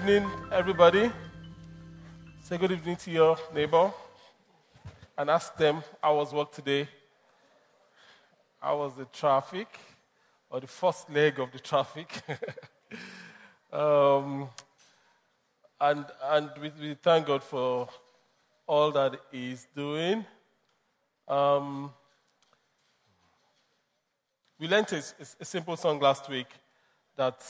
evening, 0.00 0.26
everybody. 0.50 1.12
Say 2.40 2.56
good 2.56 2.72
evening 2.72 2.96
to 2.96 3.10
your 3.10 3.36
neighbor 3.54 3.92
and 5.18 5.28
ask 5.28 5.54
them 5.58 5.82
how 6.02 6.16
was 6.16 6.32
work 6.32 6.50
today. 6.52 6.88
How 8.62 8.78
was 8.78 8.94
the 8.94 9.04
traffic 9.04 9.68
or 10.48 10.60
the 10.60 10.66
first 10.66 11.10
leg 11.10 11.38
of 11.38 11.52
the 11.52 11.58
traffic? 11.58 12.08
um, 13.74 14.48
and 15.78 16.06
and 16.24 16.50
we, 16.58 16.72
we, 16.80 16.94
thank 16.94 17.26
God 17.26 17.42
for 17.42 17.86
all 18.66 18.90
that 18.92 19.20
He's 19.30 19.66
doing. 19.76 20.24
Um, 21.28 21.92
we 24.58 24.66
learned 24.66 24.90
a, 24.94 25.02
a, 25.40 25.44
simple 25.44 25.76
song 25.76 26.00
last 26.00 26.26
week 26.30 26.48
that 27.16 27.44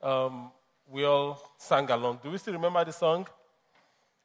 um, 0.00 0.52
we 0.90 1.04
all 1.04 1.40
sang 1.56 1.88
along. 1.90 2.18
Do 2.22 2.30
we 2.30 2.38
still 2.38 2.54
remember 2.54 2.84
the 2.84 2.92
song? 2.92 3.26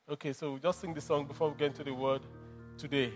Okay, 0.09 0.33
so 0.33 0.51
we'll 0.51 0.59
just 0.59 0.81
sing 0.81 0.93
the 0.93 1.01
song 1.01 1.25
before 1.25 1.49
we 1.49 1.55
get 1.57 1.67
into 1.67 1.83
the 1.83 1.93
word 1.93 2.21
today. 2.77 3.13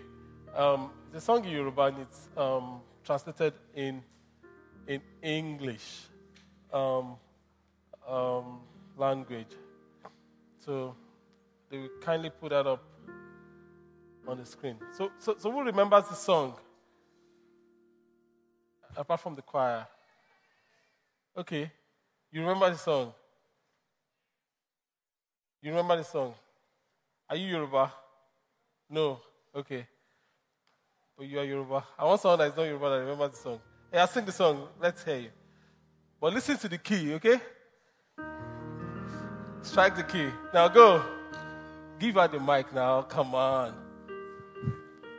Um, 0.54 0.90
the 1.12 1.20
song 1.20 1.44
in 1.44 1.50
Yoruba 1.50 1.82
and 1.82 1.98
it's 1.98 2.28
um, 2.36 2.80
translated 3.04 3.54
in, 3.74 4.02
in 4.86 5.00
English 5.22 6.02
um, 6.72 7.16
um, 8.08 8.60
language. 8.96 9.56
So 10.64 10.94
they 11.70 11.78
will 11.78 11.88
kindly 12.00 12.30
put 12.30 12.50
that 12.50 12.66
up 12.66 12.84
on 14.28 14.38
the 14.38 14.46
screen. 14.46 14.76
So, 14.96 15.10
so, 15.18 15.34
so 15.38 15.50
who 15.50 15.62
remembers 15.62 16.08
the 16.08 16.14
song? 16.14 16.54
Apart 18.96 19.20
from 19.20 19.34
the 19.34 19.42
choir. 19.42 19.86
Okay, 21.36 21.70
you 22.30 22.40
remember 22.40 22.70
the 22.70 22.78
song? 22.78 23.12
You 25.62 25.70
remember 25.70 25.96
the 25.96 26.04
song? 26.04 26.34
Are 27.28 27.36
you 27.36 27.46
Yoruba? 27.48 27.92
No. 28.88 29.20
Okay. 29.54 29.86
But 31.16 31.26
you 31.26 31.38
are 31.38 31.44
Yoruba. 31.44 31.84
I 31.98 32.04
want 32.04 32.20
someone 32.20 32.38
that 32.38 32.48
is 32.48 32.56
not 32.56 32.62
Yoruba 32.64 32.90
that 32.90 32.96
remembers 33.00 33.30
the 33.32 33.36
song. 33.36 33.60
Hey, 33.92 33.98
I'll 33.98 34.06
sing 34.06 34.24
the 34.24 34.32
song. 34.32 34.68
Let's 34.80 35.04
hear 35.04 35.18
you. 35.18 35.30
But 36.20 36.32
listen 36.32 36.56
to 36.58 36.68
the 36.68 36.78
key, 36.78 37.14
okay? 37.14 37.40
Strike 39.62 39.96
the 39.96 40.02
key. 40.02 40.28
Now 40.54 40.68
go. 40.68 41.02
Give 41.98 42.14
her 42.14 42.28
the 42.28 42.40
mic 42.40 42.72
now. 42.74 43.02
Come 43.02 43.34
on. 43.34 43.74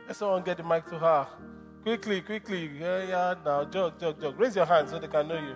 Let 0.08 0.16
someone 0.16 0.42
get 0.42 0.56
the 0.56 0.64
mic 0.64 0.84
to 0.86 0.98
her. 0.98 1.26
Quickly, 1.84 2.20
quickly. 2.20 2.70
Yeah, 2.78 3.04
yeah. 3.04 3.34
Now, 3.44 3.64
jog, 3.64 3.98
jog, 4.00 4.20
jog. 4.20 4.38
Raise 4.38 4.56
your 4.56 4.66
hand 4.66 4.88
so 4.88 4.98
they 4.98 5.06
can 5.06 5.28
know 5.28 5.38
you. 5.38 5.54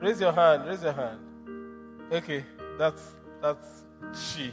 Raise 0.00 0.20
your 0.20 0.32
hand. 0.32 0.66
Raise 0.68 0.82
your 0.82 0.92
hand. 0.92 1.18
Okay. 2.12 2.44
That's 2.78 3.14
that's 3.42 3.85
she. 4.14 4.52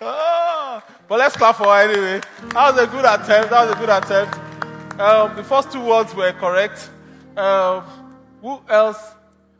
oh, 0.00 0.82
but 1.08 1.18
let's 1.18 1.36
clap 1.36 1.56
for 1.56 1.64
her 1.64 1.82
anyway. 1.88 2.20
That 2.52 2.74
was 2.74 2.82
a 2.82 2.86
good 2.86 3.04
attempt. 3.04 3.50
That 3.50 3.66
was 3.66 3.74
a 3.74 3.78
good 3.78 3.90
attempt. 3.90 4.38
Um, 5.00 5.36
the 5.36 5.44
first 5.44 5.70
two 5.72 5.80
words 5.80 6.14
were 6.14 6.32
correct. 6.32 6.90
Um, 7.36 7.84
who 8.42 8.60
else 8.68 9.14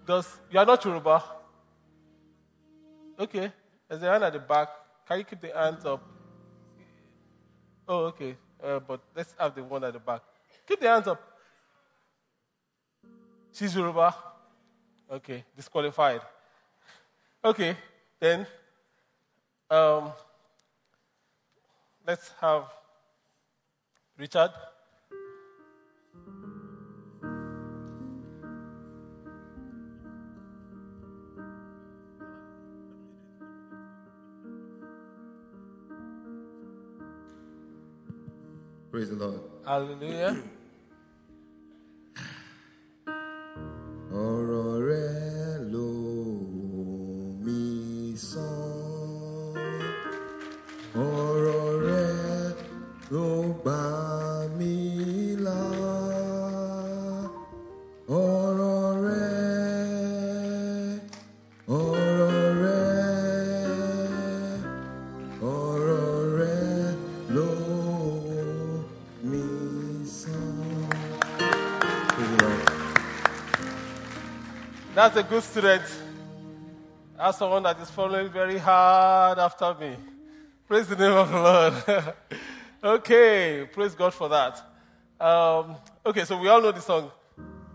does? 0.06 0.38
You 0.50 0.58
are 0.58 0.66
not 0.66 0.84
Yoruba. 0.84 1.22
Okay. 3.18 3.52
There's 3.88 4.02
a 4.02 4.10
hand 4.10 4.24
at 4.24 4.32
the 4.32 4.38
back. 4.40 4.68
Can 5.06 5.18
you 5.18 5.24
keep 5.24 5.40
the 5.40 5.52
hands 5.54 5.84
up? 5.84 6.17
Oh, 7.88 8.04
okay. 8.06 8.36
Uh, 8.62 8.80
but 8.80 9.00
let's 9.16 9.34
have 9.38 9.54
the 9.54 9.64
one 9.64 9.82
at 9.84 9.94
the 9.94 9.98
back. 9.98 10.20
Keep 10.66 10.80
the 10.80 10.88
hands 10.88 11.06
up. 11.06 11.22
She's 13.52 13.74
Yoruba. 13.74 14.14
Okay, 15.10 15.42
disqualified. 15.56 16.20
Okay, 17.42 17.74
then 18.20 18.46
um, 19.70 20.12
let's 22.06 22.30
have 22.40 22.64
Richard. 24.18 24.50
Praise 38.98 39.10
the 39.10 39.14
Lord. 39.14 39.40
Hallelujah. 39.64 40.42
That's 75.08 75.20
a 75.20 75.22
good 75.22 75.42
student. 75.42 75.84
That's 77.16 77.38
someone 77.38 77.62
that 77.62 77.80
is 77.80 77.90
following 77.90 78.28
very 78.28 78.58
hard 78.58 79.38
after 79.38 79.74
me. 79.80 79.96
Praise 80.66 80.86
the 80.86 80.96
name 80.96 81.12
of 81.12 81.30
the 81.30 81.40
Lord. 81.40 82.14
okay, 83.00 83.66
praise 83.72 83.94
God 83.94 84.12
for 84.12 84.28
that. 84.28 84.60
Um, 85.18 85.76
okay, 86.04 86.26
so 86.26 86.38
we 86.38 86.48
all 86.48 86.60
know 86.60 86.72
the 86.72 86.82
song. 86.82 87.10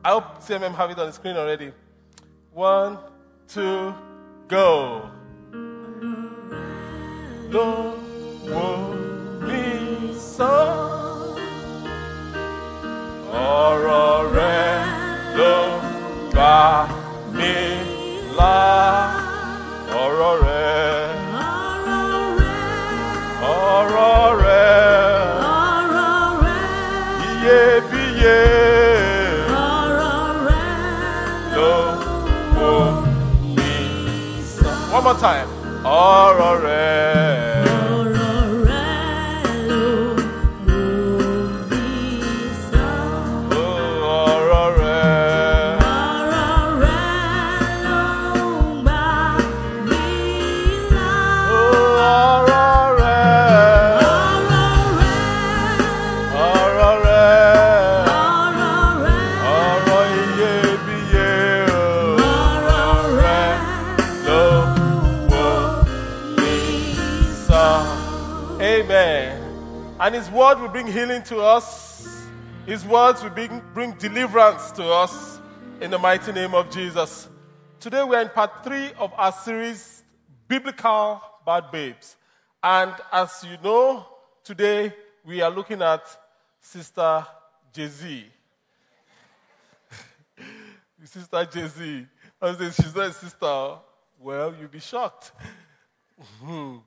I 0.06 0.12
hope 0.12 0.42
CMM 0.42 0.76
have 0.76 0.92
it 0.92 1.00
on 1.00 1.08
the 1.08 1.12
screen 1.12 1.36
already. 1.36 1.72
One, 2.52 3.00
two, 3.48 3.96
go. 4.48 5.10
Will 7.52 7.98
me 9.42 10.14
song. 10.20 11.40
Or, 13.34 13.80
lo, 15.36 15.82
mi 16.36 16.93
ló 31.56 32.82
mí 33.56 33.70
one 34.96 35.04
more 35.04 35.18
time. 35.20 35.48
ọ̀rọ̀. 35.84 37.03
Bring 70.74 70.88
healing 70.88 71.22
to 71.22 71.38
us. 71.38 72.26
His 72.66 72.84
words 72.84 73.22
will 73.22 73.30
bring, 73.30 73.62
bring 73.76 73.92
deliverance 73.92 74.72
to 74.72 74.84
us 74.84 75.40
in 75.80 75.92
the 75.92 76.00
mighty 76.00 76.32
name 76.32 76.56
of 76.56 76.72
Jesus. 76.72 77.30
Today 77.80 78.04
we 78.04 78.16
are 78.16 78.24
in 78.24 78.30
part 78.30 78.64
three 78.64 78.90
of 78.98 79.14
our 79.16 79.32
series, 79.32 80.04
Biblical 80.48 81.22
Bad 81.46 81.70
Babes. 81.72 82.16
And 82.64 82.92
as 83.12 83.46
you 83.48 83.56
know, 83.64 84.04
today 84.44 84.92
we 85.24 85.44
are 85.44 85.52
looking 85.52 85.80
at 85.84 86.02
Sister 86.60 87.24
Jay-Z. 87.72 88.26
sister 91.04 91.46
Jay-Z. 91.54 92.08
I 92.42 92.54
say, 92.56 92.72
she's 92.72 92.96
not 92.96 93.10
a 93.10 93.14
sister. 93.14 93.76
Well, 94.20 94.56
you'll 94.60 94.70
be 94.70 94.80
shocked. 94.80 95.34
Hmm. 96.42 96.78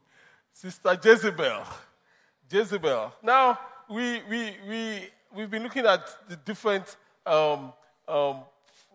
sister 0.53 0.99
Jezebel. 1.05 1.65
Jezebel. 2.51 3.13
Now, 3.23 3.59
we, 3.89 4.23
we, 4.29 4.57
we, 4.69 5.09
we've 5.35 5.51
been 5.51 5.63
looking 5.63 5.87
at 5.87 6.09
the 6.29 6.37
different 6.37 6.97
um, 7.25 7.73
um, 8.09 8.37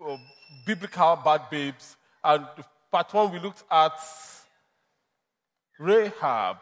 uh, 0.05 0.17
biblical 0.65 1.19
bad 1.23 1.49
babes. 1.49 1.95
And 2.23 2.45
part 2.91 3.13
one, 3.13 3.31
we 3.31 3.39
looked 3.39 3.63
at 3.71 3.93
Rahab. 5.79 6.57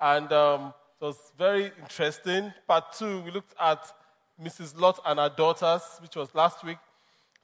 And 0.00 0.32
um, 0.32 0.74
it 1.00 1.04
was 1.04 1.32
very 1.38 1.72
interesting. 1.80 2.52
Part 2.66 2.92
two, 2.92 3.20
we 3.22 3.30
looked 3.30 3.54
at 3.60 3.84
Mrs. 4.42 4.78
Lot 4.78 5.00
and 5.04 5.18
her 5.18 5.32
daughters, 5.34 5.82
which 6.00 6.16
was 6.16 6.34
last 6.34 6.64
week. 6.64 6.78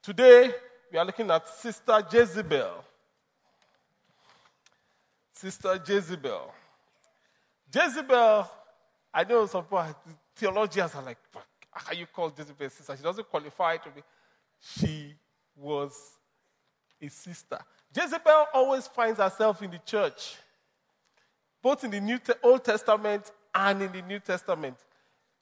Today, 0.03 0.51
we 0.93 0.99
are 0.99 1.05
looking 1.05 1.31
at 1.31 1.49
Sister 1.49 2.05
Jezebel. 2.11 2.85
Sister 5.33 5.83
Jezebel. 5.87 6.53
Jezebel, 7.75 8.49
I 9.13 9.25
know 9.25 9.47
some 9.47 9.65
people, 9.65 9.95
theologians 10.37 10.95
are 10.95 11.03
like, 11.03 11.19
how 11.73 11.93
you 11.93 12.07
call 12.07 12.33
Jezebel 12.37 12.71
sister? 12.71 12.97
She 12.97 13.03
doesn't 13.03 13.29
qualify 13.29 13.79
to 13.79 13.91
be. 13.91 14.03
She 14.61 15.15
was 15.57 15.93
a 17.01 17.09
sister. 17.09 17.59
Jezebel 17.95 18.47
always 18.53 18.87
finds 18.87 19.19
herself 19.19 19.63
in 19.63 19.71
the 19.71 19.79
church, 19.79 20.37
both 21.63 21.85
in 21.85 21.91
the 21.91 22.01
New 22.01 22.19
Te- 22.19 22.35
Old 22.43 22.65
Testament 22.65 23.31
and 23.55 23.83
in 23.83 23.93
the 23.93 24.03
New 24.03 24.21
Testament. 24.21 24.77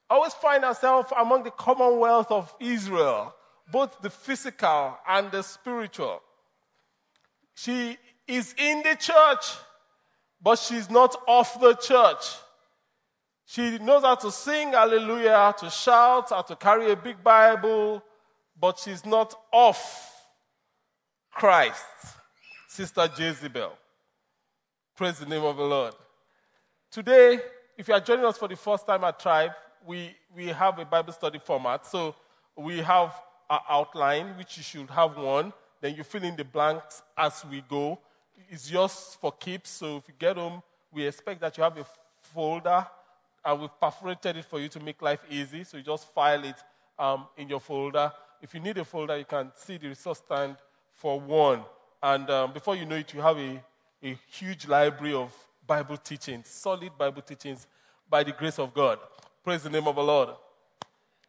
Always 0.09 0.33
find 0.33 0.63
herself 0.63 1.11
among 1.17 1.43
the 1.43 1.51
commonwealth 1.51 2.31
of 2.31 2.53
Israel, 2.59 3.33
both 3.71 4.01
the 4.01 4.09
physical 4.09 4.97
and 5.07 5.31
the 5.31 5.41
spiritual. 5.41 6.21
She 7.55 7.97
is 8.27 8.53
in 8.57 8.83
the 8.83 8.95
church, 8.95 9.57
but 10.41 10.59
she's 10.59 10.89
not 10.89 11.15
of 11.27 11.49
the 11.59 11.73
church. 11.75 12.37
She 13.45 13.77
knows 13.77 14.01
how 14.03 14.15
to 14.15 14.31
sing 14.31 14.71
hallelujah, 14.71 15.53
to 15.59 15.69
shout, 15.69 16.31
how 16.31 16.41
to 16.41 16.55
carry 16.55 16.91
a 16.91 16.95
big 16.95 17.23
Bible, 17.23 18.03
but 18.59 18.79
she's 18.79 19.05
not 19.05 19.35
off 19.51 20.11
Christ. 21.31 21.85
Sister 22.67 23.07
Jezebel. 23.17 23.71
Praise 24.95 25.19
the 25.19 25.27
name 25.27 25.43
of 25.43 25.57
the 25.57 25.63
Lord. 25.63 25.93
Today, 26.89 27.39
if 27.77 27.87
you 27.87 27.93
are 27.93 27.99
joining 27.99 28.25
us 28.25 28.37
for 28.37 28.47
the 28.47 28.55
first 28.55 28.87
time 28.87 29.03
at 29.03 29.19
Tribe, 29.19 29.51
we, 29.85 30.15
we 30.35 30.47
have 30.47 30.79
a 30.79 30.85
Bible 30.85 31.13
study 31.13 31.39
format. 31.39 31.85
So 31.85 32.15
we 32.55 32.79
have 32.79 33.13
our 33.49 33.61
outline, 33.69 34.37
which 34.37 34.57
you 34.57 34.63
should 34.63 34.89
have 34.89 35.17
one. 35.17 35.53
Then 35.81 35.95
you 35.95 36.03
fill 36.03 36.23
in 36.23 36.35
the 36.35 36.43
blanks 36.43 37.03
as 37.15 37.45
we 37.49 37.61
go. 37.69 37.99
It's 38.49 38.71
yours 38.71 39.17
for 39.21 39.31
keeps. 39.31 39.69
So 39.69 39.97
if 39.97 40.07
you 40.07 40.15
get 40.17 40.37
home, 40.37 40.63
we 40.91 41.05
expect 41.05 41.41
that 41.41 41.55
you 41.57 41.63
have 41.63 41.77
a 41.77 41.85
folder 42.33 42.87
and 43.45 43.61
we've 43.61 43.79
perforated 43.79 44.37
it 44.37 44.45
for 44.45 44.59
you 44.59 44.67
to 44.69 44.79
make 44.79 45.01
life 45.01 45.19
easy. 45.29 45.63
So 45.63 45.77
you 45.77 45.83
just 45.83 46.11
file 46.13 46.43
it 46.43 46.55
um, 46.97 47.27
in 47.37 47.47
your 47.47 47.59
folder. 47.59 48.11
If 48.41 48.53
you 48.53 48.59
need 48.59 48.77
a 48.77 48.85
folder, 48.85 49.17
you 49.17 49.25
can 49.25 49.51
see 49.55 49.77
the 49.77 49.87
resource 49.87 50.17
stand 50.17 50.57
for 50.93 51.19
one. 51.19 51.61
And 52.01 52.29
um, 52.29 52.53
before 52.53 52.75
you 52.75 52.85
know 52.85 52.95
it, 52.95 53.13
you 53.13 53.21
have 53.21 53.37
a, 53.37 53.63
a 54.03 54.17
huge 54.31 54.67
library 54.67 55.13
of 55.13 55.33
Bible 55.65 55.97
teachings, 55.97 56.47
solid 56.49 56.91
Bible 56.97 57.21
teachings 57.21 57.67
by 58.09 58.23
the 58.23 58.31
grace 58.31 58.59
of 58.59 58.73
God. 58.73 58.99
Praise 59.43 59.63
the 59.63 59.69
name 59.69 59.87
of 59.87 59.95
the 59.95 60.03
Lord. 60.03 60.29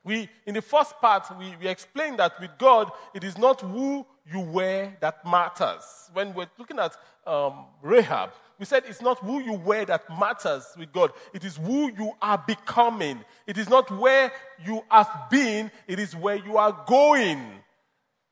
We, 0.07 0.29
in 0.47 0.55
the 0.55 0.63
first 0.63 1.01
part, 1.01 1.27
we, 1.37 1.57
we 1.61 1.67
explained 1.67 2.21
that 2.21 2.41
with 2.41 2.57
God, 2.59 2.93
it 3.13 3.25
is 3.25 3.37
not 3.37 3.61
who 3.61 4.07
you 4.33 4.39
were 4.39 4.93
that 5.01 5.27
matters. 5.27 5.83
When 6.13 6.33
we're 6.33 6.47
looking 6.57 6.79
at 6.79 6.97
um, 7.27 7.65
Rahab, 7.83 8.31
we 8.57 8.67
said 8.67 8.85
it's 8.87 9.03
not 9.03 9.19
who 9.19 9.41
you 9.41 9.55
were 9.55 9.85
that 9.85 10.09
matters 10.09 10.65
with 10.79 10.93
God. 10.93 11.11
It 11.35 11.45
is 11.45 11.57
who 11.57 11.91
you 11.93 12.13
are 12.23 12.41
becoming. 12.47 13.25
It 13.49 13.59
is 13.59 13.69
not 13.69 13.91
where 13.91 14.31
you 14.65 14.85
have 14.93 15.11
been, 15.29 15.73
it 15.89 15.99
is 15.99 16.15
where 16.15 16.37
you 16.37 16.57
are 16.57 16.85
going. 16.87 17.43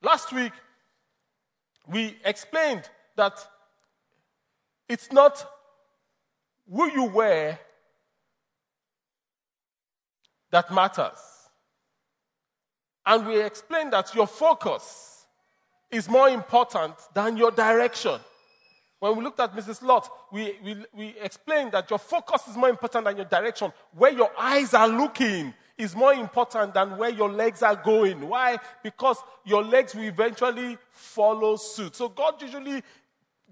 Last 0.01 0.31
week, 0.31 0.53
we 1.89 2.15
explained 2.23 2.89
that 3.17 3.45
it's 4.87 5.11
not 5.11 5.45
who 6.71 6.89
you 6.89 7.03
were 7.03 7.59
that 10.51 10.73
matters. 10.73 11.34
And 13.05 13.27
we 13.27 13.41
explained 13.41 13.93
that 13.93 14.13
your 14.15 14.27
focus 14.27 15.25
is 15.91 16.09
more 16.09 16.29
important 16.29 16.95
than 17.13 17.37
your 17.37 17.51
direction. 17.51 18.19
When 18.99 19.17
we 19.17 19.23
looked 19.23 19.39
at 19.39 19.55
Mrs. 19.55 19.83
Lot, 19.83 20.09
we, 20.31 20.57
we, 20.63 20.77
we 20.93 21.15
explained 21.21 21.73
that 21.73 21.89
your 21.89 21.99
focus 21.99 22.47
is 22.47 22.57
more 22.57 22.69
important 22.69 23.05
than 23.05 23.17
your 23.17 23.25
direction. 23.25 23.71
Where 23.93 24.11
your 24.11 24.31
eyes 24.37 24.73
are 24.73 24.87
looking 24.87 25.53
is 25.77 25.95
more 25.95 26.13
important 26.13 26.73
than 26.73 26.97
where 26.97 27.09
your 27.09 27.29
legs 27.29 27.61
are 27.61 27.75
going. 27.75 28.27
Why? 28.27 28.57
Because 28.81 29.17
your 29.43 29.63
legs 29.63 29.93
will 29.93 30.05
eventually 30.05 30.77
follow 30.91 31.57
suit. 31.57 31.95
So 31.95 32.09
God 32.09 32.41
usually 32.41 32.81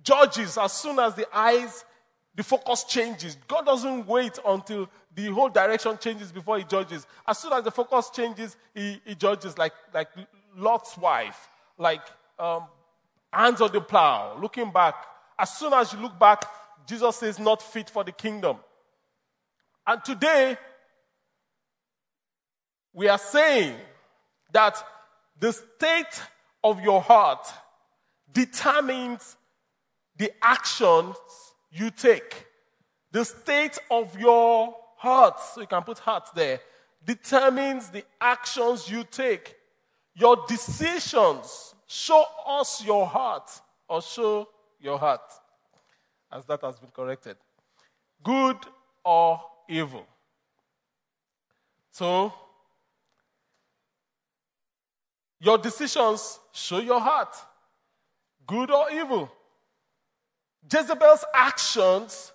judges 0.02 0.58
as 0.58 0.74
soon 0.74 1.00
as 1.00 1.16
the 1.16 1.28
eyes, 1.36 1.86
the 2.36 2.44
focus 2.44 2.84
changes. 2.84 3.38
God 3.48 3.66
doesn't 3.66 4.08
wait 4.08 4.40
until 4.46 4.90
the 5.16 5.28
whole 5.28 5.50
direction 5.50 5.98
changes 6.00 6.32
before 6.32 6.58
he 6.58 6.64
judges. 6.64 7.06
As 7.28 7.38
soon 7.38 7.54
as 7.54 7.64
the 7.64 7.72
focus 7.72 8.10
changes, 8.10 8.56
he, 8.74 9.00
he 9.06 9.16
judges 9.16 9.58
like, 9.58 9.74
like 9.94 10.10
Lot's 10.56 10.98
wife, 10.98 11.48
like 11.78 12.02
um, 12.40 12.64
hands 13.32 13.62
on 13.62 13.72
the 13.72 13.82
plow, 13.82 14.38
looking 14.40 14.72
back 14.72 14.96
as 15.38 15.58
soon 15.58 15.74
as 15.74 15.94
you 15.94 16.00
look 16.00 16.18
back, 16.18 16.46
Jesus 16.88 17.16
says, 17.18 17.40
not 17.40 17.62
fit 17.62 17.90
for 17.90 18.04
the 18.04 18.12
kingdom. 18.12 18.58
And 19.86 20.04
today, 20.04 20.58
we 22.94 23.08
are 23.08 23.18
saying 23.18 23.76
that 24.52 24.82
the 25.40 25.52
state 25.52 26.22
of 26.64 26.82
your 26.82 27.02
heart 27.02 27.46
determines 28.32 29.36
the 30.16 30.32
actions 30.42 31.16
you 31.74 31.90
take. 31.90 32.46
The 33.12 33.26
state 33.26 33.78
of 33.90 34.18
your 34.20 34.76
heart, 34.98 35.40
so 35.40 35.62
you 35.62 35.68
can 35.68 35.84
put 35.84 36.00
heart 36.00 36.30
there, 36.36 36.60
determines 37.06 37.90
the 37.90 38.04
actions 38.22 38.90
you 38.90 39.04
take. 39.04 39.56
Your 40.16 40.46
decisions 40.48 41.74
show 41.88 42.24
us 42.46 42.84
your 42.86 43.06
heart 43.06 43.50
or 43.90 44.02
show 44.02 44.48
your 44.80 44.98
heart, 44.98 45.22
as 46.32 46.46
that 46.46 46.62
has 46.62 46.80
been 46.80 46.92
corrected. 46.92 47.38
Good 48.24 48.58
or 49.04 49.42
evil. 49.68 50.06
So, 51.92 52.34
your 55.40 55.58
decisions 55.58 56.40
show 56.52 56.80
your 56.80 57.00
heart, 57.00 57.36
good 58.48 58.72
or 58.72 58.92
evil. 58.92 59.32
Jezebel's 60.72 61.26
actions 61.34 62.32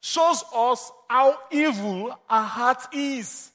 shows 0.00 0.44
us 0.54 0.90
how 1.08 1.38
evil 1.50 2.18
our 2.28 2.44
heart 2.44 2.82
is. 2.92 3.50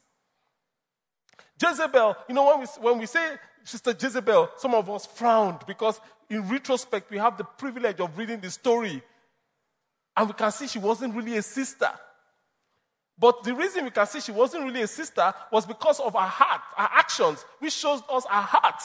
Jezebel, 1.61 2.15
you 2.29 2.35
know, 2.35 2.45
when 2.45 2.59
we, 2.61 2.65
when 2.81 2.99
we 2.99 3.05
say 3.05 3.35
Sister 3.63 3.95
Jezebel, 3.99 4.49
some 4.57 4.73
of 4.73 4.89
us 4.89 5.05
frowned 5.05 5.59
because 5.67 5.99
in 6.29 6.47
retrospect, 6.47 7.09
we 7.09 7.17
have 7.17 7.37
the 7.37 7.43
privilege 7.43 7.99
of 7.99 8.17
reading 8.17 8.39
the 8.39 8.49
story. 8.49 9.01
And 10.15 10.27
we 10.27 10.33
can 10.33 10.51
see 10.51 10.67
she 10.67 10.79
wasn't 10.79 11.15
really 11.15 11.37
a 11.37 11.41
sister. 11.41 11.89
But 13.19 13.43
the 13.43 13.53
reason 13.55 13.85
we 13.85 13.91
can 13.91 14.05
see 14.05 14.19
she 14.19 14.31
wasn't 14.31 14.63
really 14.63 14.81
a 14.81 14.87
sister 14.87 15.33
was 15.51 15.65
because 15.65 15.99
of 15.99 16.13
her 16.13 16.19
heart, 16.19 16.61
her 16.75 16.89
actions, 16.91 17.43
which 17.59 17.73
shows 17.73 18.01
us 18.09 18.25
her 18.25 18.41
heart. 18.41 18.81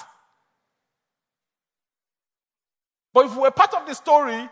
But 3.13 3.27
if 3.27 3.37
we 3.37 3.43
were 3.43 3.51
part 3.51 3.75
of 3.75 3.87
the 3.87 3.95
story, 3.95 4.49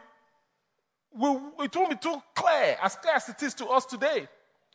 we, 1.17 1.29
it 1.65 1.77
won't 1.77 1.91
be 1.91 1.97
too 1.97 2.23
clear, 2.35 2.77
as 2.83 2.97
clear 2.97 3.15
as 3.15 3.29
it 3.29 3.43
is 3.43 3.55
to 3.55 3.67
us 3.67 3.85
today. 3.85 4.29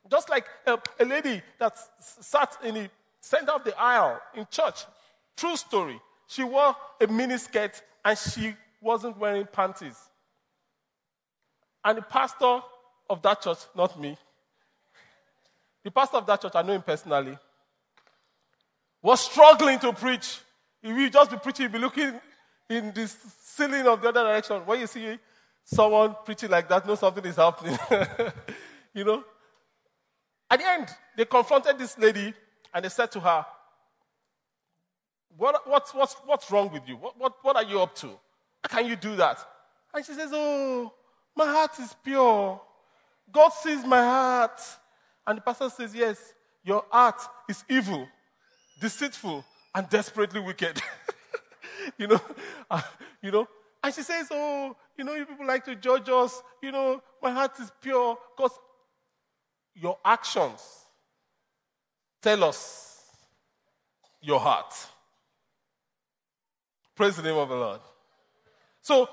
Just 0.09 0.29
like 0.29 0.45
a, 0.67 0.77
a 0.99 1.05
lady 1.05 1.41
that 1.59 1.77
sat 1.99 2.57
in 2.63 2.75
the 2.75 2.89
center 3.21 3.51
of 3.51 3.63
the 3.63 3.77
aisle 3.79 4.19
in 4.35 4.45
church. 4.51 4.85
True 5.35 5.55
story. 5.55 5.99
She 6.27 6.43
wore 6.43 6.75
a 7.01 7.07
miniskirt 7.07 7.81
and 8.03 8.17
she 8.17 8.53
wasn't 8.81 9.17
wearing 9.17 9.47
panties. 9.51 9.97
And 11.83 11.97
the 11.97 12.01
pastor 12.01 12.59
of 13.09 13.21
that 13.21 13.41
church, 13.41 13.59
not 13.75 13.99
me, 13.99 14.17
the 15.83 15.91
pastor 15.91 16.17
of 16.17 16.25
that 16.25 16.41
church, 16.41 16.53
I 16.55 16.63
know 16.63 16.73
him 16.73 16.81
personally, 16.81 17.37
was 19.01 19.21
struggling 19.21 19.77
to 19.79 19.93
preach. 19.93 20.39
If 20.81 20.97
you 20.97 21.09
just 21.09 21.29
be 21.29 21.37
preaching, 21.37 21.71
be 21.71 21.77
looking 21.77 22.19
in 22.69 22.91
the 22.91 23.07
ceiling 23.41 23.87
of 23.87 24.01
the 24.01 24.09
other 24.09 24.23
direction. 24.23 24.57
When 24.65 24.79
you 24.79 24.87
see 24.87 25.17
someone 25.65 26.15
preaching 26.23 26.49
like 26.49 26.69
that, 26.69 26.87
know 26.87 26.95
something 26.95 27.25
is 27.25 27.35
happening. 27.35 27.77
you 28.93 29.03
know? 29.03 29.23
At 30.49 30.59
the 30.59 30.67
end, 30.67 30.87
they 31.17 31.25
confronted 31.25 31.77
this 31.77 31.97
lady 31.97 32.33
and 32.73 32.85
they 32.85 32.89
said 32.89 33.11
to 33.11 33.19
her, 33.19 33.45
what, 35.37 35.67
what's, 35.67 35.93
what's, 35.93 36.13
what's 36.25 36.49
wrong 36.49 36.71
with 36.71 36.87
you? 36.87 36.95
What, 36.95 37.19
what, 37.19 37.33
what 37.41 37.55
are 37.57 37.63
you 37.63 37.81
up 37.81 37.93
to? 37.95 38.07
How 38.63 38.79
can 38.79 38.87
you 38.87 38.95
do 38.95 39.15
that? 39.17 39.45
And 39.93 40.05
she 40.05 40.13
says, 40.13 40.29
Oh, 40.33 40.93
my 41.35 41.45
heart 41.45 41.77
is 41.79 41.93
pure. 42.03 42.61
God 43.31 43.49
sees 43.49 43.83
my 43.83 44.01
heart. 44.01 44.61
And 45.27 45.37
the 45.37 45.41
pastor 45.41 45.69
says, 45.69 45.93
Yes, 45.93 46.33
your 46.63 46.85
heart 46.89 47.19
is 47.49 47.63
evil, 47.69 48.07
deceitful, 48.79 49.43
and 49.73 49.89
desperately 49.89 50.39
wicked. 50.39 50.81
you 51.97 52.07
know, 52.07 52.21
uh, 52.69 52.81
you 53.21 53.31
know. 53.31 53.47
And 53.85 53.93
she 53.93 54.01
says, 54.01 54.29
Oh, 54.31 54.75
you 54.97 55.03
know, 55.03 55.13
you 55.13 55.27
people 55.27 55.45
like 55.45 55.63
to 55.65 55.75
judge 55.75 56.09
us. 56.09 56.41
You 56.59 56.71
know, 56.71 57.03
my 57.21 57.29
heart 57.29 57.51
is 57.59 57.71
pure. 57.79 58.17
Because 58.35 58.57
your 59.75 59.99
actions 60.03 60.59
tell 62.19 62.45
us 62.45 63.03
your 64.23 64.39
heart. 64.39 64.73
Praise 66.95 67.15
the 67.15 67.21
name 67.21 67.35
of 67.35 67.47
the 67.47 67.55
Lord. 67.55 67.81
So, 68.81 69.07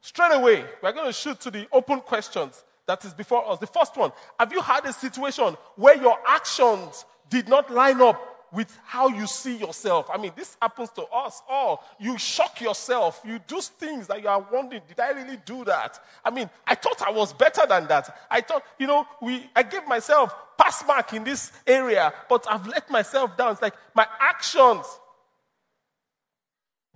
straight 0.00 0.34
away, 0.34 0.64
we're 0.82 0.90
going 0.90 1.06
to 1.06 1.12
shoot 1.12 1.38
to 1.42 1.52
the 1.52 1.68
open 1.70 2.00
questions 2.00 2.64
that 2.88 3.04
is 3.04 3.14
before 3.14 3.48
us. 3.48 3.60
The 3.60 3.68
first 3.68 3.96
one 3.96 4.10
Have 4.40 4.52
you 4.52 4.60
had 4.60 4.84
a 4.86 4.92
situation 4.92 5.56
where 5.76 6.02
your 6.02 6.18
actions 6.26 7.04
did 7.30 7.48
not 7.48 7.70
line 7.72 8.00
up 8.00 8.20
with 8.52 8.76
how 8.84 9.08
you 9.08 9.26
see 9.26 9.56
yourself? 9.56 10.08
I 10.12 10.18
mean, 10.18 10.32
this 10.36 10.56
happens 10.60 10.90
to 10.90 11.02
us 11.04 11.42
all. 11.48 11.84
You 11.98 12.18
shock 12.18 12.60
yourself. 12.60 13.20
You 13.24 13.38
do 13.46 13.60
things 13.60 14.06
that 14.06 14.22
you 14.22 14.28
are 14.28 14.46
wondering, 14.52 14.82
did 14.88 15.00
I 15.00 15.10
really 15.10 15.38
do 15.44 15.64
that? 15.64 16.02
I 16.24 16.30
mean, 16.30 16.48
I 16.66 16.74
thought 16.74 17.02
I 17.02 17.10
was 17.10 17.32
better 17.32 17.62
than 17.68 17.86
that. 17.88 18.16
I 18.30 18.40
thought, 18.40 18.62
you 18.78 18.86
know, 18.86 19.06
we, 19.20 19.48
I 19.54 19.62
gave 19.62 19.86
myself 19.86 20.34
pass 20.56 20.84
mark 20.86 21.12
in 21.12 21.24
this 21.24 21.52
area, 21.66 22.12
but 22.28 22.46
I've 22.50 22.66
let 22.66 22.90
myself 22.90 23.36
down. 23.36 23.52
It's 23.52 23.62
like 23.62 23.74
my 23.94 24.06
actions 24.20 24.86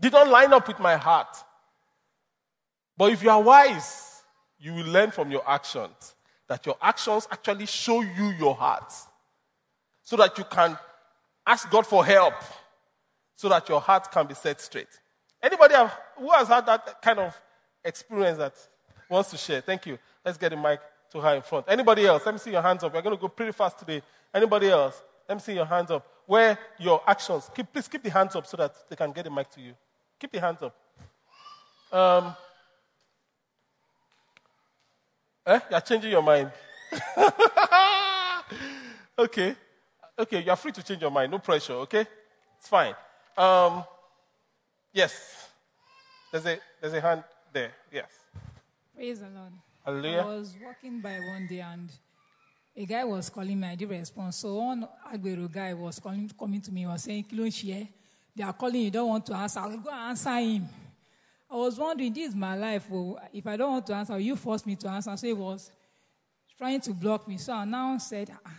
did 0.00 0.12
not 0.12 0.28
line 0.28 0.52
up 0.52 0.66
with 0.66 0.78
my 0.78 0.97
heart. 0.97 1.37
But 2.97 3.12
if 3.12 3.23
you 3.23 3.30
are 3.30 3.42
wise, 3.42 4.23
you 4.59 4.75
will 4.75 4.87
learn 4.87 5.11
from 5.11 5.30
your 5.30 5.42
actions 5.49 6.14
that 6.49 6.66
your 6.66 6.76
actions 6.83 7.28
actually 7.30 7.66
show 7.66 8.00
you 8.00 8.35
your 8.38 8.54
heart 8.54 8.92
so 10.02 10.16
that 10.16 10.37
you 10.37 10.45
can 10.45 10.76
ask 11.50 11.69
God 11.69 11.87
for 11.87 12.04
help 12.04 12.35
so 13.35 13.49
that 13.49 13.69
your 13.69 13.80
heart 13.80 14.11
can 14.12 14.26
be 14.26 14.35
set 14.35 14.61
straight. 14.61 15.00
Anybody 15.42 15.75
have, 15.75 15.92
who 16.16 16.30
has 16.30 16.47
had 16.47 16.64
that 16.66 17.02
kind 17.02 17.19
of 17.19 17.37
experience 17.85 18.38
that 18.38 18.54
wants 19.09 19.30
to 19.30 19.37
share? 19.37 19.61
Thank 19.61 19.87
you. 19.87 19.99
Let's 20.25 20.38
get 20.38 20.50
the 20.50 20.57
mic 20.57 20.78
to 21.11 21.21
her 21.21 21.35
in 21.35 21.42
front. 21.42 21.66
Anybody 21.69 22.07
else? 22.07 22.25
Let 22.25 22.35
me 22.35 22.38
see 22.38 22.52
your 22.52 22.62
hands 22.62 22.85
up. 22.85 22.95
We're 22.95 23.02
going 23.02 23.16
to 23.16 23.21
go 23.21 23.28
pretty 23.28 23.52
fast 23.52 23.80
today. 23.80 24.02
Anybody 24.33 24.69
else? 24.69 25.02
Let 25.28 25.37
me 25.37 25.40
see 25.40 25.54
your 25.54 25.64
hands 25.64 25.90
up. 25.90 26.07
Where 26.26 26.57
your 26.78 27.02
actions? 27.07 27.50
Keep, 27.54 27.73
please 27.73 27.88
keep 27.88 28.04
the 28.04 28.11
hands 28.11 28.37
up 28.37 28.47
so 28.47 28.57
that 28.57 28.73
they 28.88 28.95
can 28.95 29.11
get 29.11 29.25
the 29.25 29.30
mic 29.30 29.50
to 29.50 29.61
you. 29.61 29.75
Keep 30.21 30.33
the 30.33 30.40
hands 30.40 30.62
up. 30.62 30.76
Um, 31.92 32.37
eh? 35.47 35.59
You're 35.69 35.80
changing 35.80 36.12
your 36.12 36.23
mind. 36.23 36.52
okay. 39.19 39.57
Okay, 40.21 40.43
you're 40.43 40.57
free 40.57 40.73
to 40.73 40.83
change 40.83 41.00
your 41.00 41.11
mind. 41.11 41.33
No 41.33 41.39
pressure, 41.39 41.73
okay? 41.73 42.07
It's 42.59 42.69
fine. 42.69 42.95
Um, 43.39 43.85
yes. 44.93 45.49
There's 46.31 46.45
a, 46.45 46.59
there's 46.79 46.93
a 46.93 47.00
hand 47.00 47.25
there. 47.50 47.73
Yes. 47.91 48.11
Praise 48.95 49.21
the 49.21 49.31
Lord. 49.31 49.53
Hallelujah. 49.83 50.21
I 50.21 50.25
was 50.27 50.55
walking 50.62 51.00
by 51.00 51.19
one 51.19 51.47
day 51.49 51.61
and 51.61 51.91
a 52.77 52.85
guy 52.85 53.03
was 53.03 53.31
calling 53.31 53.59
me. 53.59 53.69
I 53.69 53.75
didn't 53.77 53.99
respond. 53.99 54.35
So 54.35 54.57
one 54.57 54.87
Agbero 55.11 55.50
guy 55.50 55.73
was 55.73 55.99
calling, 55.99 56.31
coming 56.39 56.61
to 56.61 56.71
me. 56.71 56.83
He 56.83 56.87
was 56.87 57.03
saying, 57.03 57.25
Kilon 57.25 57.89
they 58.37 58.43
are 58.45 58.53
calling 58.53 58.83
you, 58.83 58.91
don't 58.91 59.09
want 59.09 59.25
to 59.27 59.35
answer. 59.35 59.61
I'll 59.61 59.79
go 59.79 59.91
and 59.91 60.11
answer 60.11 60.37
him. 60.37 60.69
I 61.50 61.57
was 61.57 61.79
wondering, 61.79 62.12
this 62.12 62.29
is 62.29 62.37
my 62.37 62.57
life. 62.57 62.87
Oh, 62.93 63.19
if 63.33 63.47
I 63.47 63.57
don't 63.57 63.71
want 63.71 63.87
to 63.87 63.95
answer, 63.95 64.19
you 64.19 64.37
force 64.37 64.67
me 64.67 64.77
to 64.77 64.89
answer. 64.89 65.17
So 65.17 65.27
he 65.27 65.33
was 65.33 65.71
trying 66.59 66.81
to 66.83 66.93
block 66.93 67.27
me. 67.27 67.39
So 67.39 67.55
I 67.55 67.65
now 67.65 67.97
said, 67.99 68.31
ah, 68.47 68.50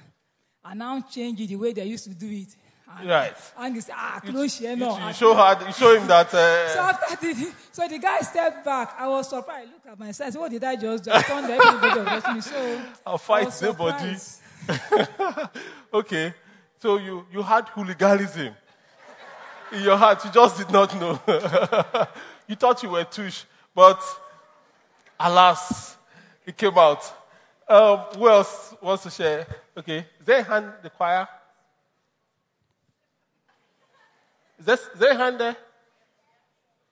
I 0.63 0.73
now 0.73 1.01
change 1.01 1.39
it 1.41 1.47
the 1.47 1.55
way 1.55 1.73
they 1.73 1.85
used 1.85 2.03
to 2.05 2.11
do 2.13 2.27
it. 2.29 2.55
And, 2.99 3.09
Right. 3.09 3.33
And 3.57 3.75
he 3.75 3.81
said, 3.81 3.95
ah, 3.97 4.19
You, 4.23 4.31
close 4.31 4.57
here, 4.57 4.71
you- 4.71 4.75
no. 4.77 4.97
you 4.97 5.03
I- 5.05 5.11
show 5.13 5.33
her, 5.33 5.65
you 5.65 5.73
show 5.73 5.95
him 5.95 6.07
that. 6.07 6.29
so 6.29 6.37
Uh, 6.37 6.93
after 7.11 7.33
the, 7.33 7.53
so 7.71 7.87
the 7.87 7.97
guy 7.99 8.19
stepped 8.19 8.65
back. 8.65 8.95
I 8.99 9.07
was 9.07 9.29
surprised. 9.29 9.69
I 9.69 9.71
looked 9.73 9.87
at 9.87 9.99
myself. 9.99 10.27
I 10.27 10.31
said, 10.31 10.39
what 10.41 10.51
did 10.51 10.63
I 10.63 10.75
just 10.75 11.03
do? 11.05 11.11
I 11.11 11.21
turned 11.21 11.49
everybody 11.49 12.01
watching 12.01 12.35
me. 12.35 12.41
So 12.41 12.81
I'll 13.05 13.17
fight 13.17 13.49
nobody. 13.61 14.15
okay. 15.93 16.33
So 16.79 16.97
you, 16.97 17.25
you 17.31 17.41
had 17.41 17.67
hooliganism 17.69 18.53
in 19.71 19.83
your 19.83 19.97
heart. 19.97 20.23
You 20.25 20.31
just 20.31 20.57
did 20.57 20.69
not 20.71 20.93
know. 20.99 21.19
you 22.47 22.55
thought 22.55 22.83
you 22.83 22.89
were 22.89 23.03
tush, 23.05 23.45
but 23.73 24.01
alas, 25.19 25.95
it 26.45 26.57
came 26.57 26.77
out. 26.77 27.01
Um, 27.71 27.99
who 28.17 28.27
else 28.27 28.75
wants 28.81 29.03
to 29.03 29.09
share? 29.09 29.47
Okay. 29.77 30.05
Is 30.19 30.25
there 30.25 30.39
a 30.39 30.43
hand 30.43 30.65
in 30.65 30.83
the 30.83 30.89
choir? 30.89 31.25
Is 34.59 34.65
there, 34.65 34.75
is 34.75 34.99
there 34.99 35.11
a 35.11 35.15
hand 35.15 35.39
there? 35.39 35.55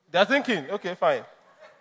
They're 0.10 0.24
thinking. 0.24 0.70
Okay, 0.70 0.96
fine. 0.96 1.26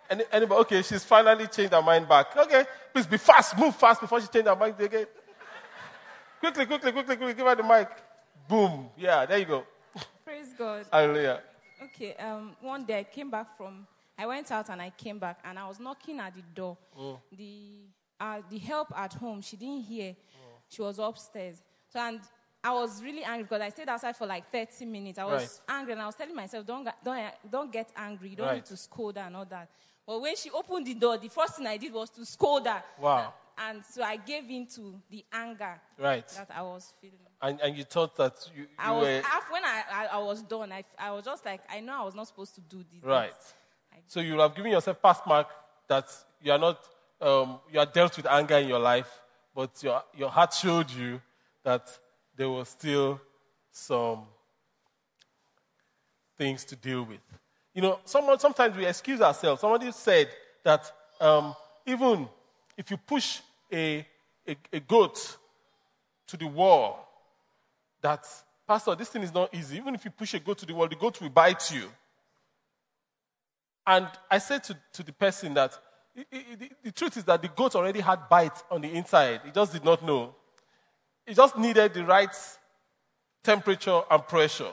Any, 0.09 0.25
anybody? 0.29 0.59
Okay, 0.61 0.81
she's 0.81 1.05
finally 1.05 1.47
changed 1.47 1.71
her 1.71 1.81
mind 1.81 2.09
back. 2.09 2.35
Okay, 2.35 2.65
please 2.93 3.07
be 3.07 3.15
fast. 3.17 3.57
Move 3.57 3.73
fast 3.73 4.01
before 4.01 4.19
she 4.19 4.27
changes 4.27 4.49
her 4.49 4.55
mind 4.57 4.75
again. 4.77 5.05
Quickly, 6.41 6.65
quickly, 6.65 6.91
quickly, 6.91 7.15
quickly. 7.15 7.33
Give 7.35 7.47
her 7.47 7.55
the 7.55 7.63
mic. 7.63 7.87
Boom. 8.49 8.89
Yeah, 8.97 9.25
there 9.25 9.37
you 9.37 9.45
go. 9.45 9.63
Praise 10.25 10.53
God. 10.57 10.85
Hallelujah. 10.91 11.39
Okay, 11.83 12.15
um, 12.15 12.53
one 12.59 12.83
day 12.83 12.99
I 12.99 13.03
came 13.03 13.31
back 13.31 13.55
from, 13.55 13.87
I 14.17 14.25
went 14.25 14.51
out 14.51 14.69
and 14.69 14.81
I 14.81 14.89
came 14.89 15.19
back 15.19 15.39
and 15.45 15.57
I 15.57 15.65
was 15.69 15.79
knocking 15.79 16.19
at 16.19 16.35
the 16.35 16.41
door. 16.53 16.77
The, 17.31 17.85
uh, 18.19 18.41
the 18.49 18.57
help 18.57 18.87
at 18.97 19.13
home, 19.13 19.41
she 19.41 19.55
didn't 19.57 19.81
hear. 19.81 20.15
She 20.69 20.81
was 20.81 20.99
upstairs. 20.99 21.61
So, 21.91 21.99
and 21.99 22.19
I 22.63 22.71
was 22.73 23.01
really 23.01 23.23
angry 23.23 23.43
because 23.43 23.61
I 23.61 23.69
stayed 23.69 23.89
outside 23.89 24.15
for 24.15 24.27
like 24.27 24.51
30 24.51 24.85
minutes. 24.85 25.17
I 25.17 25.25
was 25.25 25.61
angry 25.67 25.93
and 25.93 26.01
I 26.01 26.05
was 26.05 26.15
telling 26.15 26.35
myself, 26.35 26.65
don't, 26.65 26.83
get- 26.83 27.03
don't, 27.03 27.31
don't 27.49 27.71
get 27.71 27.89
angry. 27.95 28.29
You 28.29 28.35
don't 28.35 28.47
Right. 28.47 28.55
need 28.55 28.65
to 28.65 28.77
scold 28.77 29.15
her 29.17 29.23
and 29.23 29.35
all 29.35 29.45
that. 29.45 29.69
But 30.05 30.21
when 30.21 30.35
she 30.35 30.51
opened 30.51 30.85
the 30.85 30.93
door, 30.95 31.17
the 31.17 31.29
first 31.29 31.55
thing 31.57 31.67
I 31.67 31.77
did 31.77 31.93
was 31.93 32.09
to 32.11 32.25
scold 32.25 32.67
her. 32.67 32.83
Wow. 32.99 33.33
And 33.57 33.83
so 33.85 34.03
I 34.03 34.15
gave 34.17 34.49
in 34.49 34.67
to 34.75 35.01
the 35.09 35.25
anger 35.33 35.79
Right. 35.97 36.27
that 36.29 36.49
I 36.55 36.61
was 36.61 36.93
feeling. 37.01 37.17
And, 37.41 37.59
and 37.61 37.75
you 37.77 37.83
thought 37.83 38.15
that 38.17 38.33
you, 38.55 38.67
I 38.77 38.91
was 38.91 39.03
were. 39.05 39.21
half 39.23 39.49
when 39.51 39.63
I, 39.63 39.83
I, 39.91 40.05
I 40.13 40.17
was 40.19 40.41
done. 40.43 40.71
I, 40.71 40.83
I 40.97 41.11
was 41.11 41.23
just 41.25 41.45
like 41.45 41.61
I 41.69 41.79
know 41.79 42.01
I 42.01 42.05
was 42.05 42.15
not 42.15 42.27
supposed 42.27 42.53
to 42.55 42.61
do 42.61 42.77
this. 42.93 43.03
Right. 43.03 43.31
So 44.07 44.19
you 44.19 44.37
have 44.39 44.55
given 44.55 44.71
yourself 44.71 45.01
pass 45.01 45.19
mark 45.25 45.47
that 45.87 46.05
you 46.41 46.51
are 46.51 46.57
not, 46.57 46.79
um, 47.21 47.59
you 47.71 47.79
are 47.79 47.85
dealt 47.85 48.15
with 48.17 48.25
anger 48.25 48.57
in 48.57 48.67
your 48.67 48.79
life, 48.79 49.09
but 49.55 49.71
your, 49.83 50.01
your 50.17 50.29
heart 50.29 50.53
showed 50.53 50.89
you 50.91 51.21
that 51.63 51.89
there 52.35 52.49
was 52.49 52.69
still 52.69 53.19
some 53.71 54.21
things 56.37 56.63
to 56.65 56.75
deal 56.75 57.03
with. 57.03 57.19
You 57.73 57.81
know, 57.81 57.99
someone, 58.05 58.39
sometimes 58.39 58.75
we 58.75 58.85
excuse 58.85 59.21
ourselves. 59.21 59.61
Somebody 59.61 59.91
said 59.91 60.29
that 60.63 60.91
um, 61.19 61.55
even 61.85 62.27
if 62.77 62.89
you 62.89 62.97
push 62.97 63.41
a, 63.71 64.05
a, 64.47 64.55
a 64.73 64.79
goat 64.79 65.37
to 66.27 66.37
the 66.37 66.47
wall, 66.47 67.07
that, 68.01 68.25
Pastor, 68.67 68.95
this 68.95 69.09
thing 69.09 69.23
is 69.23 69.33
not 69.33 69.53
easy. 69.53 69.77
Even 69.77 69.95
if 69.95 70.05
you 70.05 70.11
push 70.11 70.33
a 70.33 70.39
goat 70.39 70.57
to 70.59 70.65
the 70.65 70.73
wall, 70.73 70.87
the 70.87 70.95
goat 70.95 71.19
will 71.21 71.29
bite 71.29 71.71
you. 71.71 71.89
And 73.85 74.07
I 74.29 74.37
said 74.37 74.63
to, 74.65 74.77
to 74.93 75.03
the 75.03 75.11
person 75.11 75.53
that 75.55 75.77
the, 76.83 76.91
truth 76.91 77.17
is 77.17 77.23
that 77.25 77.41
the 77.41 77.47
goat 77.49 77.75
already 77.75 77.99
had 77.99 78.27
bite 78.29 78.63
on 78.69 78.81
the 78.81 78.91
inside. 78.91 79.41
He 79.45 79.51
just 79.51 79.73
did 79.73 79.83
not 79.83 80.03
know. 80.03 80.35
It 81.25 81.35
just 81.35 81.57
needed 81.57 81.93
the 81.93 82.05
right 82.05 82.35
temperature 83.43 84.01
and 84.09 84.27
pressure 84.27 84.71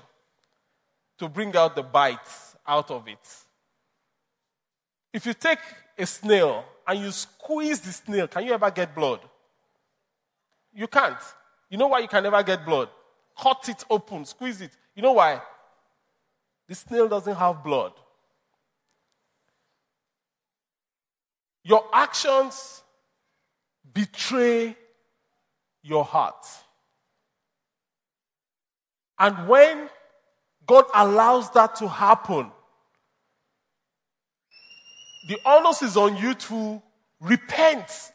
to 1.18 1.28
bring 1.28 1.54
out 1.56 1.76
the 1.76 1.82
bites 1.82 2.56
out 2.66 2.90
of 2.90 3.06
it. 3.08 3.18
If 5.12 5.26
you 5.26 5.34
take 5.34 5.58
a 5.98 6.06
snail 6.06 6.64
and 6.86 7.00
you 7.00 7.10
squeeze 7.10 7.80
the 7.80 7.92
snail, 7.92 8.28
can 8.28 8.44
you 8.44 8.52
ever 8.52 8.70
get 8.70 8.94
blood? 8.94 9.20
You 10.74 10.86
can't. 10.86 11.16
You 11.70 11.78
know 11.78 11.88
why 11.88 12.00
you 12.00 12.08
can 12.08 12.22
never 12.22 12.42
get 12.42 12.64
blood? 12.64 12.88
Cut 13.38 13.68
it 13.68 13.84
open, 13.90 14.24
squeeze 14.24 14.60
it. 14.60 14.70
You 14.94 15.02
know 15.02 15.12
why? 15.12 15.40
The 16.68 16.74
snail 16.74 17.08
doesn't 17.08 17.34
have 17.34 17.62
blood. 17.62 17.92
Your 21.66 21.84
actions 21.92 22.80
betray 23.92 24.76
your 25.82 26.04
heart. 26.04 26.46
And 29.18 29.48
when 29.48 29.90
God 30.64 30.84
allows 30.94 31.50
that 31.54 31.74
to 31.76 31.88
happen, 31.88 32.52
the 35.26 35.38
onus 35.44 35.82
is 35.82 35.96
on 35.96 36.16
you 36.16 36.34
to 36.34 36.80
repent 37.20 38.12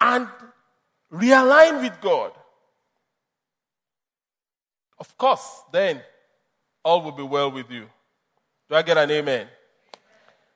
and 0.00 0.28
realign 1.12 1.82
with 1.82 2.00
God. 2.00 2.30
of 5.00 5.18
course, 5.18 5.62
then 5.72 6.00
all 6.84 7.02
will 7.02 7.12
be 7.12 7.24
well 7.24 7.50
with 7.50 7.68
you. 7.72 7.88
Do 8.68 8.76
I 8.76 8.82
get 8.82 8.96
an 8.96 9.10
amen? 9.10 9.48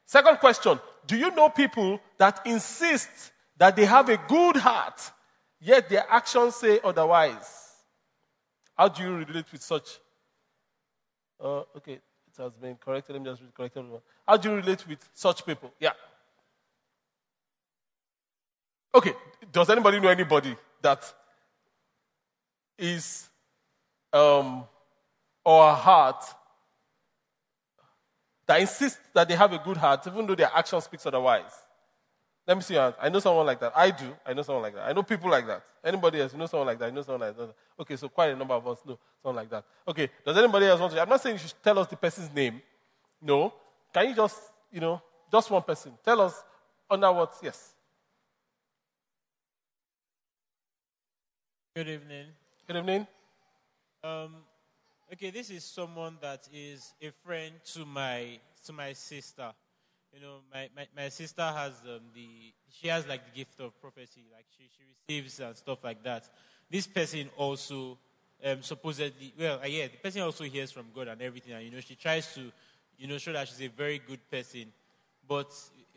Second 0.08 0.38
question 0.38 0.80
Do 1.06 1.16
you 1.18 1.30
know 1.32 1.50
people 1.50 2.00
that 2.16 2.40
insist 2.46 3.10
that 3.58 3.76
they 3.76 3.84
have 3.84 4.08
a 4.08 4.16
good 4.16 4.56
heart, 4.56 4.98
yet 5.60 5.88
their 5.90 6.06
actions 6.08 6.56
say 6.56 6.80
otherwise? 6.82 7.74
How 8.74 8.88
do 8.88 9.02
you 9.02 9.16
relate 9.16 9.44
with 9.52 9.62
such? 9.62 9.98
Uh, 11.38 11.62
okay, 11.76 11.92
it 11.92 12.02
has 12.38 12.54
been 12.54 12.76
corrected. 12.76 13.16
Let 13.16 13.22
me 13.22 13.30
just 13.30 13.42
correct 13.54 13.76
it. 13.76 13.84
How 14.26 14.38
do 14.38 14.48
you 14.48 14.56
relate 14.56 14.88
with 14.88 15.06
such 15.12 15.44
people? 15.44 15.74
Yeah. 15.78 15.92
Okay, 18.94 19.12
does 19.52 19.68
anybody 19.68 20.00
know 20.00 20.08
anybody 20.08 20.56
that 20.80 21.12
is 22.78 23.28
um, 24.12 24.64
or 25.44 25.68
a 25.68 25.74
heart 25.74 26.24
that 28.48 28.60
insists 28.60 28.98
that 29.14 29.28
they 29.28 29.36
have 29.36 29.52
a 29.52 29.58
good 29.58 29.76
heart, 29.76 30.04
even 30.06 30.26
though 30.26 30.34
their 30.34 30.50
action 30.52 30.80
speaks 30.80 31.06
otherwise. 31.06 31.52
Let 32.46 32.56
me 32.56 32.62
see. 32.62 32.78
I 32.78 33.10
know 33.10 33.18
someone 33.18 33.44
like 33.44 33.60
that. 33.60 33.72
I 33.76 33.90
do. 33.90 34.16
I 34.24 34.32
know 34.32 34.40
someone 34.40 34.62
like 34.62 34.74
that. 34.74 34.88
I 34.88 34.92
know 34.94 35.02
people 35.02 35.30
like 35.30 35.46
that. 35.46 35.62
Anybody 35.84 36.22
else? 36.22 36.32
You 36.32 36.38
know 36.38 36.46
someone 36.46 36.66
like 36.66 36.78
that? 36.78 36.86
I 36.86 36.90
know 36.90 37.02
someone 37.02 37.28
like 37.28 37.36
that. 37.36 37.54
Okay, 37.78 37.96
so 37.96 38.08
quite 38.08 38.30
a 38.30 38.36
number 38.36 38.54
of 38.54 38.66
us 38.66 38.78
know 38.86 38.98
someone 39.22 39.36
like 39.36 39.50
that. 39.50 39.64
Okay, 39.86 40.08
does 40.24 40.36
anybody 40.36 40.64
else 40.64 40.80
want 40.80 40.94
to? 40.94 41.02
I'm 41.02 41.08
not 41.10 41.20
saying 41.20 41.34
you 41.34 41.40
should 41.40 41.62
tell 41.62 41.78
us 41.78 41.88
the 41.88 41.96
person's 41.96 42.34
name. 42.34 42.62
No. 43.20 43.52
Can 43.92 44.08
you 44.08 44.14
just, 44.14 44.40
you 44.72 44.80
know, 44.80 45.02
just 45.30 45.50
one 45.50 45.62
person? 45.62 45.92
Tell 46.02 46.22
us 46.22 46.42
under 46.90 47.12
what? 47.12 47.34
Yes. 47.42 47.74
Good 51.76 51.88
evening. 51.88 52.26
Good 52.66 52.76
evening. 52.76 53.06
Um, 54.02 54.36
okay, 55.12 55.30
this 55.30 55.50
is 55.50 55.64
someone 55.64 56.16
that 56.20 56.48
is 56.52 56.94
a 57.02 57.10
friend 57.24 57.54
to 57.74 57.84
my 57.84 58.38
to 58.66 58.72
my 58.72 58.92
sister. 58.92 59.50
You 60.12 60.20
know, 60.22 60.36
my, 60.52 60.68
my, 60.74 60.86
my 60.96 61.08
sister 61.10 61.42
has 61.42 61.72
um, 61.84 62.00
the 62.14 62.52
she 62.70 62.88
has 62.88 63.06
like 63.06 63.24
the 63.26 63.38
gift 63.38 63.60
of 63.60 63.78
prophecy, 63.80 64.24
like 64.32 64.46
she, 64.56 64.64
she 64.76 64.84
receives 64.88 65.40
and 65.40 65.56
stuff 65.56 65.84
like 65.84 66.02
that. 66.04 66.24
This 66.70 66.86
person 66.86 67.28
also 67.36 67.98
um, 68.44 68.62
supposedly 68.62 69.34
well, 69.38 69.60
uh, 69.62 69.66
yeah, 69.66 69.86
the 69.88 69.98
person 69.98 70.22
also 70.22 70.44
hears 70.44 70.70
from 70.70 70.86
God 70.94 71.08
and 71.08 71.20
everything, 71.20 71.52
and 71.52 71.64
you 71.64 71.70
know 71.70 71.80
she 71.80 71.94
tries 71.94 72.32
to 72.34 72.50
you 72.96 73.06
know 73.06 73.18
show 73.18 73.32
that 73.32 73.48
she's 73.48 73.60
a 73.62 73.68
very 73.68 73.98
good 73.98 74.20
person, 74.30 74.72
but 75.28 75.50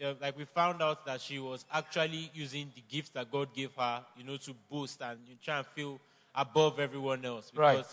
uh, 0.04 0.14
like 0.22 0.38
we 0.38 0.46
found 0.46 0.82
out 0.82 1.06
that 1.06 1.22
she 1.22 1.40
was 1.40 1.66
actually 1.72 2.30
using 2.34 2.72
the 2.76 2.82
gift 2.90 3.14
that 3.14 3.32
God 3.32 3.54
gave 3.54 3.74
her, 3.76 4.04
you 4.18 4.24
know, 4.24 4.38
to 4.38 4.54
boost 4.70 5.02
and 5.02 5.20
you 5.28 5.36
try 5.44 5.58
and 5.58 5.68
feel 5.68 6.00
above 6.36 6.80
everyone 6.80 7.24
else. 7.26 7.52
Because 7.52 7.72
Right. 7.76 7.86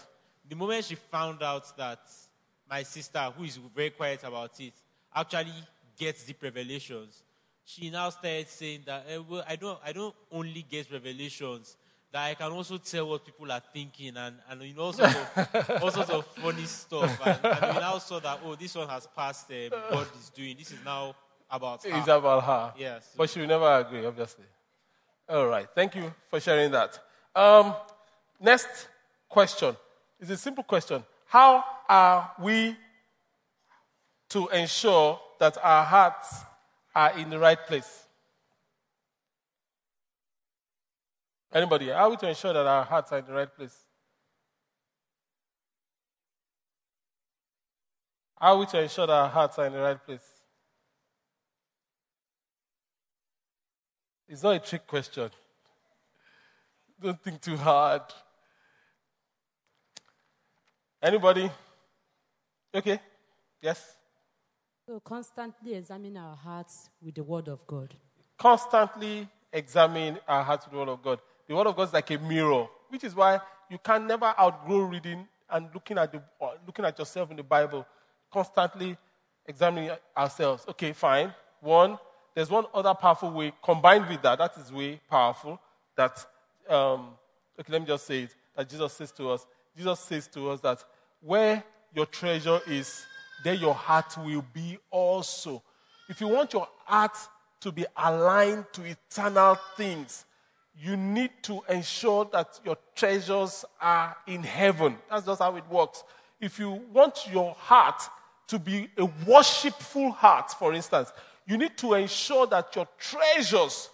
The 0.48 0.56
moment 0.56 0.84
she 0.84 0.94
found 0.94 1.42
out 1.42 1.76
that 1.76 2.00
my 2.68 2.82
sister, 2.82 3.18
who 3.36 3.44
is 3.44 3.58
very 3.74 3.90
quiet 3.90 4.22
about 4.24 4.58
it, 4.60 4.74
actually 5.14 5.52
gets 5.98 6.24
deep 6.24 6.42
revelations, 6.42 7.22
she 7.64 7.90
now 7.90 8.08
started 8.10 8.48
saying 8.48 8.82
that 8.86 9.04
eh, 9.08 9.18
well, 9.28 9.44
I 9.46 9.56
don't, 9.56 9.78
I 9.84 9.92
don't 9.92 10.14
only 10.32 10.64
get 10.68 10.90
revelations. 10.90 11.76
That 12.10 12.24
I 12.24 12.34
can 12.34 12.50
also 12.52 12.78
tell 12.78 13.10
what 13.10 13.26
people 13.26 13.52
are 13.52 13.60
thinking 13.72 14.16
and, 14.16 14.36
and 14.48 14.62
you 14.62 14.74
know, 14.74 14.84
all 14.84 14.92
sorts 14.94 15.14
of, 15.14 15.82
all 15.82 15.90
sorts 15.90 16.10
of 16.10 16.26
funny 16.26 16.64
stuff. 16.64 17.20
And, 17.26 17.38
and 17.44 17.74
we 17.74 17.80
now 17.80 17.98
saw 17.98 18.18
that, 18.20 18.40
oh, 18.42 18.54
this 18.54 18.74
one 18.74 18.88
has 18.88 19.06
passed 19.14 19.50
um, 19.50 19.68
God 19.90 20.06
is 20.18 20.30
doing. 20.30 20.56
This 20.56 20.70
is 20.70 20.78
now 20.82 21.14
about 21.50 21.84
her. 21.84 21.98
It's 21.98 22.08
about 22.08 22.44
her. 22.44 22.72
Yes. 22.78 23.12
But 23.14 23.28
she 23.28 23.40
will 23.40 23.46
never 23.48 23.70
agree, 23.80 24.06
obviously. 24.06 24.46
All 25.28 25.46
right. 25.46 25.68
Thank 25.74 25.96
you 25.96 26.14
for 26.30 26.40
sharing 26.40 26.70
that. 26.70 26.98
Um, 27.34 27.74
next 28.40 28.88
question 29.28 29.76
is 30.18 30.30
a 30.30 30.36
simple 30.36 30.64
question. 30.64 31.04
How 31.26 31.64
are 31.88 32.32
we 32.40 32.76
to 34.30 34.48
ensure 34.48 35.20
that 35.38 35.56
our 35.62 35.84
hearts 35.84 36.42
are 36.94 37.18
in 37.18 37.30
the 37.30 37.38
right 37.38 37.58
place? 37.66 38.04
Anybody? 41.52 41.88
How 41.88 42.06
are 42.06 42.10
we 42.10 42.16
to 42.16 42.28
ensure 42.28 42.52
that 42.52 42.66
our 42.66 42.84
hearts 42.84 43.12
are 43.12 43.18
in 43.18 43.26
the 43.26 43.32
right 43.32 43.54
place? 43.54 43.76
How 48.38 48.54
are 48.54 48.58
we 48.58 48.66
to 48.66 48.82
ensure 48.82 49.06
that 49.06 49.12
our 49.12 49.28
hearts 49.28 49.58
are 49.58 49.66
in 49.66 49.72
the 49.72 49.80
right 49.80 50.04
place? 50.04 50.26
It's 54.28 54.42
not 54.42 54.56
a 54.56 54.58
trick 54.58 54.86
question. 54.86 55.30
Don't 57.00 57.20
think 57.22 57.40
too 57.40 57.56
hard. 57.56 58.02
Anybody? 61.02 61.50
Okay. 62.74 63.00
Yes. 63.62 63.96
So 64.86 65.00
constantly 65.00 65.74
examine 65.74 66.16
our 66.16 66.34
hearts 66.34 66.90
with 67.00 67.14
the 67.14 67.22
Word 67.22 67.48
of 67.48 67.66
God. 67.66 67.94
Constantly 68.36 69.28
examine 69.52 70.18
our 70.26 70.42
hearts 70.42 70.66
with 70.66 70.72
the 70.72 70.78
Word 70.78 70.88
of 70.88 71.02
God. 71.02 71.20
The 71.46 71.54
Word 71.54 71.66
of 71.66 71.76
God 71.76 71.84
is 71.84 71.92
like 71.92 72.10
a 72.10 72.18
mirror, 72.18 72.66
which 72.88 73.04
is 73.04 73.14
why 73.14 73.40
you 73.70 73.78
can 73.78 74.06
never 74.06 74.34
outgrow 74.38 74.80
reading 74.80 75.26
and 75.50 75.68
looking 75.72 75.98
at, 75.98 76.12
the, 76.12 76.22
or 76.38 76.54
looking 76.66 76.84
at 76.84 76.98
yourself 76.98 77.30
in 77.30 77.36
the 77.36 77.42
Bible. 77.42 77.86
Constantly 78.30 78.96
examining 79.46 79.90
ourselves. 80.16 80.64
Okay, 80.68 80.92
fine. 80.92 81.32
One, 81.60 81.98
there's 82.34 82.50
one 82.50 82.66
other 82.74 82.94
powerful 82.94 83.30
way 83.30 83.52
combined 83.62 84.08
with 84.08 84.22
that. 84.22 84.38
That 84.38 84.56
is 84.56 84.72
way 84.72 85.00
powerful. 85.08 85.60
That 85.96 86.24
um, 86.68 87.10
okay, 87.58 87.72
let 87.72 87.80
me 87.80 87.86
just 87.86 88.06
say 88.06 88.22
it. 88.24 88.34
That 88.54 88.68
Jesus 88.68 88.92
says 88.92 89.12
to 89.12 89.30
us. 89.30 89.46
Jesus 89.78 90.00
says 90.00 90.26
to 90.28 90.50
us 90.50 90.60
that 90.60 90.84
where 91.20 91.62
your 91.94 92.06
treasure 92.06 92.60
is, 92.66 93.06
there 93.44 93.54
your 93.54 93.74
heart 93.74 94.18
will 94.18 94.44
be 94.52 94.76
also. 94.90 95.62
If 96.08 96.20
you 96.20 96.26
want 96.26 96.52
your 96.52 96.66
heart 96.84 97.16
to 97.60 97.70
be 97.70 97.86
aligned 97.96 98.66
to 98.72 98.82
eternal 98.84 99.56
things, 99.76 100.24
you 100.76 100.96
need 100.96 101.30
to 101.42 101.62
ensure 101.68 102.24
that 102.32 102.58
your 102.64 102.76
treasures 102.96 103.64
are 103.80 104.16
in 104.26 104.42
heaven. 104.42 104.98
That's 105.08 105.26
just 105.26 105.40
how 105.40 105.54
it 105.54 105.68
works. 105.70 106.02
If 106.40 106.58
you 106.58 106.70
want 106.92 107.28
your 107.32 107.54
heart 107.54 108.02
to 108.48 108.58
be 108.58 108.88
a 108.96 109.04
worshipful 109.26 110.10
heart, 110.10 110.50
for 110.58 110.72
instance, 110.72 111.12
you 111.46 111.56
need 111.56 111.76
to 111.78 111.94
ensure 111.94 112.48
that 112.48 112.74
your 112.74 112.88
treasures 112.98 113.90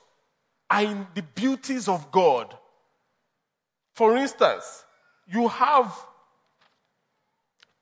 are 0.70 0.82
in 0.82 1.06
the 1.14 1.22
beauties 1.22 1.88
of 1.88 2.10
God. 2.10 2.56
For 3.94 4.16
instance, 4.16 4.84
you 5.26 5.48
have 5.48 5.94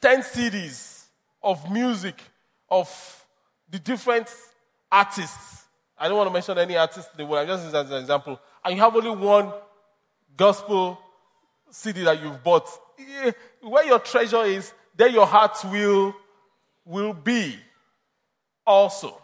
10 0.01 0.23
CDs 0.23 1.05
of 1.43 1.71
music 1.71 2.21
of 2.69 2.89
the 3.71 3.79
different 3.79 4.29
artists. 4.91 5.65
I 5.99 6.09
don't 6.09 6.17
want 6.17 6.29
to 6.29 6.33
mention 6.33 6.59
any 6.59 6.77
artist 6.77 7.11
in 7.13 7.19
the 7.19 7.27
world, 7.27 7.43
I'm 7.43 7.55
just 7.55 7.65
using 7.65 7.81
as 7.81 7.91
an 7.91 8.01
example. 8.01 8.41
And 8.65 8.75
you 8.77 8.83
have 8.83 8.95
only 8.95 9.11
one 9.11 9.53
gospel 10.37 10.99
CD 11.71 12.03
that 12.05 12.21
you've 12.23 12.43
bought. 12.43 12.69
Eh, 12.99 13.33
Where 13.61 13.87
your 13.87 13.99
treasure 13.99 14.43
is, 14.43 14.73
there 14.97 15.09
your 15.09 15.27
heart 15.27 15.57
will, 15.65 16.15
will 16.85 17.13
be 17.13 17.57
also. 18.67 19.21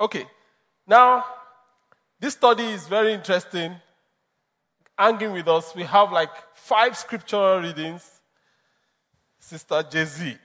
Okay, 0.00 0.26
now 0.86 1.24
this 2.20 2.34
study 2.34 2.64
is 2.64 2.86
very 2.86 3.12
interesting. 3.12 3.74
Hanging 4.98 5.32
with 5.32 5.48
us, 5.48 5.74
we 5.74 5.82
have 5.82 6.12
like 6.12 6.30
five 6.54 6.96
scriptural 6.96 7.60
readings. 7.60 8.20
Sister 9.38 9.84
Jay-Z, 9.90 10.36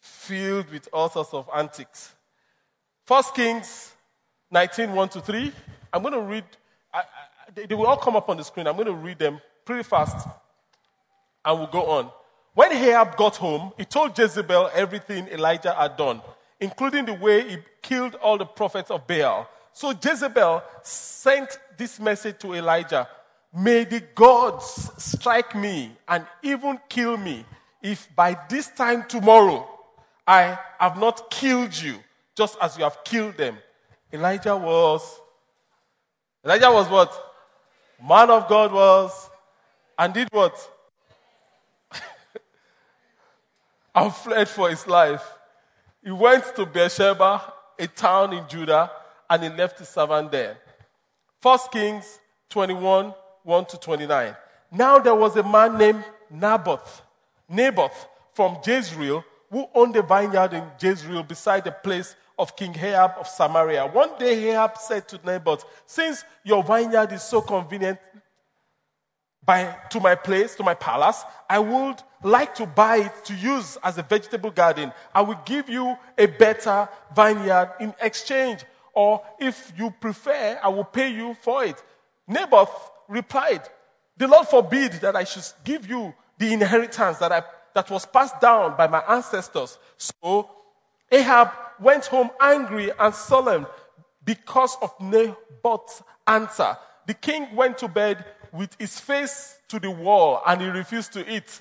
filled 0.00 0.70
with 0.70 0.88
all 0.92 1.08
sorts 1.08 1.32
of 1.32 1.48
antics. 1.54 2.12
First 3.04 3.34
Kings 3.34 3.94
19, 4.50 4.92
1 4.92 5.08
to 5.10 5.20
3. 5.20 5.52
I'm 5.92 6.02
going 6.02 6.14
to 6.14 6.20
read, 6.20 6.44
I, 6.92 6.98
I, 6.98 7.02
they, 7.54 7.66
they 7.66 7.74
will 7.74 7.86
all 7.86 7.96
come 7.96 8.16
up 8.16 8.28
on 8.28 8.36
the 8.36 8.44
screen. 8.44 8.66
I'm 8.66 8.74
going 8.74 8.86
to 8.86 8.94
read 8.94 9.18
them 9.18 9.40
pretty 9.64 9.82
fast 9.82 10.28
and 11.44 11.58
we'll 11.58 11.68
go 11.68 11.86
on. 11.86 12.10
When 12.54 12.72
Ahab 12.72 13.16
got 13.16 13.36
home, 13.36 13.72
he 13.76 13.84
told 13.84 14.16
Jezebel 14.16 14.70
everything 14.72 15.26
Elijah 15.28 15.74
had 15.74 15.96
done, 15.96 16.22
including 16.60 17.04
the 17.04 17.14
way 17.14 17.48
he 17.48 17.56
killed 17.82 18.14
all 18.16 18.38
the 18.38 18.44
prophets 18.44 18.90
of 18.90 19.06
Baal. 19.06 19.48
So 19.74 19.92
Jezebel 19.92 20.62
sent 20.82 21.58
this 21.76 21.98
message 22.00 22.38
to 22.38 22.54
Elijah 22.54 23.08
May 23.56 23.84
the 23.84 24.00
gods 24.00 24.90
strike 24.98 25.54
me 25.54 25.92
and 26.08 26.26
even 26.42 26.80
kill 26.88 27.16
me 27.16 27.44
if 27.80 28.08
by 28.16 28.36
this 28.48 28.68
time 28.68 29.04
tomorrow 29.08 29.68
I 30.26 30.58
have 30.78 30.98
not 30.98 31.30
killed 31.30 31.76
you, 31.80 31.96
just 32.34 32.56
as 32.60 32.76
you 32.76 32.82
have 32.82 33.04
killed 33.04 33.36
them. 33.36 33.58
Elijah 34.12 34.56
was, 34.56 35.20
Elijah 36.44 36.70
was 36.72 36.88
what? 36.88 37.12
Man 38.02 38.30
of 38.30 38.48
God 38.48 38.72
was, 38.72 39.30
and 39.98 40.12
did 40.12 40.28
what? 40.32 40.58
and 43.94 44.12
fled 44.12 44.48
for 44.48 44.68
his 44.68 44.84
life. 44.86 45.22
He 46.02 46.10
went 46.10 46.56
to 46.56 46.66
Beersheba, 46.66 47.52
a 47.78 47.86
town 47.86 48.32
in 48.32 48.48
Judah, 48.48 48.90
and 49.28 49.42
he 49.42 49.48
left 49.48 49.78
his 49.78 49.88
servant 49.88 50.30
there. 50.30 50.58
1 51.42 51.58
Kings 51.72 52.20
21, 52.50 53.14
1 53.42 53.64
to 53.66 53.78
29. 53.78 54.36
Now 54.72 54.98
there 54.98 55.14
was 55.14 55.36
a 55.36 55.42
man 55.42 55.78
named 55.78 56.04
Naboth 56.30 57.02
Naboth 57.48 58.08
from 58.32 58.58
Jezreel, 58.66 59.24
who 59.50 59.66
owned 59.74 59.96
a 59.96 60.02
vineyard 60.02 60.54
in 60.54 60.64
Jezreel 60.80 61.22
beside 61.22 61.64
the 61.64 61.70
place 61.70 62.16
of 62.38 62.56
King 62.56 62.74
Ahab 62.76 63.12
of 63.20 63.28
Samaria. 63.28 63.86
One 63.86 64.10
day 64.18 64.50
Ahab 64.50 64.76
said 64.78 65.06
to 65.08 65.20
Naboth, 65.24 65.64
Since 65.86 66.24
your 66.42 66.64
vineyard 66.64 67.12
is 67.12 67.22
so 67.22 67.40
convenient 67.40 67.98
by, 69.44 69.76
to 69.90 70.00
my 70.00 70.14
place, 70.14 70.56
to 70.56 70.62
my 70.62 70.74
palace, 70.74 71.22
I 71.48 71.58
would 71.58 72.02
like 72.22 72.54
to 72.56 72.66
buy 72.66 72.96
it 72.96 73.24
to 73.26 73.34
use 73.34 73.76
as 73.84 73.98
a 73.98 74.02
vegetable 74.02 74.50
garden. 74.50 74.92
I 75.14 75.20
will 75.20 75.38
give 75.44 75.68
you 75.68 75.96
a 76.16 76.26
better 76.26 76.88
vineyard 77.14 77.72
in 77.78 77.94
exchange. 78.00 78.64
Or 78.94 79.22
if 79.38 79.72
you 79.76 79.90
prefer, 79.90 80.58
I 80.62 80.68
will 80.68 80.84
pay 80.84 81.12
you 81.12 81.34
for 81.34 81.64
it. 81.64 81.82
Naboth 82.26 82.90
replied, 83.08 83.62
The 84.16 84.28
Lord 84.28 84.46
forbid 84.48 84.92
that 84.94 85.16
I 85.16 85.24
should 85.24 85.44
give 85.64 85.88
you 85.88 86.14
the 86.38 86.52
inheritance 86.52 87.18
that, 87.18 87.32
I, 87.32 87.42
that 87.74 87.90
was 87.90 88.06
passed 88.06 88.40
down 88.40 88.76
by 88.76 88.86
my 88.86 89.00
ancestors. 89.08 89.78
So 89.96 90.50
Ahab 91.10 91.50
went 91.80 92.06
home 92.06 92.30
angry 92.40 92.90
and 92.98 93.14
sullen 93.14 93.66
because 94.24 94.76
of 94.80 94.98
Naboth's 95.00 96.02
answer. 96.26 96.76
The 97.06 97.14
king 97.14 97.54
went 97.54 97.78
to 97.78 97.88
bed 97.88 98.24
with 98.52 98.74
his 98.78 98.98
face 98.98 99.58
to 99.68 99.78
the 99.78 99.90
wall 99.90 100.40
and 100.46 100.60
he 100.60 100.68
refused 100.68 101.12
to 101.14 101.34
eat. 101.34 101.60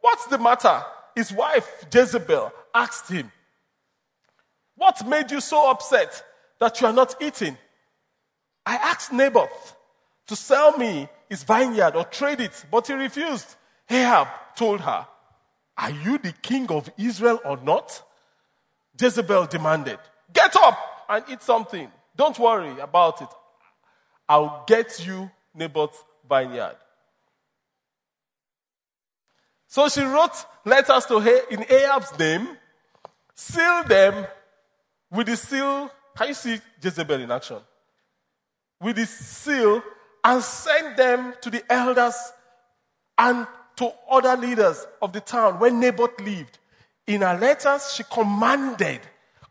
What's 0.00 0.26
the 0.26 0.38
matter? 0.38 0.82
His 1.16 1.32
wife, 1.32 1.86
Jezebel, 1.92 2.52
asked 2.74 3.10
him, 3.10 3.32
What 4.76 5.06
made 5.06 5.30
you 5.30 5.40
so 5.40 5.70
upset 5.70 6.22
that 6.64 6.80
you 6.80 6.86
are 6.86 6.92
not 6.94 7.14
eating? 7.20 7.58
I 8.64 8.76
asked 8.76 9.12
Naboth 9.12 9.76
to 10.26 10.34
sell 10.34 10.78
me 10.78 11.08
his 11.28 11.42
vineyard 11.42 11.94
or 11.94 12.04
trade 12.04 12.40
it, 12.40 12.64
but 12.70 12.86
he 12.86 12.94
refused. 12.94 13.54
Ahab 13.90 14.28
told 14.56 14.80
her, 14.80 15.06
Are 15.76 15.90
you 15.90 16.16
the 16.16 16.32
king 16.32 16.66
of 16.70 16.88
Israel 16.96 17.38
or 17.44 17.58
not? 17.58 18.02
Jezebel 18.98 19.44
demanded, 19.46 19.98
Get 20.32 20.56
up 20.56 20.78
and 21.10 21.24
eat 21.30 21.42
something. 21.42 21.90
Don't 22.16 22.38
worry 22.38 22.80
about 22.80 23.20
it. 23.20 23.28
I'll 24.26 24.64
get 24.66 25.06
you 25.06 25.30
Naboth's 25.54 26.02
vineyard. 26.26 26.76
So 29.66 29.88
she 29.90 30.00
wrote 30.00 30.46
letters 30.64 31.04
to 31.06 31.20
her 31.20 31.40
in 31.50 31.66
Ahab's 31.68 32.18
name, 32.18 32.48
sealed 33.34 33.88
them 33.88 34.26
with 35.10 35.26
the 35.26 35.36
seal. 35.36 35.90
Can 36.16 36.28
you 36.28 36.34
see 36.34 36.60
Jezebel 36.82 37.20
in 37.20 37.30
action? 37.30 37.58
With 38.80 38.96
the 38.96 39.06
seal 39.06 39.82
and 40.22 40.42
sent 40.42 40.96
them 40.96 41.34
to 41.40 41.50
the 41.50 41.62
elders 41.70 42.14
and 43.18 43.46
to 43.76 43.92
other 44.10 44.36
leaders 44.36 44.86
of 45.02 45.12
the 45.12 45.20
town 45.20 45.58
where 45.58 45.70
Naboth 45.70 46.20
lived. 46.20 46.58
In 47.06 47.20
her 47.20 47.36
letters, 47.36 47.92
she 47.92 48.04
commanded, 48.04 49.00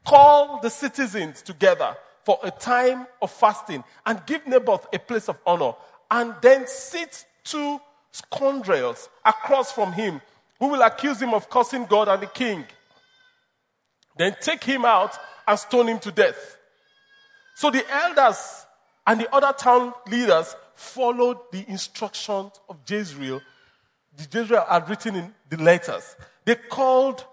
call 0.06 0.60
the 0.62 0.70
citizens 0.70 1.42
together 1.42 1.96
for 2.24 2.40
a 2.44 2.52
time 2.52 3.06
of 3.22 3.32
fasting 3.32 3.84
and 4.06 4.26
give 4.26 4.48
Naboth 4.48 4.88
a 4.94 5.00
place 5.00 5.30
of 5.30 5.38
honor 5.46 5.74
and 6.10 6.34
then 6.42 6.66
sit 6.68 7.26
two 7.44 7.80
scoundrels 8.12 9.10
across 9.26 9.72
from 9.72 9.92
him 9.92 10.22
who 10.60 10.68
will 10.68 10.82
accuse 10.82 11.22
him 11.22 11.34
of 11.34 11.50
cursing 11.50 11.86
God 11.86 12.08
and 12.08 12.22
the 12.22 12.28
king. 12.28 12.66
Then 14.18 14.36
take 14.40 14.64
him 14.64 14.86
out 14.86 15.18
and 15.48 15.60
stone 15.60 15.88
him 15.88 16.00
to 16.00 16.12
death. 16.12 16.58
So 17.56 17.70
the 17.70 17.86
elders 17.90 18.66
and 19.06 19.20
the 19.20 19.34
other 19.34 19.54
town 19.58 19.94
leaders 20.08 20.56
followed 20.76 21.38
the 21.52 21.66
instructions 21.70 22.52
of 22.70 22.78
Jezreel. 22.88 23.42
The 24.16 24.28
Jezreel 24.32 24.66
had 24.68 24.90
written 24.90 25.16
in 25.16 25.34
the 25.50 25.58
letters. 25.58 26.16
They 26.46 26.56
called 26.56 27.26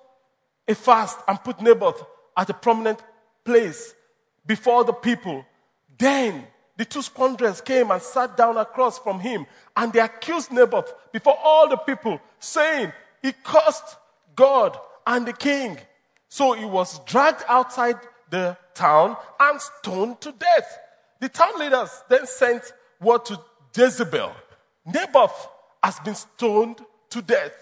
a 0.66 0.74
fast 0.74 1.18
and 1.26 1.42
put 1.42 1.60
Naboth 1.60 2.04
at 2.36 2.50
a 2.50 2.54
prominent 2.54 3.00
place 3.44 3.94
before 4.46 4.84
the 4.84 4.92
people. 4.92 5.44
Then 5.98 6.46
the 6.76 6.84
two 6.84 7.02
scoundrels 7.02 7.60
came 7.60 7.90
and 7.90 8.00
sat 8.00 8.36
down 8.36 8.56
across 8.56 8.98
from 8.98 9.20
him, 9.20 9.46
and 9.76 9.92
they 9.92 10.00
accused 10.00 10.50
Naboth 10.50 10.92
before 11.12 11.36
all 11.42 11.68
the 11.68 11.76
people, 11.76 12.20
saying, 12.38 12.92
He 13.20 13.32
cursed 13.32 13.96
God 14.34 14.78
and 15.06 15.26
the 15.26 15.32
king. 15.32 15.78
So 16.30 16.52
he 16.52 16.64
was 16.64 17.00
dragged 17.00 17.42
outside 17.48 17.96
the 18.30 18.56
town 18.72 19.16
and 19.38 19.60
stoned 19.60 20.20
to 20.22 20.32
death. 20.32 20.78
The 21.18 21.28
town 21.28 21.58
leaders 21.58 21.90
then 22.08 22.24
sent 22.26 22.72
word 23.00 23.24
to 23.26 23.40
Jezebel 23.76 24.32
Naboth 24.86 25.48
has 25.82 25.98
been 26.00 26.14
stoned 26.14 26.78
to 27.10 27.20
death. 27.20 27.52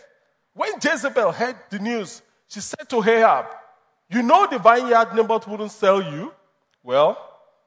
When 0.53 0.73
Jezebel 0.83 1.33
heard 1.33 1.57
the 1.71 1.79
news, 1.79 2.23
she 2.49 2.61
said 2.61 2.89
to 2.91 3.03
Ahab, 3.03 3.47
You 4.11 4.23
know 4.23 4.47
the 4.47 4.59
vineyard 4.59 5.15
Naboth 5.15 5.49
wouldn't 5.49 5.73
sell 5.73 6.03
you? 6.03 6.33
Well, 6.83 7.19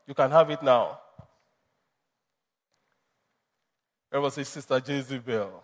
you 0.08 0.14
can 0.14 0.32
have 0.32 0.50
it 0.50 0.62
now. 0.62 1.00
There 4.12 4.22
was 4.22 4.36
his 4.36 4.48
sister 4.48 4.82
Jezebel. 4.86 5.64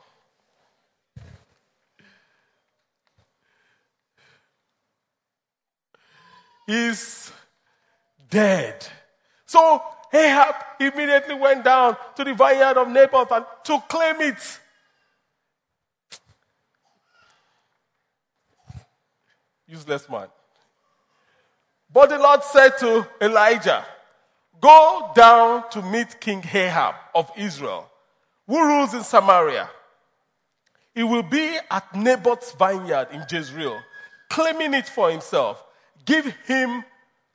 He's 6.68 7.32
dead. 8.30 8.86
So 9.46 9.82
Ahab 10.14 10.56
immediately 10.80 11.36
went 11.36 11.64
down 11.64 11.96
to 12.16 12.24
the 12.26 12.34
vineyard 12.34 12.78
of 12.78 12.90
Naboth 12.90 13.32
and 13.32 13.46
to 13.64 13.80
claim 13.88 14.22
it. 14.22 14.60
Useless 19.66 20.10
man. 20.10 20.28
But 21.92 22.10
the 22.10 22.20
Lord 22.20 22.44
said 22.44 22.78
to 22.80 23.08
Elijah, 23.22 23.86
Go 24.60 25.12
down 25.16 25.70
to 25.70 25.82
meet 25.82 26.20
King 26.20 26.44
Ahab 26.54 26.96
of 27.16 27.32
Israel, 27.38 27.90
who 28.46 28.62
rules 28.62 28.94
in 28.94 29.04
Samaria. 29.04 29.70
He 30.94 31.04
will 31.04 31.24
be 31.24 31.58
at 31.70 31.96
Naboth's 31.96 32.54
vineyard 32.54 33.10
in 33.12 33.24
Jezreel, 33.30 33.80
claiming 34.30 34.74
it 34.74 34.88
for 34.88 35.12
himself. 35.12 35.64
Give 36.06 36.26
him 36.46 36.84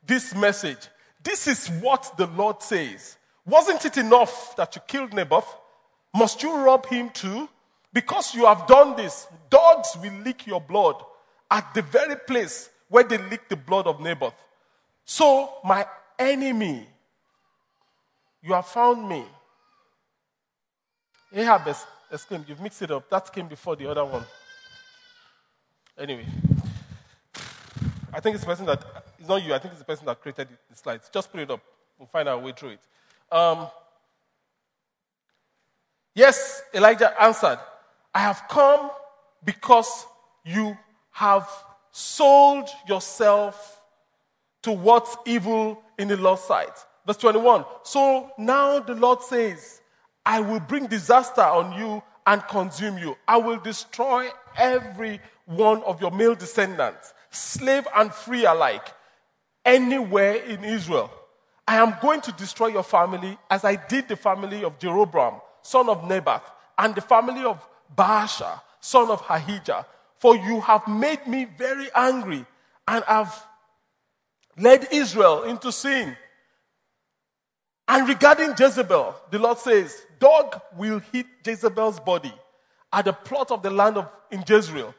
this 0.06 0.34
message. 0.34 0.88
This 1.22 1.46
is 1.46 1.68
what 1.80 2.14
the 2.16 2.26
Lord 2.26 2.62
says. 2.62 3.16
Wasn't 3.44 3.84
it 3.84 3.96
enough 3.96 4.56
that 4.56 4.74
you 4.76 4.82
killed 4.86 5.12
Naboth? 5.12 5.56
Must 6.14 6.42
you 6.42 6.56
rob 6.56 6.86
him 6.86 7.10
too? 7.10 7.48
Because 7.92 8.34
you 8.34 8.46
have 8.46 8.66
done 8.66 8.96
this, 8.96 9.26
dogs 9.50 9.96
will 10.00 10.12
lick 10.24 10.46
your 10.46 10.60
blood 10.60 10.96
at 11.50 11.74
the 11.74 11.82
very 11.82 12.16
place 12.16 12.70
where 12.88 13.04
they 13.04 13.18
licked 13.18 13.50
the 13.50 13.56
blood 13.56 13.86
of 13.86 14.00
Naboth. 14.00 14.34
So, 15.04 15.54
my 15.64 15.86
enemy, 16.18 16.86
you 18.42 18.54
have 18.54 18.66
found 18.66 19.08
me. 19.08 19.24
Ahab 21.34 21.74
exclaimed, 22.10 22.46
You've 22.48 22.60
mixed 22.60 22.82
it 22.82 22.90
up. 22.90 23.08
That 23.10 23.32
came 23.32 23.48
before 23.48 23.76
the 23.76 23.90
other 23.90 24.04
one. 24.04 24.24
Anyway, 25.98 26.26
I 28.12 28.20
think 28.20 28.34
it's 28.34 28.44
the 28.44 28.50
person 28.50 28.66
that, 28.66 28.84
it's 29.18 29.28
not 29.28 29.42
you, 29.42 29.54
I 29.54 29.58
think 29.58 29.72
it's 29.72 29.80
the 29.80 29.86
person 29.86 30.06
that 30.06 30.20
created 30.20 30.48
the 30.70 30.76
slides. 30.76 31.10
Just 31.12 31.30
put 31.30 31.40
it 31.40 31.50
up. 31.50 31.60
We'll 31.98 32.08
find 32.08 32.28
our 32.28 32.38
way 32.38 32.52
through 32.52 32.70
it. 32.70 32.80
Um, 33.30 33.68
yes, 36.14 36.62
Elijah 36.74 37.14
answered, 37.22 37.58
I 38.14 38.20
have 38.20 38.42
come 38.48 38.90
because 39.44 40.06
you 40.44 40.76
have 41.12 41.48
sold 41.90 42.68
yourself 42.86 43.80
to 44.62 44.72
what's 44.72 45.16
evil 45.26 45.82
in 45.98 46.08
the 46.08 46.16
Lord's 46.16 46.42
sight. 46.42 46.72
Verse 47.06 47.16
21. 47.16 47.64
So 47.82 48.30
now 48.38 48.78
the 48.80 48.94
Lord 48.94 49.22
says, 49.22 49.80
I 50.24 50.40
will 50.40 50.60
bring 50.60 50.86
disaster 50.86 51.42
on 51.42 51.78
you 51.78 52.02
and 52.26 52.42
consume 52.48 52.98
you. 52.98 53.16
I 53.26 53.38
will 53.38 53.58
destroy 53.58 54.28
every 54.56 55.20
one 55.46 55.82
of 55.82 56.00
your 56.00 56.10
male 56.10 56.34
descendants, 56.34 57.12
slave 57.32 57.86
and 57.94 58.12
free 58.12 58.44
alike, 58.44 58.86
anywhere 59.64 60.36
in 60.36 60.64
Israel. 60.64 61.10
I 61.66 61.76
am 61.76 61.96
going 62.00 62.20
to 62.22 62.32
destroy 62.32 62.68
your 62.68 62.82
family 62.82 63.38
as 63.50 63.64
I 63.64 63.76
did 63.76 64.08
the 64.08 64.16
family 64.16 64.64
of 64.64 64.78
Jeroboam, 64.78 65.40
son 65.62 65.88
of 65.88 66.06
Nebat, 66.06 66.44
and 66.78 66.94
the 66.94 67.00
family 67.00 67.44
of 67.44 67.66
Baasha, 67.96 68.60
son 68.80 69.10
of 69.10 69.24
Ahijah. 69.28 69.86
For 70.18 70.36
you 70.36 70.60
have 70.60 70.86
made 70.86 71.26
me 71.26 71.46
very 71.56 71.88
angry 71.94 72.44
and 72.86 73.04
have 73.04 73.44
led 74.56 74.88
Israel 74.92 75.44
into 75.44 75.72
sin. 75.72 76.16
And 77.88 78.08
regarding 78.08 78.54
Jezebel, 78.58 79.14
the 79.30 79.38
Lord 79.38 79.58
says, 79.58 80.02
Dog 80.18 80.60
will 80.76 81.00
hit 81.12 81.26
Jezebel's 81.44 82.00
body 82.00 82.32
at 82.92 83.04
the 83.04 83.12
plot 83.12 83.50
of 83.50 83.62
the 83.62 83.70
land 83.70 83.96
of 83.96 84.08
in 84.30 84.44
Jezreel. 84.46 84.94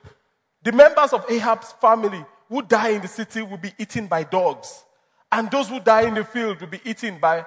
The 0.63 0.71
members 0.71 1.13
of 1.13 1.25
Ahab's 1.29 1.73
family 1.73 2.25
who 2.49 2.61
die 2.61 2.89
in 2.89 3.01
the 3.01 3.07
city 3.07 3.41
will 3.41 3.57
be 3.57 3.73
eaten 3.77 4.07
by 4.07 4.23
dogs, 4.23 4.83
and 5.31 5.51
those 5.51 5.69
who 5.69 5.79
die 5.79 6.03
in 6.03 6.13
the 6.13 6.23
field 6.23 6.61
will 6.61 6.67
be 6.67 6.81
eaten 6.85 7.19
by 7.19 7.45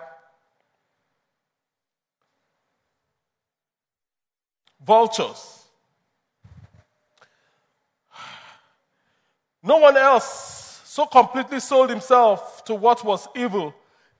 vultures. 4.85 5.65
No 9.63 9.79
one 9.79 9.97
else 9.97 10.83
so 10.85 11.07
completely 11.07 11.61
sold 11.61 11.91
himself 11.91 12.65
to 12.65 12.75
what 12.75 13.05
was 13.05 13.29
evil 13.35 13.75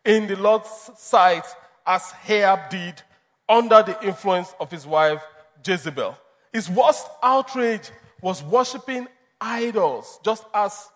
in 0.05 0.27
the 0.27 0.37
Lord's 0.37 0.91
sight 0.97 1.45
as 1.87 2.13
Ahab 2.29 2.71
did 2.71 3.03
under 3.49 3.83
the 3.83 4.03
influence 4.05 4.55
of 4.59 4.71
his 4.71 4.87
wife 4.87 5.23
Jezebel. 5.65 6.17
His 6.53 6.69
worst 6.69 7.07
outrage 7.23 7.91
was 8.21 8.43
worshiping 8.43 9.09
idols, 9.41 10.19
just 10.25 10.45
as 10.55 10.89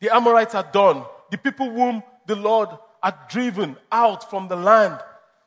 the 0.00 0.14
Amorites 0.14 0.52
had 0.52 0.72
done, 0.72 1.04
the 1.30 1.38
people 1.38 1.70
whom 1.70 2.02
the 2.26 2.36
Lord 2.36 2.68
had 3.02 3.14
driven 3.28 3.76
out 3.90 4.28
from 4.30 4.48
the 4.48 4.56
land 4.56 4.98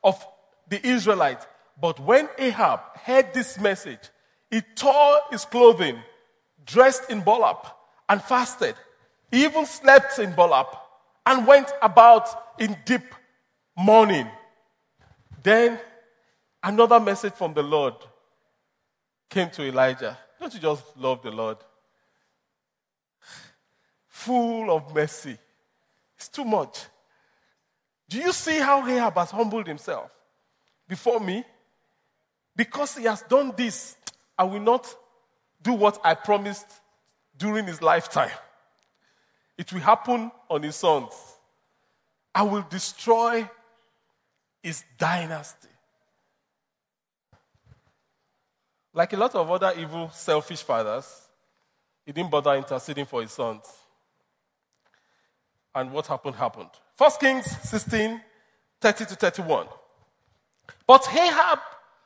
of 0.04 0.26
the 0.70 0.86
Israelites. 0.86 1.46
But 1.80 2.00
when 2.00 2.28
Ahab 2.38 2.80
heard 3.04 3.34
this 3.34 3.60
message, 3.60 4.10
he 4.50 4.62
tore 4.76 5.20
his 5.32 5.46
clothing, 5.46 6.00
dressed 6.66 7.10
in 7.10 7.22
burlap, 7.22 7.78
and 8.10 8.22
fasted. 8.22 8.76
He 9.32 9.44
even 9.44 9.66
slept 9.66 10.20
in 10.20 10.34
burlap 10.34 10.76
and 11.26 11.46
went 11.46 11.72
about 11.82 12.30
in 12.60 12.78
deep 12.86 13.04
mourning. 13.78 14.28
Then 15.44 15.80
another 16.64 17.00
message 17.00 17.34
from 17.34 17.54
the 17.54 17.64
Lord 17.64 17.94
came 19.30 19.50
to 19.52 19.64
Elijah. 19.64 20.18
Don't 20.40 20.54
you 20.54 20.60
just 20.60 20.84
love 20.98 21.22
the 21.22 21.32
Lord? 21.32 21.58
Full 24.08 24.72
of 24.72 24.94
mercy. 24.94 25.38
It's 26.16 26.30
too 26.30 26.46
much. 26.46 26.86
Do 28.10 28.18
you 28.18 28.32
see 28.32 28.60
how 28.60 28.88
Ahab 28.88 29.16
has 29.16 29.32
humbled 29.32 29.68
himself 29.68 30.10
before 30.88 31.20
me? 31.20 31.44
Because 32.56 32.98
he 32.98 33.04
has 33.04 33.22
done 33.24 33.54
this, 33.56 33.96
I 34.38 34.44
will 34.46 34.62
not 34.62 34.94
do 35.62 35.74
what 35.74 36.00
I 36.04 36.16
promised 36.16 36.66
during 37.38 37.66
his 37.68 37.82
lifetime. 37.82 38.32
It 39.58 39.72
will 39.74 39.82
happen 39.82 40.32
on 40.50 40.64
his 40.64 40.76
sons. 40.76 41.14
I 42.34 42.44
will 42.44 42.66
destroy 42.70 43.50
his 44.62 44.84
dynasty. 44.98 45.68
Like 48.98 49.14
a 49.14 49.18
lot 49.18 49.36
of 49.36 49.52
other 49.52 49.72
evil, 49.78 50.10
selfish 50.12 50.64
fathers, 50.64 51.28
he 52.04 52.12
didn't 52.12 52.32
bother 52.32 52.56
interceding 52.56 53.06
for 53.06 53.22
his 53.22 53.32
sons. 53.32 53.62
And 55.76 55.92
what 55.92 56.08
happened, 56.08 56.36
happened. 56.36 56.72
1 56.98 57.12
Kings 57.20 57.46
16, 57.70 58.20
30 58.82 59.06
to 59.06 59.14
31. 59.14 59.68
But 60.88 61.08
Ahab, 61.14 61.60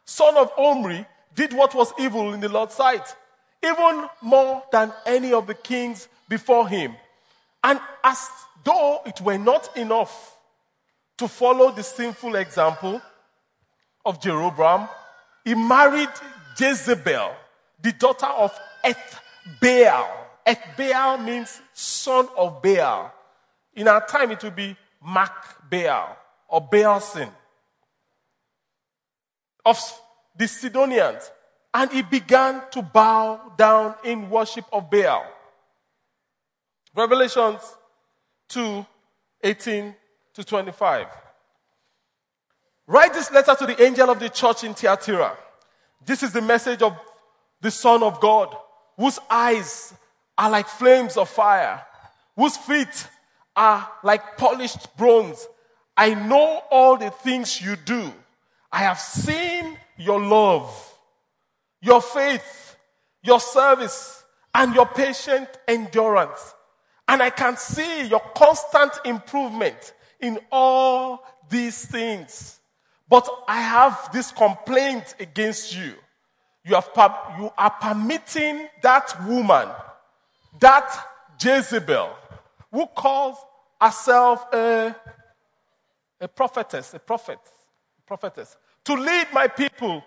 son 0.04 0.36
of 0.36 0.52
Omri, 0.58 1.06
did 1.34 1.54
what 1.54 1.74
was 1.74 1.94
evil 1.98 2.34
in 2.34 2.42
the 2.42 2.50
Lord's 2.50 2.74
sight, 2.74 3.16
even 3.64 4.10
more 4.22 4.62
than 4.74 4.92
any 5.06 5.32
of 5.32 5.48
the 5.48 5.56
kings 5.56 6.10
before 6.28 6.68
him. 6.68 6.94
And 7.64 7.80
as 8.04 8.28
though 8.66 9.00
it 9.06 9.22
were 9.22 9.38
not 9.38 9.78
enough 9.78 10.36
to 11.20 11.30
follow 11.30 11.72
the 11.72 11.84
sinful 11.84 12.36
example 12.36 13.02
of 14.06 14.20
Jeroboam, 14.20 14.90
he 15.46 15.56
married 15.56 16.10
Jezebel, 16.58 17.32
the 17.82 17.94
daughter 17.94 18.28
of 18.28 18.58
Ethbaal. 18.84 20.08
Ethbaal 20.46 21.24
means 21.24 21.62
son 21.74 22.28
of 22.38 22.62
Baal. 22.62 23.14
In 23.76 23.88
our 23.88 24.06
time, 24.06 24.32
it 24.32 24.44
will 24.44 24.52
be 24.52 24.76
Macbaal 25.06 26.16
or 26.48 26.68
Baalsin 26.68 27.30
of 29.66 29.80
the 30.36 30.48
Sidonians. 30.48 31.32
And 31.74 31.92
he 31.92 32.02
began 32.02 32.64
to 32.72 32.82
bow 32.82 33.54
down 33.58 33.96
in 34.04 34.30
worship 34.30 34.66
of 34.74 34.90
Baal. 34.90 35.26
Revelations 36.94 37.62
2 38.50 38.86
18 39.44 39.96
to 40.34 40.44
25. 40.44 41.08
Write 42.88 43.14
this 43.14 43.32
letter 43.32 43.56
to 43.56 43.66
the 43.66 43.82
angel 43.82 44.10
of 44.10 44.20
the 44.20 44.30
church 44.30 44.64
in 44.64 44.74
Thyatira. 44.74 45.38
This 46.06 46.24
is 46.24 46.34
the 46.34 46.42
message 46.42 46.82
of 46.82 46.98
the 47.62 47.72
Son 47.72 48.04
of 48.04 48.20
God, 48.20 48.56
whose 48.98 49.20
eyes 49.30 49.94
are 50.38 50.50
like 50.50 50.68
flames 50.68 51.18
of 51.18 51.30
fire, 51.30 51.84
whose 52.36 52.58
feet 52.58 53.08
are 53.56 53.88
like 54.04 54.38
polished 54.38 54.96
bronze. 54.98 55.48
I 55.96 56.14
know 56.14 56.64
all 56.72 56.98
the 56.98 57.12
things 57.12 57.62
you 57.62 57.76
do. 57.76 58.12
I 58.72 58.80
have 58.80 59.00
seen 59.00 59.78
your 59.98 60.20
love, 60.20 60.98
your 61.82 62.02
faith, 62.02 62.78
your 63.22 63.40
service, 63.40 64.24
and 64.56 64.74
your 64.74 64.88
patient 64.88 65.48
endurance. 65.68 66.54
And 67.08 67.22
I 67.22 67.30
can 67.30 67.58
see 67.58 68.08
your 68.08 68.22
constant 68.36 68.94
improvement 69.06 69.94
in 70.20 70.40
all 70.52 71.24
these 71.50 71.86
things. 71.86 72.61
But 73.12 73.28
I 73.46 73.60
have 73.60 74.10
this 74.14 74.32
complaint 74.32 75.16
against 75.20 75.76
you. 75.76 75.96
You, 76.64 76.76
have, 76.76 76.90
you 77.38 77.52
are 77.58 77.70
permitting 77.70 78.70
that 78.82 79.28
woman, 79.28 79.68
that 80.62 80.90
Jezebel, 81.38 82.10
who 82.72 82.88
calls 82.96 83.36
herself 83.82 84.46
a, 84.54 84.96
a 86.22 86.28
prophetess, 86.30 86.94
a 86.94 87.00
prophet, 87.00 87.40
prophetess, 88.08 88.56
to 88.86 88.94
lead 88.94 89.28
my 89.34 89.50
people, 89.50 90.02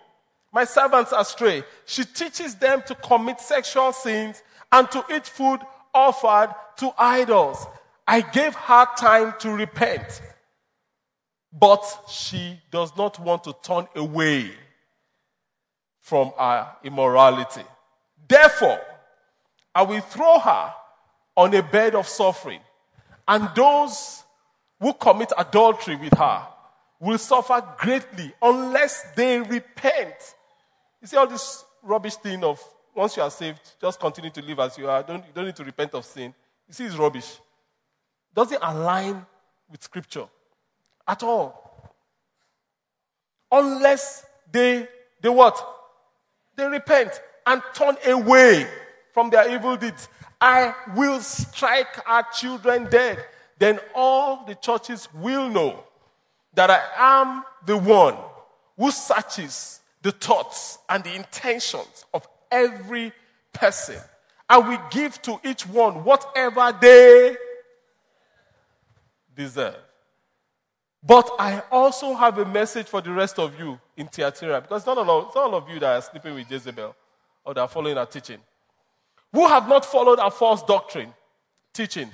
my 0.51 0.63
servants 0.63 1.13
astray. 1.15 1.63
She 1.85 2.05
teaches 2.05 2.55
them 2.55 2.81
to 2.87 2.95
commit 2.95 3.39
sexual 3.39 3.93
sins 3.93 4.41
and 4.71 4.89
to 4.89 5.05
eat 5.13 5.27
food 5.27 5.59
offered 5.93 6.55
to 6.77 6.91
idols. 6.97 7.67
I 8.07 8.21
gave 8.21 8.55
her 8.55 8.87
time 8.97 9.35
to 9.41 9.51
repent. 9.51 10.21
But 11.57 11.85
she 12.09 12.59
does 12.69 12.95
not 12.97 13.17
want 13.19 13.45
to 13.45 13.55
turn 13.63 13.87
away 13.95 14.51
from 16.01 16.33
her 16.37 16.67
immorality. 16.83 17.63
Therefore, 18.27 18.79
I 19.73 19.83
will 19.83 20.01
throw 20.01 20.37
her 20.39 20.73
on 21.37 21.53
a 21.53 21.63
bed 21.63 21.95
of 21.95 22.07
suffering, 22.07 22.59
and 23.27 23.49
those 23.55 24.23
who 24.79 24.93
commit 24.93 25.31
adultery 25.37 25.95
with 25.95 26.13
her 26.17 26.45
will 26.99 27.17
suffer 27.17 27.63
greatly 27.77 28.33
unless 28.41 29.13
they 29.15 29.39
repent. 29.39 30.35
You 31.01 31.07
see 31.07 31.17
all 31.17 31.27
this 31.27 31.63
rubbish 31.81 32.15
thing 32.15 32.43
of 32.43 32.61
once 32.93 33.17
you 33.17 33.23
are 33.23 33.31
saved, 33.31 33.59
just 33.81 33.99
continue 33.99 34.29
to 34.31 34.41
live 34.41 34.59
as 34.59 34.77
you 34.77 34.89
are. 34.89 35.03
Don't, 35.03 35.25
you 35.25 35.31
don't 35.33 35.45
need 35.45 35.55
to 35.55 35.63
repent 35.63 35.93
of 35.93 36.05
sin. 36.05 36.33
You 36.67 36.73
see, 36.73 36.85
it's 36.85 36.95
rubbish. 36.95 37.39
Doesn't 38.33 38.61
align 38.61 39.25
with 39.69 39.83
scripture 39.83 40.27
at 41.07 41.23
all. 41.23 41.93
Unless 43.51 44.25
they, 44.51 44.87
they 45.21 45.29
what? 45.29 45.63
They 46.55 46.67
repent 46.67 47.21
and 47.45 47.61
turn 47.73 47.95
away 48.05 48.67
from 49.13 49.29
their 49.29 49.53
evil 49.53 49.77
deeds. 49.77 50.09
I 50.41 50.73
will 50.95 51.19
strike 51.21 52.07
our 52.07 52.25
children 52.33 52.87
dead. 52.89 53.23
Then 53.57 53.79
all 53.93 54.45
the 54.45 54.55
churches 54.55 55.07
will 55.13 55.49
know 55.49 55.83
that 56.53 56.69
I 56.69 56.81
am 56.97 57.43
the 57.65 57.77
one 57.77 58.15
who 58.77 58.91
searches 58.91 59.79
the 60.01 60.11
thoughts 60.11 60.77
and 60.89 61.03
the 61.03 61.15
intentions 61.15 62.05
of 62.13 62.27
every 62.51 63.13
person. 63.53 63.99
I 64.47 64.57
will 64.59 64.81
give 64.91 65.21
to 65.23 65.39
each 65.43 65.67
one 65.67 66.03
whatever 66.03 66.77
they 66.79 67.35
deserve. 69.35 69.75
But 71.05 71.29
I 71.37 71.61
also 71.71 72.15
have 72.15 72.39
a 72.39 72.45
message 72.45 72.87
for 72.87 72.99
the 72.99 73.11
rest 73.11 73.37
of 73.37 73.57
you 73.59 73.79
in 73.95 74.07
Thyatira, 74.07 74.59
because 74.61 74.87
not 74.87 74.97
all, 74.97 75.19
of, 75.19 75.35
not 75.35 75.43
all 75.43 75.55
of 75.55 75.69
you 75.69 75.79
that 75.79 75.97
are 75.97 76.01
sleeping 76.01 76.33
with 76.33 76.49
Jezebel 76.49 76.95
or 77.45 77.53
that 77.53 77.61
are 77.61 77.67
following 77.67 77.95
her 77.95 78.07
teaching, 78.07 78.39
who 79.31 79.47
have 79.47 79.69
not 79.69 79.85
followed 79.85 80.17
a 80.17 80.31
false 80.31 80.63
doctrine 80.63 81.13
teaching. 81.71 82.09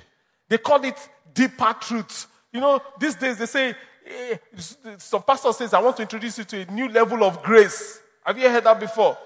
They 0.46 0.58
call 0.58 0.84
it 0.84 1.08
deeper 1.32 1.74
truths. 1.80 2.26
You 2.52 2.60
know, 2.60 2.82
these 3.00 3.14
days 3.14 3.38
they 3.38 3.46
say, 3.46 3.74
eh, 4.04 4.36
some 4.98 5.22
pastor 5.22 5.54
says, 5.54 5.72
I 5.72 5.80
want 5.80 5.96
to 5.96 6.02
introduce 6.02 6.36
you 6.36 6.44
to 6.44 6.60
a 6.60 6.70
new 6.70 6.88
level 6.90 7.24
of 7.24 7.42
grace. 7.42 7.98
Have 8.26 8.36
you 8.36 8.50
heard 8.50 8.64
that 8.64 8.78
before? 8.78 9.16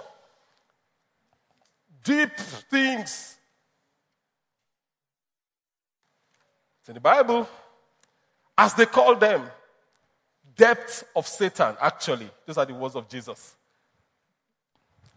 Deep 2.04 2.36
things. 2.70 3.36
It's 6.80 6.88
in 6.88 6.94
the 6.94 7.00
Bible. 7.00 7.48
As 8.56 8.74
they 8.74 8.86
call 8.86 9.16
them, 9.16 9.50
depths 10.56 11.04
of 11.14 11.26
Satan, 11.26 11.76
actually. 11.80 12.30
Those 12.46 12.58
are 12.58 12.66
the 12.66 12.74
words 12.74 12.96
of 12.96 13.08
Jesus. 13.08 13.54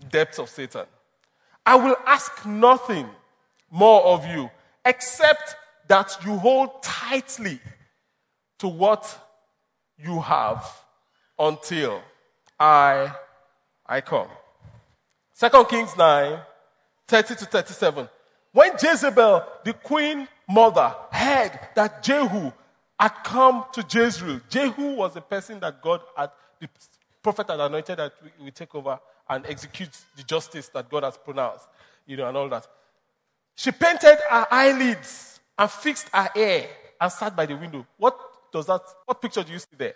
Depths 0.10 0.40
of 0.40 0.50
Satan. 0.50 0.86
I 1.66 1.76
will 1.76 1.96
ask 2.06 2.46
nothing 2.46 3.08
more 3.70 4.04
of 4.04 4.26
you 4.26 4.50
except 4.86 5.56
that 5.88 6.18
you 6.26 6.38
hold 6.38 6.82
tightly 6.82 7.60
to 8.60 8.68
what 8.68 9.18
you 9.98 10.20
have 10.22 10.66
until 11.38 12.02
I, 12.60 13.14
I 13.86 14.02
come. 14.02 14.28
Second 15.34 15.66
Kings 15.66 15.96
9, 15.98 16.40
30 17.08 17.36
to 17.36 17.46
37. 17.46 18.10
When 18.52 18.72
Jezebel, 18.82 19.44
the 19.64 19.74
queen 19.74 20.28
mother, 20.48 20.94
heard 21.12 21.52
that 21.76 22.04
Jehu 22.04 22.52
had 23.00 23.14
come 23.24 23.64
to 23.72 23.86
Jezreel, 23.90 24.42
Jehu 24.50 24.96
was 24.96 25.14
the 25.14 25.22
person 25.22 25.60
that 25.62 25.82
God 25.82 26.02
had, 26.18 26.32
the 26.60 26.68
prophet 27.24 27.50
had 27.50 27.60
anointed 27.60 27.98
that 27.98 28.14
we, 28.24 28.46
we 28.46 28.52
take 28.52 28.76
over 28.76 29.00
and 29.30 29.46
execute 29.46 29.92
the 30.18 30.24
justice 30.24 30.68
that 30.70 30.90
God 30.90 31.04
has 31.04 31.18
pronounced, 31.18 31.68
you 32.06 32.18
know, 32.18 32.28
and 32.28 32.36
all 32.36 32.50
that. 32.50 32.68
She 33.56 33.72
painted 33.72 34.18
her 34.30 34.48
eyelids 34.52 35.40
and 35.58 35.70
fixed 35.70 36.10
her 36.14 36.30
hair 36.36 36.68
and 37.00 37.12
sat 37.12 37.36
by 37.36 37.46
the 37.46 37.56
window. 37.56 37.86
What 37.98 38.18
does 38.52 38.66
that, 38.66 38.82
what 39.06 39.22
picture 39.22 39.44
do 39.44 39.54
you 39.54 39.60
see 39.60 39.68
there? 39.78 39.94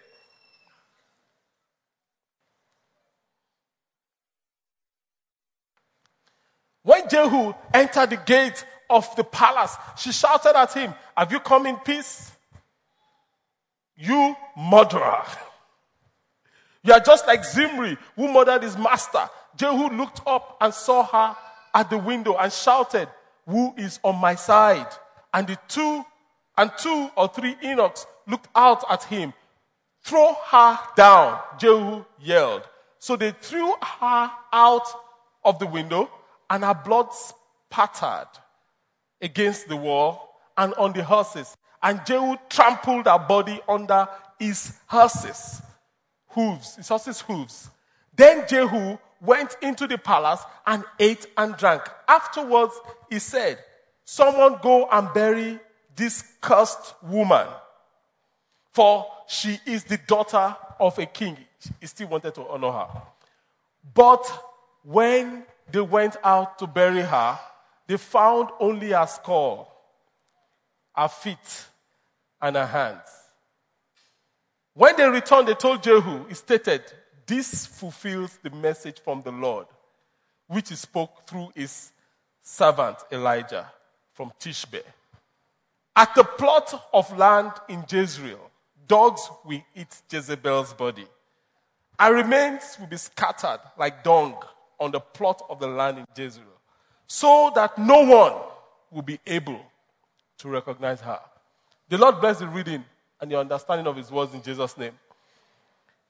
When 6.84 7.08
Jehu 7.10 7.54
entered 7.74 8.10
the 8.10 8.18
gate 8.18 8.66
of 8.90 9.14
the 9.16 9.24
palace, 9.24 9.76
she 9.98 10.12
shouted 10.12 10.58
at 10.58 10.74
him, 10.74 10.94
Have 11.16 11.32
you 11.32 11.40
come 11.40 11.66
in 11.66 11.78
peace? 11.78 12.33
You 13.98 14.36
murderer. 14.58 15.24
You 16.84 16.94
are 16.94 17.00
just 17.00 17.26
like 17.28 17.46
Zimri, 17.46 17.98
who 18.16 18.32
murdered 18.32 18.64
his 18.64 18.78
master. 18.78 19.30
Jehu 19.56 19.90
looked 19.90 20.22
up 20.26 20.58
and 20.60 20.74
saw 20.74 21.04
her 21.06 21.36
at 21.74 21.90
the 21.90 21.98
window 21.98 22.36
and 22.38 22.52
shouted, 22.52 23.08
Who 23.48 23.74
is 23.78 24.00
on 24.04 24.16
my 24.18 24.36
side? 24.36 24.88
And 25.34 25.48
the 25.48 25.58
two 25.68 26.04
and 26.58 26.72
two 26.78 27.10
or 27.16 27.28
three 27.30 27.56
eunuchs 27.62 28.06
looked 28.28 28.50
out 28.56 28.84
at 28.90 29.04
him. 29.04 29.34
Throw 30.04 30.36
her 30.48 30.80
down, 30.96 31.40
Jehu 31.58 32.04
yelled. 32.22 32.64
So 33.00 33.16
they 33.16 33.32
threw 33.32 33.74
her 33.82 34.32
out 34.52 34.88
of 35.44 35.60
the 35.60 35.66
window, 35.66 36.10
and 36.50 36.64
her 36.64 36.74
blood 36.74 37.08
spattered 37.14 38.28
against 39.22 39.68
the 39.68 39.76
wall 39.76 40.40
and 40.58 40.74
on 40.76 40.94
the 40.94 41.04
horses. 41.04 41.56
And 41.84 42.06
Jehu 42.06 42.38
trampled 42.50 43.06
her 43.06 43.20
body 43.20 43.60
under 43.68 44.08
his 44.40 44.74
horses' 44.88 45.62
hooves, 46.30 46.78
his 46.78 46.88
horses' 46.88 47.22
hooves. 47.22 47.70
Then 48.16 48.46
Jehu 48.48 48.98
went 49.22 49.58
into 49.62 49.86
the 49.88 49.98
palace 49.98 50.42
and 50.66 50.84
ate 50.98 51.28
and 51.38 51.58
drank. 51.58 51.82
Afterwards, 52.08 52.74
he 53.10 53.20
said, 53.20 53.60
Someone 54.06 54.60
go 54.62 54.88
and 54.90 55.14
bury 55.14 55.60
this 55.96 56.24
cursed 56.42 56.96
woman, 57.04 57.48
for 58.72 59.06
she 59.28 59.60
is 59.66 59.84
the 59.84 59.98
daughter 59.98 60.56
of 60.80 60.98
a 61.00 61.06
king. 61.06 61.38
He 61.80 61.88
still 61.88 62.08
wanted 62.08 62.36
to 62.36 62.48
honor 62.48 62.72
her. 62.72 62.88
But 63.94 64.26
when 64.84 65.44
they 65.72 65.82
went 65.82 66.18
out 66.24 66.60
to 66.60 66.68
bury 66.68 67.02
her, 67.02 67.40
they 67.88 67.98
found 67.98 68.50
only 68.60 68.92
her 68.92 69.06
skull, 69.08 69.74
her 70.96 71.08
feet, 71.08 71.66
and 72.44 72.58
her 72.58 72.68
hands. 72.68 73.08
When 74.74 74.98
they 74.98 75.08
returned, 75.08 75.48
they 75.48 75.54
told 75.54 75.82
Jehu, 75.82 76.28
he 76.28 76.34
stated, 76.34 76.84
This 77.26 77.66
fulfills 77.66 78.38
the 78.44 78.50
message 78.50 79.00
from 79.00 79.22
the 79.22 79.32
Lord, 79.32 79.66
which 80.48 80.70
he 80.70 80.76
spoke 80.76 81.26
through 81.26 81.50
his 81.56 81.94
servant 82.42 82.98
Elijah 83.12 83.72
from 84.14 84.32
Tishbe. 84.40 84.82
At 85.96 86.14
the 86.16 86.26
plot 86.26 86.88
of 86.94 87.18
land 87.18 87.54
in 87.70 87.86
Jezreel, 87.90 88.52
dogs 88.88 89.30
will 89.46 89.62
eat 89.74 90.02
Jezebel's 90.12 90.74
body. 90.74 91.08
Her 91.98 92.14
remains 92.14 92.76
will 92.78 92.88
be 92.88 92.98
scattered 92.98 93.60
like 93.78 94.04
dung 94.04 94.36
on 94.80 94.92
the 94.92 95.00
plot 95.00 95.44
of 95.50 95.60
the 95.60 95.68
land 95.68 96.00
in 96.00 96.06
Jezreel, 96.18 96.48
so 97.08 97.54
that 97.56 97.78
no 97.78 98.02
one 98.02 98.34
will 98.92 99.04
be 99.04 99.20
able 99.26 99.62
to 100.40 100.50
recognize 100.50 101.00
her. 101.00 101.20
The 101.90 101.98
Lord 101.98 102.22
bless 102.22 102.40
the 102.40 102.48
reading 102.48 102.84
and 103.20 103.32
the 103.32 103.40
understanding 103.40 103.88
of 103.88 103.96
his 103.96 104.12
words 104.12 104.34
in 104.34 104.42
Jesus' 104.42 104.78
name. 104.78 104.94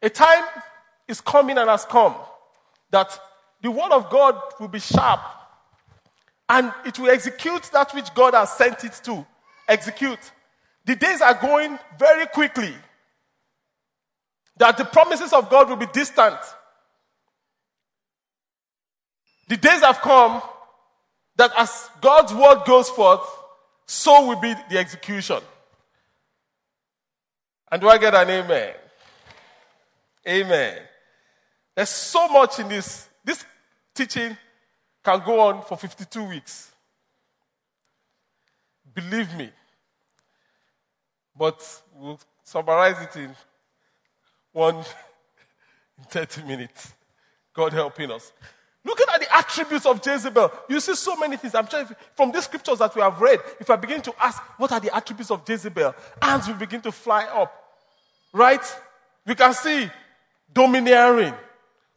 A 0.01 0.09
time 0.09 0.45
is 1.07 1.21
coming 1.21 1.57
and 1.57 1.69
has 1.69 1.85
come 1.85 2.15
that 2.91 3.19
the 3.61 3.71
word 3.71 3.91
of 3.91 4.09
God 4.09 4.35
will 4.59 4.67
be 4.67 4.79
sharp 4.79 5.21
and 6.49 6.71
it 6.85 6.99
will 6.99 7.09
execute 7.09 7.63
that 7.71 7.93
which 7.93 8.13
God 8.13 8.33
has 8.33 8.51
sent 8.51 8.83
it 8.83 8.99
to 9.05 9.25
execute. 9.67 10.19
The 10.85 10.95
days 10.95 11.21
are 11.21 11.33
going 11.33 11.79
very 11.97 12.25
quickly. 12.27 12.73
That 14.57 14.77
the 14.77 14.85
promises 14.85 15.33
of 15.33 15.49
God 15.49 15.69
will 15.69 15.77
be 15.77 15.87
distant. 15.87 16.37
The 19.47 19.57
days 19.57 19.81
have 19.81 19.99
come 20.01 20.41
that 21.37 21.51
as 21.57 21.89
God's 22.01 22.33
word 22.33 22.63
goes 22.65 22.89
forth, 22.89 23.27
so 23.85 24.27
will 24.27 24.39
be 24.39 24.53
the 24.69 24.77
execution. 24.77 25.39
And 27.73 27.81
do 27.81 27.89
I 27.89 27.97
get 27.97 28.13
an 28.13 28.29
amen? 28.29 28.73
Amen. 30.27 30.77
There's 31.75 31.89
so 31.89 32.27
much 32.27 32.59
in 32.59 32.69
this. 32.69 33.09
This 33.25 33.43
teaching 33.95 34.37
can 35.03 35.23
go 35.25 35.39
on 35.39 35.63
for 35.63 35.75
52 35.75 36.23
weeks. 36.23 36.71
Believe 38.93 39.35
me. 39.35 39.49
But 41.35 41.81
we'll 41.95 42.19
summarize 42.43 43.07
it 43.07 43.15
in 43.19 43.35
one 44.51 44.75
in 45.97 46.03
30 46.09 46.43
minutes. 46.43 46.93
God 47.55 47.73
helping 47.73 48.11
us. 48.11 48.33
Looking 48.85 49.07
at 49.11 49.19
the 49.19 49.35
attributes 49.35 49.87
of 49.87 50.05
Jezebel, 50.05 50.51
you 50.69 50.79
see 50.79 50.93
so 50.93 51.15
many 51.15 51.37
things. 51.37 51.55
I'm 51.55 51.67
sure 51.67 51.87
from 52.13 52.31
these 52.31 52.43
scriptures 52.43 52.77
that 52.77 52.93
we 52.95 53.01
have 53.01 53.19
read, 53.19 53.39
if 53.59 53.67
I 53.71 53.77
begin 53.77 54.03
to 54.03 54.13
ask, 54.21 54.39
what 54.59 54.71
are 54.71 54.79
the 54.79 54.95
attributes 54.95 55.31
of 55.31 55.41
Jezebel? 55.49 55.95
Ants 56.21 56.47
will 56.47 56.53
begin 56.53 56.81
to 56.81 56.91
fly 56.91 57.23
up. 57.23 57.61
Right? 58.33 58.65
We 59.25 59.35
can 59.35 59.53
see 59.53 59.89
domineering, 60.51 61.33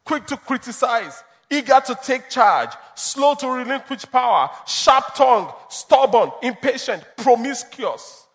quick 0.05 0.27
to 0.27 0.37
criticize, 0.37 1.25
eager 1.51 1.81
to 1.87 1.99
take 2.03 2.29
charge, 2.29 2.71
slow 2.95 3.35
to 3.35 3.49
relinquish 3.49 4.05
power, 4.05 4.51
sharp 4.67 5.15
tongued, 5.15 5.53
stubborn, 5.69 6.31
impatient, 6.43 7.03
promiscuous, 7.17 8.27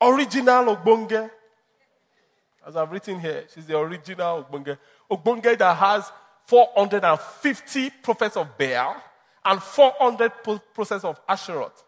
original 0.00 0.76
Ogbonge. 0.76 1.30
As 2.66 2.76
I've 2.76 2.90
written 2.90 3.18
here, 3.20 3.44
she's 3.54 3.66
the 3.66 3.78
original 3.78 4.44
Ogbonge. 4.44 4.76
Ogbonge 5.10 5.56
that 5.58 5.76
has 5.76 6.10
450 6.46 7.90
prophets 8.02 8.36
of 8.36 8.58
Baal 8.58 8.96
and 9.44 9.62
400 9.62 10.32
prophets 10.74 11.04
of 11.04 11.24
Asheroth. 11.26 11.84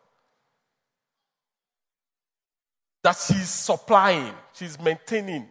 That 3.02 3.16
she's 3.16 3.48
supplying, 3.48 4.32
she's 4.54 4.78
maintaining. 4.80 5.48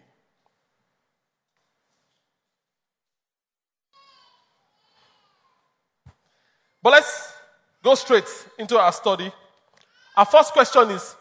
But 6.81 6.91
let's 6.91 7.33
go 7.83 7.95
straight 7.95 8.47
into 8.57 8.79
our 8.79 8.91
study. 8.91 9.31
Our 10.15 10.25
first 10.25 10.53
question 10.53 10.91
is 10.91 11.15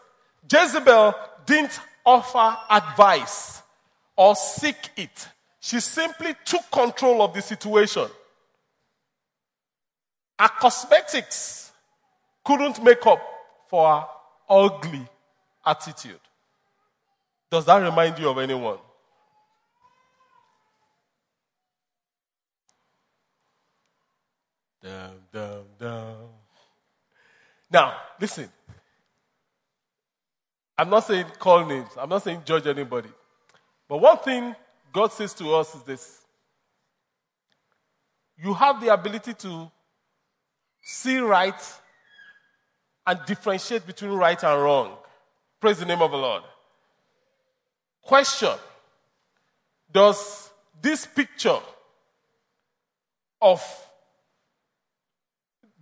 Jezebel 0.51 1.13
didn't 1.45 1.79
offer 2.05 2.57
advice 2.69 3.61
or 4.15 4.35
seek 4.35 4.89
it, 4.97 5.27
she 5.59 5.79
simply 5.79 6.35
took 6.45 6.69
control 6.71 7.21
of 7.21 7.33
the 7.33 7.41
situation. 7.41 8.07
Her 10.39 10.49
cosmetics 10.59 11.71
couldn't 12.43 12.83
make 12.83 13.05
up 13.05 13.21
for 13.69 13.87
her 13.87 14.07
ugly 14.49 15.07
attitude. 15.65 16.19
Does 17.49 17.65
that 17.65 17.77
remind 17.77 18.17
you 18.17 18.29
of 18.29 18.37
anyone? 18.37 18.77
Down, 24.83 25.11
down, 25.31 25.63
down. 25.79 26.15
Now, 27.69 27.95
listen. 28.19 28.49
I'm 30.77 30.89
not 30.89 31.01
saying 31.01 31.25
call 31.37 31.65
names. 31.65 31.89
I'm 31.97 32.09
not 32.09 32.23
saying 32.23 32.41
judge 32.43 32.65
anybody. 32.65 33.09
But 33.87 33.97
one 33.97 34.17
thing 34.17 34.55
God 34.91 35.11
says 35.11 35.33
to 35.35 35.53
us 35.53 35.75
is 35.75 35.83
this 35.83 36.21
you 38.37 38.53
have 38.55 38.81
the 38.81 38.91
ability 38.91 39.33
to 39.35 39.69
see 40.81 41.19
right 41.19 41.61
and 43.05 43.19
differentiate 43.27 43.85
between 43.85 44.11
right 44.11 44.41
and 44.43 44.61
wrong. 44.61 44.97
Praise 45.61 45.77
the 45.77 45.85
name 45.85 46.01
of 46.01 46.09
the 46.09 46.17
Lord. 46.17 46.41
Question 48.01 48.57
Does 49.91 50.49
this 50.81 51.05
picture 51.05 51.59
of 53.39 53.63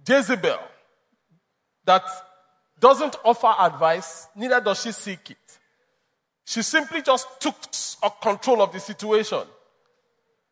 Jezebel 0.06 0.60
that 1.86 2.04
doesn't 2.80 3.16
offer 3.24 3.54
advice, 3.60 4.28
neither 4.36 4.60
does 4.60 4.82
she 4.82 4.92
seek 4.92 5.32
it. 5.32 5.38
She 6.46 6.62
simply 6.62 7.02
just 7.02 7.28
took 7.40 7.56
control 8.22 8.62
of 8.62 8.72
the 8.74 8.80
situation 8.80 9.44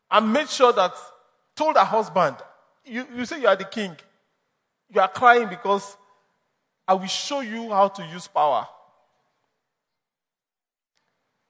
and 0.09 0.33
made 0.33 0.49
sure 0.49 0.71
that, 0.73 0.93
told 1.55 1.75
her 1.75 1.83
husband, 1.83 2.37
you, 2.85 3.05
you 3.15 3.25
say 3.25 3.41
you 3.41 3.47
are 3.47 3.55
the 3.55 3.65
king. 3.65 3.95
You 4.89 5.01
are 5.01 5.07
crying 5.07 5.49
because 5.49 5.97
I 6.87 6.93
will 6.93 7.07
show 7.07 7.41
you 7.41 7.69
how 7.71 7.89
to 7.89 8.05
use 8.05 8.27
power. 8.27 8.67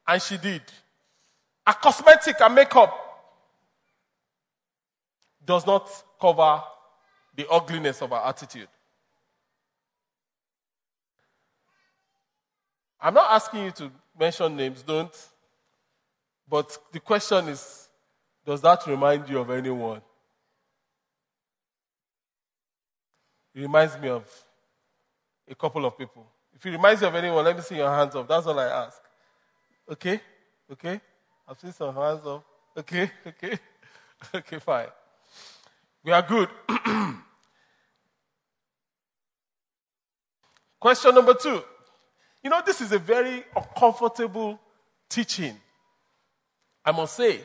And 0.07 0.21
she 0.21 0.37
did. 0.37 0.61
A 1.65 1.73
cosmetic 1.73 2.39
and 2.39 2.55
makeup 2.55 2.95
does 5.45 5.65
not 5.65 5.89
cover 6.19 6.61
the 7.35 7.47
ugliness 7.49 8.01
of 8.01 8.11
her 8.11 8.21
attitude. 8.25 8.67
I'm 12.99 13.13
not 13.13 13.31
asking 13.31 13.65
you 13.65 13.71
to 13.71 13.91
mention 14.17 14.55
names, 14.55 14.81
don't. 14.81 15.13
But 16.49 16.77
the 16.91 16.99
question 16.99 17.49
is 17.49 17.87
does 18.45 18.61
that 18.61 18.87
remind 18.87 19.27
you 19.27 19.39
of 19.39 19.49
anyone? 19.51 20.01
It 23.53 23.61
reminds 23.61 23.97
me 23.99 24.07
of 24.07 24.25
a 25.49 25.55
couple 25.55 25.85
of 25.85 25.97
people. 25.97 26.25
If 26.55 26.65
it 26.65 26.71
reminds 26.71 27.01
you 27.01 27.07
of 27.07 27.15
anyone, 27.15 27.43
let 27.43 27.57
me 27.57 27.61
see 27.61 27.75
your 27.75 27.89
hands 27.89 28.15
up. 28.15 28.27
That's 28.27 28.47
all 28.47 28.57
I 28.57 28.67
ask. 28.67 29.01
Okay? 29.89 30.19
Okay? 30.71 30.99
I've 31.47 31.59
seen 31.59 31.71
some 31.71 31.95
hands 31.95 32.25
up. 32.25 32.43
Okay? 32.77 33.11
Okay? 33.25 33.57
Okay, 34.33 34.57
fine. 34.57 34.87
We 36.03 36.11
are 36.11 36.23
good. 36.23 36.49
Question 40.79 41.13
number 41.13 41.35
two. 41.35 41.61
You 42.43 42.49
know, 42.49 42.63
this 42.65 42.81
is 42.81 42.91
a 42.91 42.97
very 42.97 43.43
uncomfortable 43.55 44.59
teaching. 45.07 45.55
I 46.83 46.91
must 46.91 47.15
say. 47.15 47.41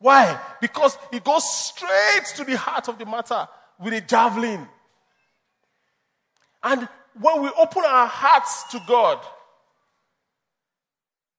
Why? 0.00 0.40
Because 0.60 0.98
it 1.12 1.22
goes 1.22 1.48
straight 1.48 2.24
to 2.36 2.44
the 2.44 2.56
heart 2.56 2.88
of 2.88 2.98
the 2.98 3.06
matter 3.06 3.46
with 3.78 3.92
a 3.92 4.00
javelin. 4.00 4.66
And 6.62 6.88
when 7.20 7.42
we 7.42 7.50
open 7.56 7.84
our 7.86 8.06
hearts 8.06 8.64
to 8.72 8.80
God 8.86 9.20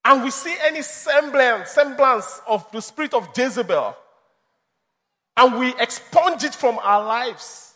and 0.04 0.24
we 0.24 0.32
see 0.32 0.56
any 0.64 0.82
semblance, 0.82 1.72
semblance 1.72 2.41
of 2.47 2.70
the 2.72 2.82
spirit 2.82 3.14
of 3.14 3.30
Jezebel 3.36 3.95
and 5.38 5.60
we 5.60 5.74
expunge 5.80 6.43
it 6.43 6.54
from 6.54 6.80
our 6.82 7.06
lives, 7.06 7.76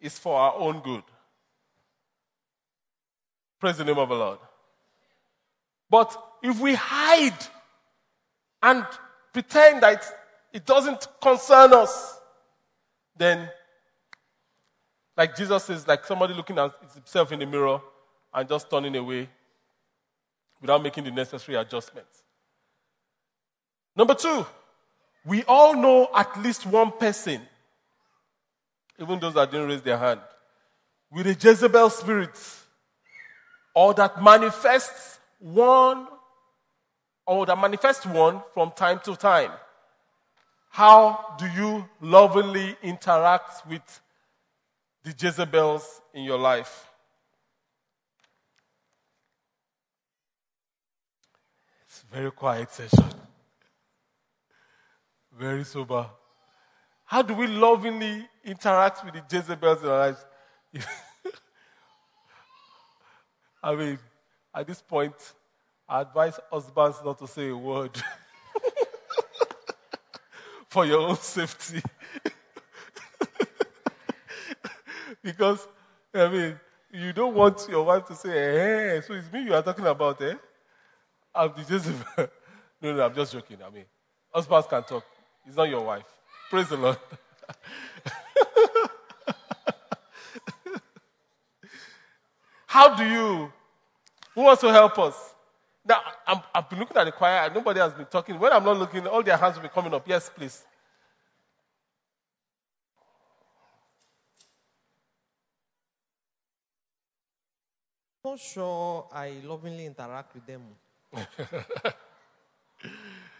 it's 0.00 0.18
for 0.18 0.38
our 0.38 0.54
own 0.56 0.80
good. 0.80 1.02
Praise 3.58 3.76
the 3.76 3.84
name 3.84 3.98
of 3.98 4.08
the 4.08 4.14
Lord. 4.14 4.38
But 5.90 6.16
if 6.42 6.58
we 6.60 6.74
hide 6.74 7.36
and 8.62 8.86
pretend 9.32 9.82
that 9.82 10.04
it 10.52 10.64
doesn't 10.64 11.06
concern 11.20 11.72
us, 11.74 12.18
then 13.16 13.50
like 15.16 15.36
Jesus 15.36 15.68
is 15.68 15.86
like 15.86 16.06
somebody 16.06 16.32
looking 16.32 16.58
at 16.58 16.72
himself 16.94 17.30
in 17.32 17.40
the 17.40 17.46
mirror 17.46 17.80
and 18.32 18.48
just 18.48 18.70
turning 18.70 18.96
away 18.96 19.28
without 20.60 20.82
making 20.82 21.04
the 21.04 21.10
necessary 21.10 21.56
adjustments. 21.56 22.22
Number 23.96 24.14
two, 24.14 24.46
we 25.24 25.42
all 25.44 25.74
know 25.74 26.08
at 26.14 26.40
least 26.40 26.66
one 26.66 26.92
person, 26.92 27.40
even 28.98 29.18
those 29.18 29.34
that 29.34 29.50
didn't 29.50 29.68
raise 29.68 29.82
their 29.82 29.98
hand, 29.98 30.20
with 31.10 31.26
a 31.26 31.34
Jezebel 31.34 31.90
spirit 31.90 32.38
or 33.74 33.94
that 33.94 34.22
manifests 34.22 35.18
one 35.38 36.06
or 37.26 37.46
that 37.46 37.58
manifests 37.58 38.06
one 38.06 38.42
from 38.54 38.72
time 38.72 39.00
to 39.04 39.16
time. 39.16 39.50
How 40.70 41.34
do 41.38 41.46
you 41.46 41.88
lovingly 42.00 42.76
interact 42.82 43.66
with 43.66 44.00
the 45.04 45.14
Jezebels 45.18 46.00
in 46.12 46.24
your 46.24 46.38
life. 46.38 46.86
It's 51.86 51.99
a 51.99 51.99
very 52.10 52.30
quiet 52.32 52.72
session. 52.72 53.04
Very 55.38 55.64
sober. 55.64 56.06
How 57.04 57.20
do 57.22 57.34
we 57.34 57.46
lovingly 57.46 58.26
interact 58.44 59.04
with 59.04 59.14
the 59.14 59.22
Jezebels 59.30 59.82
in 59.82 59.88
our 59.88 59.98
lives? 59.98 60.26
I 63.62 63.74
mean, 63.74 63.98
at 64.54 64.66
this 64.66 64.80
point, 64.82 65.14
I 65.88 66.02
advise 66.02 66.38
husbands 66.50 66.98
not 67.04 67.18
to 67.18 67.26
say 67.26 67.48
a 67.48 67.56
word 67.56 67.90
for 70.68 70.86
your 70.86 71.00
own 71.00 71.16
safety. 71.16 71.82
because, 75.22 75.66
I 76.14 76.28
mean, 76.28 76.60
you 76.92 77.12
don't 77.12 77.34
want 77.34 77.66
your 77.68 77.84
wife 77.84 78.06
to 78.06 78.16
say, 78.16 78.30
hey, 78.30 79.00
so 79.06 79.14
it's 79.14 79.32
me 79.32 79.44
you 79.44 79.54
are 79.54 79.62
talking 79.62 79.86
about, 79.86 80.20
eh? 80.22 80.34
I'm 81.34 81.52
the 81.56 81.62
Jezebel. 81.68 82.28
no, 82.82 82.92
no, 82.94 83.04
I'm 83.04 83.14
just 83.14 83.32
joking. 83.32 83.58
I 83.64 83.70
mean, 83.70 83.84
husbands 84.32 84.66
can 84.68 84.82
talk. 84.82 85.04
It's 85.46 85.56
not 85.56 85.68
your 85.68 85.84
wife. 85.84 86.04
Praise 86.50 86.68
the 86.68 86.76
Lord. 86.76 86.98
How 92.66 92.94
do 92.96 93.04
you? 93.04 93.52
Who 94.34 94.42
wants 94.42 94.60
to 94.62 94.72
help 94.72 94.98
us? 94.98 95.34
Now, 95.84 96.00
i 96.26 96.42
have 96.54 96.68
been 96.68 96.78
looking 96.78 96.96
at 96.96 97.04
the 97.04 97.12
choir 97.12 97.44
and 97.46 97.54
nobody 97.54 97.80
has 97.80 97.92
been 97.92 98.06
talking. 98.06 98.38
When 98.38 98.52
I'm 98.52 98.64
not 98.64 98.78
looking, 98.78 99.06
all 99.06 99.22
their 99.22 99.36
hands 99.36 99.56
will 99.56 99.62
be 99.62 99.68
coming 99.68 99.92
up. 99.94 100.06
Yes, 100.06 100.30
please. 100.34 100.64
not 108.30 108.38
sure 108.38 109.08
I 109.12 109.40
lovingly 109.44 109.86
interact 109.86 110.34
with 110.34 110.46
them. 110.46 110.62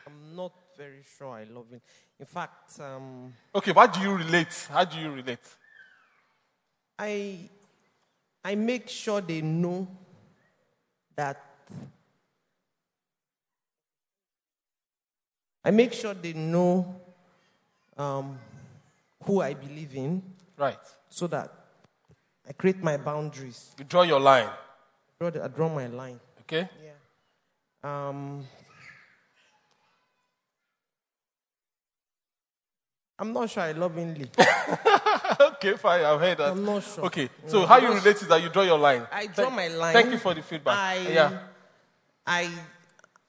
I'm 0.07 0.35
not 0.35 0.53
very 0.77 1.03
sure 1.17 1.29
I 1.35 1.45
love 1.45 1.71
him. 1.71 1.81
In 2.19 2.27
fact, 2.27 2.81
um, 2.81 3.33
okay, 3.55 3.73
what 3.73 3.93
do 3.93 4.01
you 4.01 4.15
relate? 4.15 4.69
How 4.71 4.85
do 4.85 4.99
you 4.99 5.11
relate? 5.11 5.39
I 6.99 7.49
I 8.45 8.55
make 8.55 8.89
sure 8.89 9.21
they 9.21 9.41
know 9.43 9.87
that 11.17 11.41
I 15.65 15.71
make 15.71 15.93
sure 15.93 16.15
they 16.15 16.33
know 16.33 16.97
um, 17.97 18.39
who 19.25 19.43
I 19.43 19.55
believe 19.55 19.95
in. 19.95 20.23
Right. 20.57 20.79
So 21.09 21.27
that 21.29 21.53
I 22.49 22.53
create 22.53 22.83
my 22.83 22.97
boundaries. 22.97 23.75
You 23.79 23.85
draw 23.85 24.03
your 24.03 24.21
line. 24.21 24.49
Draw 25.19 25.31
the, 25.31 25.45
I 25.45 25.49
draw 25.49 25.69
my 25.69 25.87
line. 25.87 26.19
Okay. 26.41 26.69
Yeah. 26.83 26.91
Um, 27.83 28.45
I'm 33.19 33.33
not 33.33 33.51
sure 33.51 33.63
I 33.63 33.73
lovingly. 33.73 34.31
okay, 35.41 35.77
fine. 35.77 36.05
I've 36.05 36.21
heard 36.21 36.39
that. 36.39 36.53
I'm 36.53 36.65
not 36.65 36.83
sure. 36.83 37.05
Okay. 37.07 37.29
So 37.47 37.67
how 37.67 37.79
you 37.79 37.89
relate 37.89 38.17
is 38.17 38.29
that 38.29 38.43
you 38.43 38.49
draw 38.49 38.63
your 38.63 38.79
line. 38.79 39.07
I 39.13 39.27
draw 39.27 39.45
thank, 39.45 39.55
my 39.55 39.69
line. 39.69 39.93
Thank 39.93 40.11
you 40.13 40.19
for 40.19 40.33
the 40.33 40.43
feedback. 40.43 40.77
I, 40.77 41.09
yeah. 41.09 41.39
I, 42.27 42.51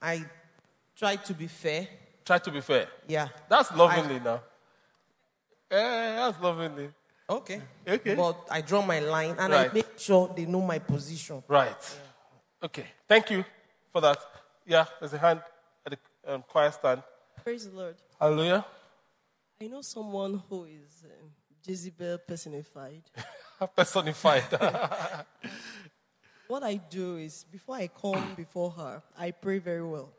I 0.00 0.24
try 0.96 1.16
to 1.16 1.34
be 1.34 1.46
fair. 1.46 1.88
Try 2.24 2.38
to 2.38 2.50
be 2.50 2.60
fair. 2.62 2.88
Yeah. 3.06 3.28
That's 3.50 3.70
lovingly 3.74 4.16
I, 4.16 4.18
now. 4.18 4.42
Yeah, 5.70 6.16
that's 6.16 6.40
lovingly. 6.42 6.88
Okay. 7.28 7.60
Okay. 7.86 8.14
But 8.14 8.46
I 8.50 8.60
draw 8.62 8.82
my 8.84 9.00
line 9.00 9.34
and 9.38 9.52
right. 9.52 9.70
I 9.70 9.74
make 9.74 9.98
sure 9.98 10.32
they 10.34 10.46
know 10.46 10.60
my 10.62 10.78
position. 10.78 11.42
Right. 11.48 11.70
Yeah. 11.70 12.66
Okay. 12.66 12.86
Thank 13.08 13.30
you 13.30 13.44
for 13.92 14.00
that. 14.00 14.18
Yeah, 14.66 14.86
there's 15.00 15.12
a 15.12 15.18
hand 15.18 15.40
at 15.84 15.92
the 15.92 16.34
um, 16.34 16.44
choir 16.46 16.70
stand. 16.70 17.02
Praise 17.42 17.68
the 17.68 17.76
Lord. 17.76 17.96
Hallelujah. 18.18 18.64
I 19.60 19.66
know 19.66 19.82
someone 19.82 20.42
who 20.48 20.64
is 20.64 21.04
um, 21.04 21.30
Jezebel 21.66 22.18
personified. 22.26 23.02
personified. 23.76 24.44
what 26.48 26.62
I 26.62 26.76
do 26.76 27.16
is 27.16 27.44
before 27.50 27.76
I 27.76 27.88
come 27.88 28.34
before 28.36 28.70
her, 28.70 29.02
I 29.18 29.30
pray 29.30 29.58
very 29.58 29.84
well. 29.84 30.10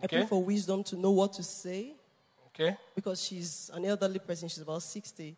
I 0.00 0.04
okay. 0.04 0.18
pray 0.18 0.26
for 0.26 0.42
wisdom 0.42 0.84
to 0.84 0.96
know 0.96 1.10
what 1.10 1.32
to 1.34 1.42
say. 1.42 1.94
Okay. 2.48 2.76
Because 2.94 3.22
she's 3.22 3.70
an 3.74 3.84
elderly 3.84 4.18
person, 4.18 4.48
she's 4.48 4.62
about 4.62 4.82
60 4.82 5.36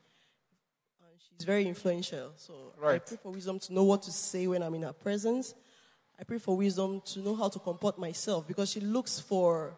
She's 1.42 1.46
very 1.46 1.66
influential. 1.66 2.32
So 2.36 2.72
right. 2.78 2.96
I 2.96 2.98
pray 2.98 3.16
for 3.22 3.32
wisdom 3.32 3.58
to 3.60 3.74
know 3.74 3.84
what 3.84 4.02
to 4.02 4.12
say 4.12 4.46
when 4.46 4.62
I'm 4.62 4.74
in 4.74 4.82
her 4.82 4.92
presence. 4.92 5.54
I 6.22 6.24
pray 6.24 6.38
for 6.38 6.56
wisdom 6.56 7.02
to 7.06 7.18
know 7.18 7.34
how 7.34 7.48
to 7.48 7.58
comport 7.58 7.98
myself 7.98 8.46
because 8.46 8.70
she 8.70 8.78
looks 8.78 9.18
for 9.18 9.76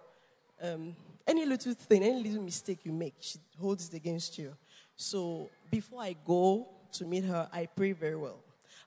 um, 0.62 0.94
any 1.26 1.46
little 1.46 1.72
thing, 1.72 2.02
any 2.02 2.22
little 2.22 2.42
mistake 2.42 2.80
you 2.84 2.92
make, 2.92 3.14
she 3.18 3.38
holds 3.58 3.88
it 3.88 3.96
against 3.96 4.36
you. 4.36 4.54
So 4.94 5.48
before 5.70 6.02
I 6.02 6.14
go 6.22 6.68
to 6.92 7.06
meet 7.06 7.24
her, 7.24 7.48
I 7.50 7.64
pray 7.64 7.92
very 7.92 8.16
well. 8.16 8.40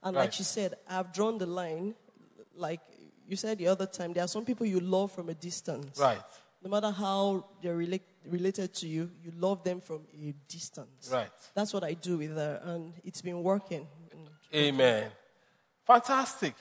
And 0.03 0.15
right. 0.15 0.25
like 0.25 0.33
she 0.33 0.43
said, 0.43 0.75
I've 0.87 1.11
drawn 1.11 1.39
the 1.39 1.47
line. 1.47 1.95
Like 2.55 2.81
you 3.27 3.35
said 3.35 3.57
the 3.57 3.69
other 3.69 3.87
time, 3.87 4.13
there 4.13 4.23
are 4.23 4.27
some 4.27 4.45
people 4.45 4.67
you 4.67 4.79
love 4.79 5.11
from 5.11 5.29
a 5.29 5.33
distance. 5.33 5.99
Right. 5.99 6.21
No 6.63 6.69
matter 6.69 6.91
how 6.91 7.43
they're 7.63 7.75
related 7.75 8.05
related 8.27 8.71
to 8.75 8.87
you, 8.87 9.09
you 9.23 9.31
love 9.35 9.63
them 9.63 9.81
from 9.81 10.01
a 10.13 10.31
distance. 10.47 11.09
Right. 11.11 11.31
That's 11.55 11.73
what 11.73 11.83
I 11.83 11.93
do 11.93 12.19
with 12.19 12.35
her, 12.35 12.61
and 12.65 12.93
it's 13.03 13.23
been 13.23 13.41
working. 13.41 13.87
Amen. 14.53 15.09
Fantastic. 15.87 16.53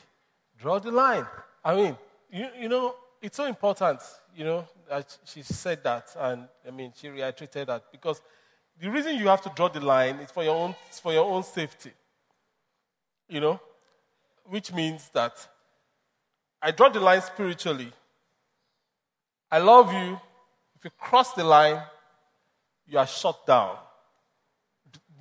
Draw 0.59 0.79
the 0.81 0.91
line. 0.91 1.27
I 1.65 1.75
mean, 1.75 1.97
you, 2.31 2.47
you 2.61 2.69
know, 2.69 2.95
it's 3.21 3.37
so 3.37 3.45
important, 3.45 4.01
you 4.35 4.45
know, 4.45 4.69
she 5.25 5.43
said 5.43 5.83
that, 5.83 6.15
and 6.19 6.49
I 6.67 6.71
mean, 6.71 6.93
she 6.95 7.09
reiterated 7.09 7.69
that 7.69 7.85
because 7.91 8.21
the 8.79 8.91
reason 8.91 9.17
you 9.17 9.27
have 9.29 9.43
to 9.43 9.53
draw 9.55 9.69
the 9.69 9.81
line 9.81 10.17
is 10.17 10.31
for 10.31 10.45
your 10.45 10.55
own, 10.55 10.75
for 11.03 11.13
your 11.13 11.25
own 11.25 11.43
safety, 11.43 11.93
you 13.29 13.41
know, 13.41 13.61
which 14.45 14.73
means 14.73 15.11
that 15.15 15.33
I 16.61 16.71
draw 16.71 16.89
the 16.89 17.01
line 17.01 17.23
spiritually. 17.23 17.93
I 19.51 19.59
love 19.59 19.93
you. 19.93 20.21
If 20.77 20.85
you 20.85 20.91
cross 20.99 21.33
the 21.33 21.45
line, 21.45 21.83
you 22.87 22.99
are 22.99 23.07
shut 23.07 23.47
down. 23.47 23.77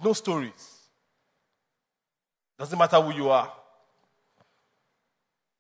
No 0.04 0.14
stories. 0.14 0.80
Doesn't 2.58 2.78
matter 2.78 3.02
who 3.02 3.14
you 3.14 3.30
are. 3.30 3.52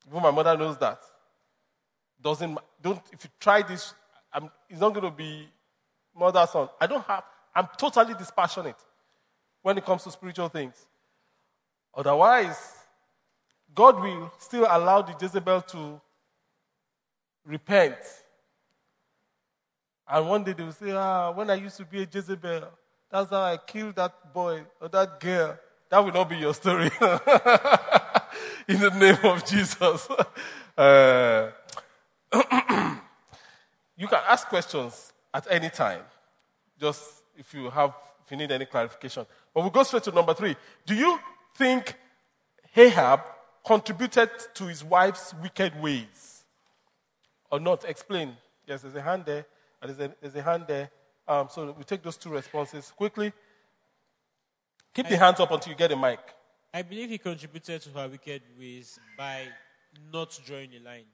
Even 0.07 0.21
my 0.21 0.31
mother 0.31 0.57
knows 0.57 0.77
that. 0.77 0.99
Doesn't 2.21 2.57
don't 2.81 3.01
if 3.11 3.23
you 3.23 3.29
try 3.39 3.61
this, 3.61 3.93
I'm, 4.31 4.49
it's 4.69 4.79
not 4.79 4.93
going 4.93 5.05
to 5.05 5.11
be 5.15 5.47
mother 6.15 6.45
son. 6.51 6.69
I 6.79 6.87
don't 6.87 7.05
have. 7.05 7.23
I'm 7.53 7.67
totally 7.77 8.13
dispassionate 8.13 8.75
when 9.61 9.77
it 9.77 9.85
comes 9.85 10.03
to 10.03 10.11
spiritual 10.11 10.49
things. 10.49 10.85
Otherwise, 11.93 12.73
God 13.73 14.01
will 14.01 14.31
still 14.37 14.67
allow 14.69 15.01
the 15.01 15.15
Jezebel 15.19 15.61
to 15.61 16.01
repent. 17.45 17.97
And 20.07 20.29
one 20.29 20.43
day 20.43 20.53
they 20.53 20.63
will 20.63 20.71
say, 20.71 20.91
Ah, 20.91 21.31
when 21.31 21.49
I 21.49 21.55
used 21.55 21.77
to 21.77 21.85
be 21.85 22.03
a 22.03 22.07
Jezebel, 22.11 22.67
that's 23.09 23.29
how 23.29 23.41
I 23.41 23.57
killed 23.57 23.95
that 23.95 24.33
boy 24.33 24.63
or 24.79 24.89
that 24.89 25.19
girl. 25.19 25.57
That 25.89 25.99
will 26.03 26.11
not 26.11 26.29
be 26.29 26.37
your 26.37 26.53
story. 26.53 26.91
In 28.67 28.79
the 28.79 28.89
name 28.89 29.17
of 29.23 29.45
Jesus. 29.45 30.07
Uh, 30.77 31.51
you 33.95 34.07
can 34.09 34.19
ask 34.27 34.45
questions 34.49 35.13
at 35.33 35.47
any 35.49 35.69
time, 35.69 36.01
just 36.77 37.23
if 37.37 37.53
you 37.53 37.69
have, 37.69 37.93
if 38.25 38.31
you 38.31 38.35
need 38.35 38.51
any 38.51 38.65
clarification. 38.65 39.25
But 39.53 39.61
we'll 39.61 39.69
go 39.69 39.83
straight 39.83 40.03
to 40.03 40.11
number 40.11 40.33
three. 40.33 40.57
Do 40.85 40.93
you 40.93 41.17
think 41.55 41.95
Ahab 42.75 43.21
contributed 43.65 44.29
to 44.55 44.65
his 44.65 44.83
wife's 44.83 45.33
wicked 45.41 45.81
ways? 45.81 46.43
Or 47.49 47.61
not? 47.61 47.85
Explain. 47.85 48.35
Yes, 48.67 48.81
there's 48.81 48.95
a 48.95 49.01
hand 49.01 49.23
there, 49.25 49.45
and 49.81 49.95
there's 49.95 50.11
a, 50.11 50.13
there's 50.19 50.35
a 50.35 50.41
hand 50.41 50.65
there. 50.67 50.89
Um, 51.25 51.47
so 51.49 51.73
we 51.77 51.85
take 51.85 52.03
those 52.03 52.17
two 52.17 52.31
responses 52.31 52.91
quickly. 52.91 53.31
Keep 54.93 55.07
the 55.07 55.15
hands 55.15 55.39
up 55.39 55.51
until 55.51 55.71
you 55.71 55.77
get 55.77 55.93
a 55.93 55.95
mic. 55.95 56.19
I 56.75 56.81
believe 56.81 57.09
he 57.09 57.17
contributed 57.17 57.81
to 57.83 57.89
her 57.91 58.09
wicked 58.09 58.41
ways 58.59 58.99
by 59.17 59.47
not 60.11 60.37
drawing 60.45 60.71
a 60.75 60.83
line. 60.83 61.05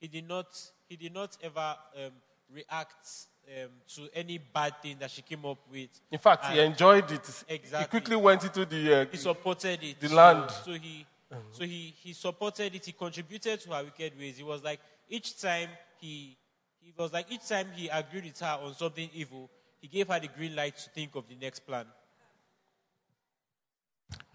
He 0.00 0.08
did 0.08 0.26
not, 0.26 0.46
he 0.88 0.96
did 0.96 1.14
not 1.14 1.36
ever 1.40 1.76
um, 1.96 2.10
react 2.52 3.06
um, 3.46 3.70
to 3.94 4.08
any 4.12 4.38
bad 4.38 4.74
thing 4.82 4.96
that 4.98 5.12
she 5.12 5.22
came 5.22 5.46
up 5.46 5.58
with. 5.70 5.90
In 6.10 6.18
fact, 6.18 6.46
he 6.46 6.58
enjoyed 6.58 7.08
it. 7.12 7.44
He 7.46 7.84
quickly 7.84 8.16
went 8.16 8.42
into 8.42 8.64
the. 8.64 9.02
Uh, 9.02 9.06
He 9.08 9.18
supported 9.18 9.80
it. 9.84 10.00
The 10.00 10.08
So- 10.08 10.16
land. 10.16 10.50
So, 10.64 10.72
he, 10.72 11.06
so 11.52 11.62
he, 11.64 11.94
he 12.02 12.12
supported 12.12 12.74
it. 12.74 12.84
He 12.84 12.90
contributed 12.90 13.60
to 13.60 13.70
her 13.74 13.84
wicked 13.84 14.18
ways. 14.18 14.38
He 14.38 14.42
was 14.42 14.64
like 14.64 14.80
each 15.08 15.40
time 15.40 15.68
he, 16.00 16.36
he 16.80 16.92
was 16.98 17.12
like 17.12 17.30
each 17.30 17.46
time 17.46 17.68
he 17.72 17.86
agreed 17.86 18.24
with 18.24 18.40
her 18.40 18.58
on 18.64 18.74
something 18.74 19.08
evil, 19.14 19.48
he 19.80 19.86
gave 19.86 20.08
her 20.08 20.18
the 20.18 20.26
green 20.26 20.56
light 20.56 20.76
to 20.76 20.90
think 20.90 21.14
of 21.14 21.28
the 21.28 21.36
next 21.36 21.60
plan. 21.60 21.86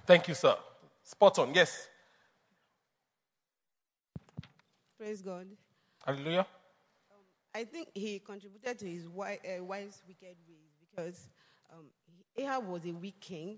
Thank 0.06 0.28
you, 0.28 0.34
sir. 0.34 0.56
Spot 1.04 1.39
on. 1.39 1.54
Yes. 1.54 1.88
Praise 4.97 5.22
God. 5.22 5.47
Hallelujah. 6.06 6.45
I 7.56 7.64
think 7.66 7.89
he 7.93 8.20
contributed 8.20 8.80
to 8.80 8.86
his 8.89 9.04
wi- 9.06 9.39
uh, 9.45 9.64
wife's 9.64 10.01
wicked 10.08 10.36
ways 10.47 10.72
because 10.89 11.28
um, 11.72 11.86
Ahab 12.36 12.68
was 12.68 12.84
a 12.86 12.91
weak 12.91 13.20
king. 13.20 13.58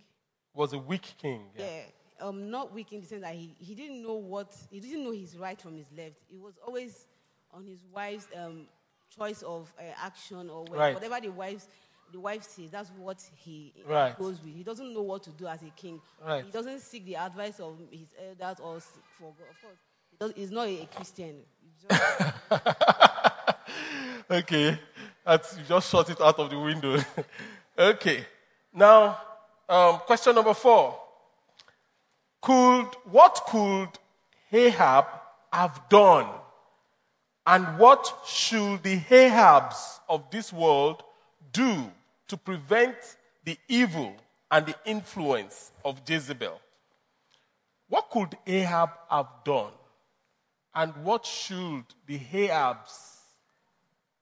Was 0.54 0.74
a 0.74 0.78
weak 0.80 1.14
king. 1.18 1.43
Yeah. 1.58 1.66
Yeah. 1.66 1.82
Um, 2.28 2.50
not 2.50 2.74
weak 2.74 2.91
in 2.93 3.02
the 3.02 3.08
sense 3.08 3.22
that 3.22 3.36
he, 3.36 3.56
he 3.58 3.74
didn't 3.76 4.02
know 4.04 4.14
what, 4.16 4.56
he 4.70 4.80
didn't 4.80 5.04
know 5.04 5.12
his 5.12 5.38
right 5.38 5.60
from 5.60 5.76
his 5.76 5.88
left. 5.98 6.16
He 6.30 6.38
was 6.38 6.54
always 6.66 7.08
on 7.52 7.66
his 7.66 7.80
wife's 7.93 8.28
um, 8.36 8.68
choice 9.10 9.41
of 9.43 9.72
uh, 9.80 9.84
action 10.02 10.50
or 10.50 10.64
wha- 10.66 10.78
Right. 10.78 10.93
whatever 10.93 11.20
the 11.22 11.30
wife, 11.30 11.68
the 12.12 12.20
wife 12.20 12.43
says, 12.43 12.72
that's 12.72 12.89
what 12.97 13.22
he 13.36 13.74
Right. 13.86 14.18
goes 14.18 14.39
with. 14.41 14.53
He 14.56 14.64
doesn't 14.64 14.93
know 14.93 15.01
what 15.01 15.24
to 15.24 15.32
do 15.32 15.47
as 15.47 15.62
a 15.62 15.70
king. 15.76 16.01
Right. 16.26 16.45
He 16.45 16.51
doesn't 16.51 16.80
seek 16.82 17.06
the 17.06 17.16
advice 17.18 17.60
of 17.60 17.78
his 17.91 18.08
elders 18.39 18.60
or 18.62 18.80
for 19.20 19.34
God. 19.38 19.47
Of 19.49 19.62
course, 19.62 19.78
he 20.12 20.18
does, 20.18 20.32
he's 20.36 20.51
not 20.51 20.68
a 20.68 20.88
Christian. 20.93 21.36
Okay. 24.30 24.80
That's, 25.26 25.58
you 25.58 25.64
just 25.68 25.89
shot 25.91 26.10
it 26.10 26.20
out 26.22 26.39
of 26.39 26.49
the 26.49 26.60
window. 26.60 26.99
okay. 27.78 28.26
Now, 28.74 29.18
um, 29.70 29.97
question 29.99 30.36
number 30.36 30.53
four. 30.53 30.99
Could, 32.41 32.88
what 33.06 33.41
could 33.47 33.89
Ahab 34.51 35.06
have 35.51 35.82
done? 35.89 36.28
And 37.47 37.78
what 37.78 38.12
should 38.26 38.82
the 38.84 38.97
Ahabs 38.99 39.99
of 40.10 40.30
this 40.32 40.51
world 40.51 41.03
do 41.56 41.91
to 42.28 42.38
prevent 42.38 42.97
the 43.43 43.58
evil 43.68 44.14
and 44.51 44.66
the 44.66 44.76
influence 44.86 45.72
of 45.84 46.01
Jezebel? 46.08 46.60
What 47.88 48.10
could 48.10 48.38
Ahab 48.45 48.89
have 49.10 49.28
done? 49.43 49.74
And 50.74 50.93
what 51.03 51.26
should 51.26 51.86
the 52.06 52.20
Ahabs 52.20 53.16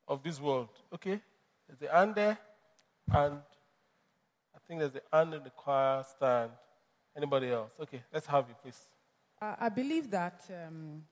of 0.07 0.23
this 0.23 0.39
world. 0.39 0.69
Okay? 0.93 1.19
There's 1.67 1.79
the 1.79 1.89
hand 1.89 2.15
there, 2.15 2.37
and 3.11 3.35
I 4.55 4.59
think 4.67 4.79
there's 4.79 4.91
the 4.91 5.01
hand 5.11 5.33
in 5.33 5.43
the 5.43 5.49
choir 5.49 6.03
stand. 6.03 6.51
Anybody 7.15 7.51
else? 7.51 7.71
Okay, 7.79 8.01
let's 8.11 8.25
have 8.25 8.45
you, 8.49 8.55
please. 8.61 8.79
I 9.39 9.55
I 9.59 9.69
believe 9.69 10.09
that 10.09 10.41
um, 10.49 11.03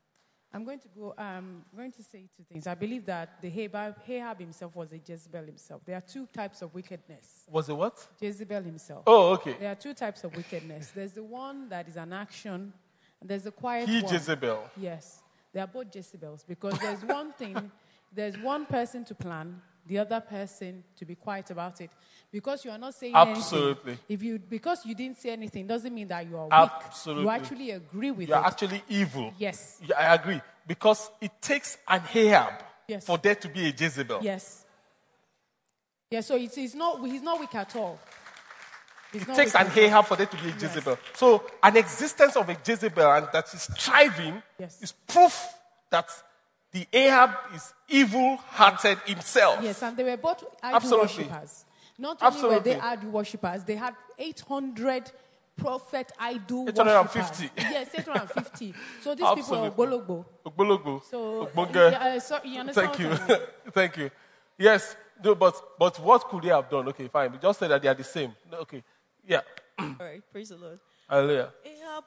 I'm 0.53 0.65
going 0.65 0.79
to 0.79 0.87
go. 0.89 1.13
Um, 1.17 1.63
I'm 1.71 1.77
going 1.77 1.91
to 1.93 2.03
say 2.03 2.25
two 2.35 2.43
things. 2.43 2.67
I 2.67 2.75
believe 2.75 3.05
that 3.05 3.41
the 3.41 3.47
Ahab, 3.47 3.95
Ahab 4.07 4.39
himself 4.39 4.75
was 4.75 4.91
a 4.91 4.97
Jezebel 4.97 5.45
himself. 5.45 5.81
There 5.85 5.95
are 5.95 6.01
two 6.01 6.27
types 6.27 6.61
of 6.61 6.73
wickedness. 6.73 7.45
Was 7.49 7.69
it 7.69 7.73
what? 7.73 8.05
Jezebel 8.19 8.61
himself. 8.63 9.03
Oh, 9.07 9.33
okay. 9.33 9.55
There 9.59 9.71
are 9.71 9.75
two 9.75 9.93
types 9.93 10.23
of 10.25 10.35
wickedness. 10.35 10.91
There's 10.93 11.13
the 11.13 11.23
one 11.23 11.69
that 11.69 11.87
is 11.87 11.95
an 11.95 12.11
action, 12.11 12.73
and 13.21 13.29
there's 13.29 13.43
the 13.43 13.51
quiet 13.51 13.87
He 13.87 14.01
one. 14.01 14.13
Jezebel. 14.13 14.69
Yes, 14.75 15.21
they 15.53 15.61
are 15.61 15.67
both 15.67 15.87
Jezebels 15.95 16.43
because 16.45 16.77
there's 16.79 17.03
one 17.05 17.31
thing, 17.31 17.71
there's 18.13 18.37
one 18.37 18.65
person 18.65 19.05
to 19.05 19.15
plan, 19.15 19.61
the 19.91 19.99
other 19.99 20.21
person 20.21 20.85
to 20.97 21.03
be 21.03 21.15
quiet 21.15 21.51
about 21.51 21.81
it. 21.81 21.89
Because 22.31 22.63
you 22.63 22.71
are 22.71 22.77
not 22.77 22.93
saying 22.93 23.13
Absolutely. 23.13 23.91
anything. 23.91 24.05
If 24.07 24.23
you 24.23 24.39
because 24.39 24.85
you 24.85 24.95
didn't 24.95 25.17
say 25.17 25.31
anything 25.31 25.67
doesn't 25.67 25.93
mean 25.93 26.07
that 26.07 26.25
you 26.29 26.37
are 26.37 26.45
weak. 26.45 26.53
Absolutely. 26.53 27.23
You 27.23 27.29
actually 27.29 27.71
agree 27.71 28.11
with 28.11 28.29
You're 28.29 28.37
it. 28.37 28.45
actually 28.45 28.81
evil. 28.87 29.33
Yes. 29.37 29.81
I 29.97 30.15
agree. 30.15 30.39
Because 30.65 31.11
it 31.19 31.31
takes 31.41 31.77
an 31.89 32.01
Ahab 32.15 32.53
Yes. 32.87 33.05
for 33.05 33.17
there 33.17 33.35
to 33.35 33.49
be 33.49 33.67
a 33.67 33.73
Jezebel. 33.77 34.19
Yes. 34.21 34.65
Yeah, 36.09 36.21
so 36.21 36.35
it's, 36.37 36.57
it's 36.57 36.73
not, 36.75 37.05
he's 37.05 37.21
not 37.21 37.39
weak 37.39 37.53
at 37.55 37.75
all. 37.75 37.99
He's 39.11 39.23
It 39.23 39.35
takes 39.35 39.55
an. 39.55 39.67
Ahab 39.75 40.05
for 40.05 40.15
there 40.15 40.25
to 40.25 40.37
be 40.37 40.49
a 40.49 40.53
Jezebel. 40.53 40.97
So, 41.15 41.43
an 41.63 41.75
existence 41.77 42.35
of 42.37 42.47
a 42.49 42.55
Jezebel 42.65 43.11
and 43.11 43.27
that 43.33 43.53
is 43.53 43.65
thriving 43.77 44.41
Yes. 44.57 44.81
is 44.81 44.91
proof 44.93 45.37
that 45.89 46.07
the 46.71 46.87
Ahab 46.93 47.31
is 47.55 47.73
evil 47.89 48.37
hearted 48.37 48.97
himself. 49.05 49.59
Yes, 49.61 49.81
and 49.83 49.97
they 49.97 50.03
were 50.03 50.17
both 50.17 50.43
idol 50.63 50.75
Absolutely. 50.75 51.23
worshippers. 51.25 51.65
Not 51.97 52.17
only 52.21 52.43
were 52.55 52.59
they 52.59 52.79
idol 52.79 53.09
worshippers, 53.11 53.63
they 53.63 53.75
had 53.75 53.93
800 54.17 55.11
prophet 55.57 56.11
idol 56.19 56.67
850. 56.69 57.19
worshippers. 57.19 57.71
Yes, 57.71 57.89
850. 57.93 58.73
So 59.01 59.15
these 59.15 59.27
people 59.35 59.55
are 59.55 59.67
Absolutely. 59.67 60.23
Ogbologbo. 60.45 61.03
So, 61.03 61.45
Ogbonge. 61.45 61.91
yeah, 61.91 62.15
uh, 62.15 62.19
so 62.19 62.39
you 62.43 62.59
understand 62.59 62.87
Thank 62.87 62.99
you. 62.99 63.11
I 63.11 63.27
mean? 63.27 63.37
Thank 63.71 63.97
you. 63.97 64.11
Yes, 64.57 64.95
no, 65.23 65.35
but, 65.35 65.61
but 65.77 65.99
what 65.99 66.27
could 66.27 66.43
they 66.43 66.49
have 66.49 66.69
done? 66.69 66.87
Okay, 66.89 67.07
fine. 67.07 67.31
We 67.31 67.37
just 67.37 67.59
said 67.59 67.69
that 67.69 67.81
they 67.81 67.87
are 67.87 67.93
the 67.93 68.03
same. 68.03 68.33
Okay. 68.53 68.83
Yeah. 69.27 69.41
All 69.77 69.95
right, 69.99 70.21
praise 70.31 70.49
the 70.49 70.57
Lord. 70.57 70.79
Hallelujah. 71.09 71.51
Ahab 71.65 72.03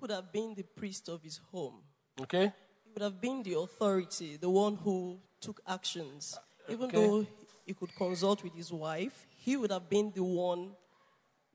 could 0.00 0.10
have 0.10 0.32
been 0.32 0.54
the 0.54 0.64
priest 0.64 1.08
of 1.08 1.22
his 1.22 1.40
home. 1.50 1.80
Okay? 2.20 2.52
Would 2.94 3.02
have 3.02 3.20
been 3.20 3.42
the 3.42 3.58
authority, 3.58 4.36
the 4.36 4.50
one 4.50 4.76
who 4.76 5.18
took 5.40 5.60
actions. 5.66 6.38
Even 6.68 6.86
Okay. 6.86 6.96
though 6.96 7.26
he 7.66 7.72
could 7.74 7.94
consult 7.96 8.42
with 8.44 8.54
his 8.54 8.70
wife, 8.72 9.26
he 9.36 9.56
would 9.56 9.70
have 9.70 9.88
been 9.88 10.12
the 10.14 10.22
one, 10.22 10.72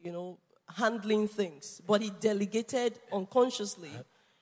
you 0.02 0.12
know, 0.12 0.38
handling 0.76 1.28
things. 1.28 1.82
But 1.86 2.02
he 2.02 2.10
delegated 2.10 3.00
unconsciously. 3.14 3.92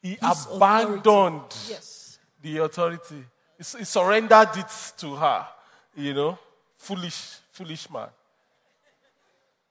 He 0.02 0.18
abandoned 0.22 1.00
authority. 1.06 1.58
Yes. 1.70 2.20
the 2.41 2.58
authority. 2.60 3.26
He, 3.58 3.78
he 3.78 3.84
surrendered 3.84 4.56
it 4.56 4.72
to 4.98 5.16
her. 5.16 5.48
You 5.96 6.14
know? 6.14 6.39
Foolish, 6.78 7.39
foolish 7.52 7.89
man. 7.89 8.10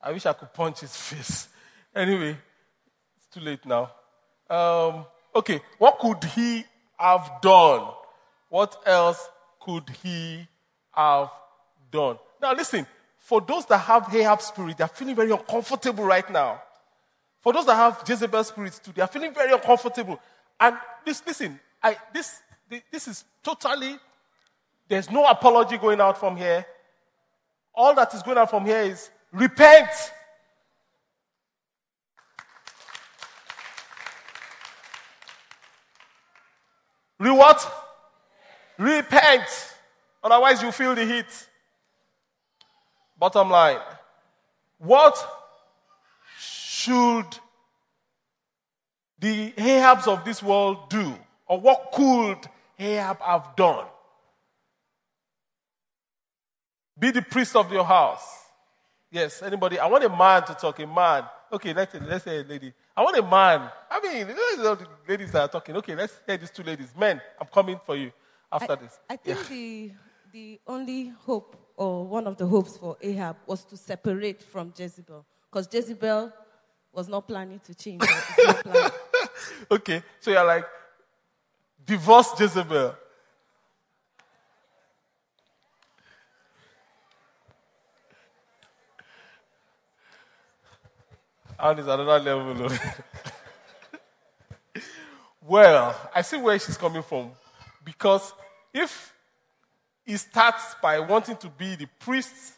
I 0.02 0.12
wish 0.12 0.26
I 0.26 0.32
could 0.34 0.52
punch 0.52 0.80
his 0.80 0.94
face. 0.96 1.48
Anyway, 1.94 2.36
it's 3.16 3.26
too 3.32 3.40
late 3.40 3.64
now. 3.64 3.90
Um, 4.50 5.06
okay, 5.34 5.60
what 5.78 5.98
could 5.98 6.22
he 6.24 6.64
have 6.98 7.40
done? 7.42 7.88
What 8.48 8.76
else 8.86 9.28
could 9.60 9.88
he 10.02 10.46
have 10.92 11.30
done? 11.90 12.18
Now, 12.40 12.54
listen, 12.54 12.86
for 13.18 13.40
those 13.40 13.64
that 13.66 13.78
have 13.78 14.14
Ahab 14.14 14.42
spirit, 14.42 14.76
they're 14.76 14.88
feeling 14.88 15.16
very 15.16 15.30
uncomfortable 15.30 16.04
right 16.04 16.28
now. 16.30 16.62
For 17.40 17.52
those 17.52 17.66
that 17.66 17.74
have 17.74 18.02
Jezebel 18.06 18.44
spirits 18.44 18.78
too, 18.78 18.92
they 18.94 19.02
are 19.02 19.08
feeling 19.08 19.34
very 19.34 19.52
uncomfortable. 19.52 20.20
And 20.58 20.76
this, 21.04 21.22
listen, 21.26 21.58
I, 21.82 21.96
this, 22.12 22.40
this 22.90 23.08
is 23.08 23.24
totally, 23.42 23.98
there's 24.88 25.10
no 25.10 25.26
apology 25.26 25.78
going 25.78 26.00
out 26.00 26.18
from 26.18 26.36
here. 26.36 26.64
All 27.74 27.94
that 27.94 28.14
is 28.14 28.22
going 28.22 28.38
out 28.38 28.50
from 28.50 28.64
here 28.64 28.82
is 28.82 29.10
repent. 29.32 29.88
Re 37.18 37.30
what? 37.30 37.72
Repent. 38.78 39.44
Otherwise, 40.22 40.62
you 40.62 40.72
feel 40.72 40.94
the 40.94 41.04
heat. 41.04 41.48
Bottom 43.18 43.50
line. 43.50 43.78
What 44.78 45.16
should 46.38 47.26
the 49.18 49.52
Ahabs 49.52 50.08
of 50.08 50.24
this 50.24 50.42
world 50.42 50.90
do? 50.90 51.14
Or 51.46 51.60
what 51.60 51.90
could 51.92 52.38
Ahab 52.78 53.20
have 53.20 53.56
done? 53.56 53.86
Be 56.98 57.10
the 57.10 57.22
priest 57.22 57.56
of 57.56 57.72
your 57.72 57.84
house. 57.84 58.26
Yes, 59.10 59.42
anybody? 59.42 59.78
I 59.78 59.86
want 59.86 60.04
a 60.04 60.08
man 60.08 60.44
to 60.44 60.54
talk, 60.54 60.78
a 60.80 60.86
man. 60.86 61.24
Okay, 61.54 61.72
let's, 61.72 61.94
let's 61.94 62.24
say 62.24 62.40
a 62.40 62.42
lady. 62.42 62.72
I 62.96 63.02
want 63.04 63.16
a 63.16 63.22
man. 63.22 63.70
I 63.88 64.00
mean, 64.00 64.26
the 64.26 64.88
ladies 65.08 65.30
that 65.30 65.42
are 65.42 65.48
talking. 65.48 65.76
Okay, 65.76 65.94
let's 65.94 66.20
hear 66.26 66.36
these 66.36 66.50
two 66.50 66.64
ladies. 66.64 66.88
Men, 66.98 67.20
I'm 67.40 67.46
coming 67.46 67.78
for 67.86 67.94
you 67.94 68.10
after 68.50 68.72
I, 68.72 68.74
this. 68.74 68.98
I 69.08 69.16
think 69.16 69.38
yeah. 69.38 69.44
the, 69.48 69.92
the 70.32 70.60
only 70.66 71.12
hope, 71.24 71.56
or 71.76 72.08
one 72.08 72.26
of 72.26 72.36
the 72.36 72.46
hopes 72.46 72.76
for 72.76 72.96
Ahab, 73.00 73.36
was 73.46 73.64
to 73.66 73.76
separate 73.76 74.42
from 74.42 74.74
Jezebel. 74.76 75.24
Because 75.48 75.68
Jezebel 75.72 76.32
was 76.92 77.06
not 77.06 77.28
planning 77.28 77.60
to 77.60 77.72
change. 77.72 78.02
okay, 79.70 80.02
so 80.18 80.32
you're 80.32 80.44
like, 80.44 80.64
divorce 81.86 82.32
Jezebel. 82.36 82.96
And 91.58 91.78
it's 91.78 91.88
another 91.88 92.18
level. 92.18 92.70
well, 95.46 96.10
I 96.14 96.22
see 96.22 96.36
where 96.36 96.58
she's 96.58 96.76
coming 96.76 97.02
from. 97.02 97.30
Because 97.84 98.32
if 98.72 99.14
he 100.04 100.16
starts 100.16 100.74
by 100.82 100.98
wanting 101.00 101.36
to 101.36 101.48
be 101.48 101.76
the 101.76 101.88
priest 102.00 102.54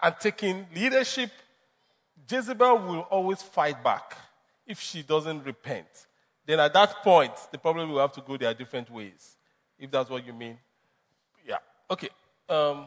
and 0.00 0.14
taking 0.20 0.66
leadership, 0.74 1.30
Jezebel 2.30 2.78
will 2.78 3.00
always 3.00 3.42
fight 3.42 3.82
back 3.82 4.16
if 4.66 4.80
she 4.80 5.02
doesn't 5.02 5.44
repent. 5.44 5.86
Then 6.46 6.60
at 6.60 6.72
that 6.74 7.02
point, 7.02 7.32
they 7.50 7.58
probably 7.58 7.86
will 7.86 8.00
have 8.00 8.12
to 8.12 8.20
go 8.20 8.36
their 8.36 8.54
different 8.54 8.90
ways, 8.90 9.36
if 9.78 9.90
that's 9.90 10.10
what 10.10 10.26
you 10.26 10.32
mean. 10.32 10.58
Yeah. 11.46 11.58
Okay. 11.90 12.10
Um, 12.48 12.86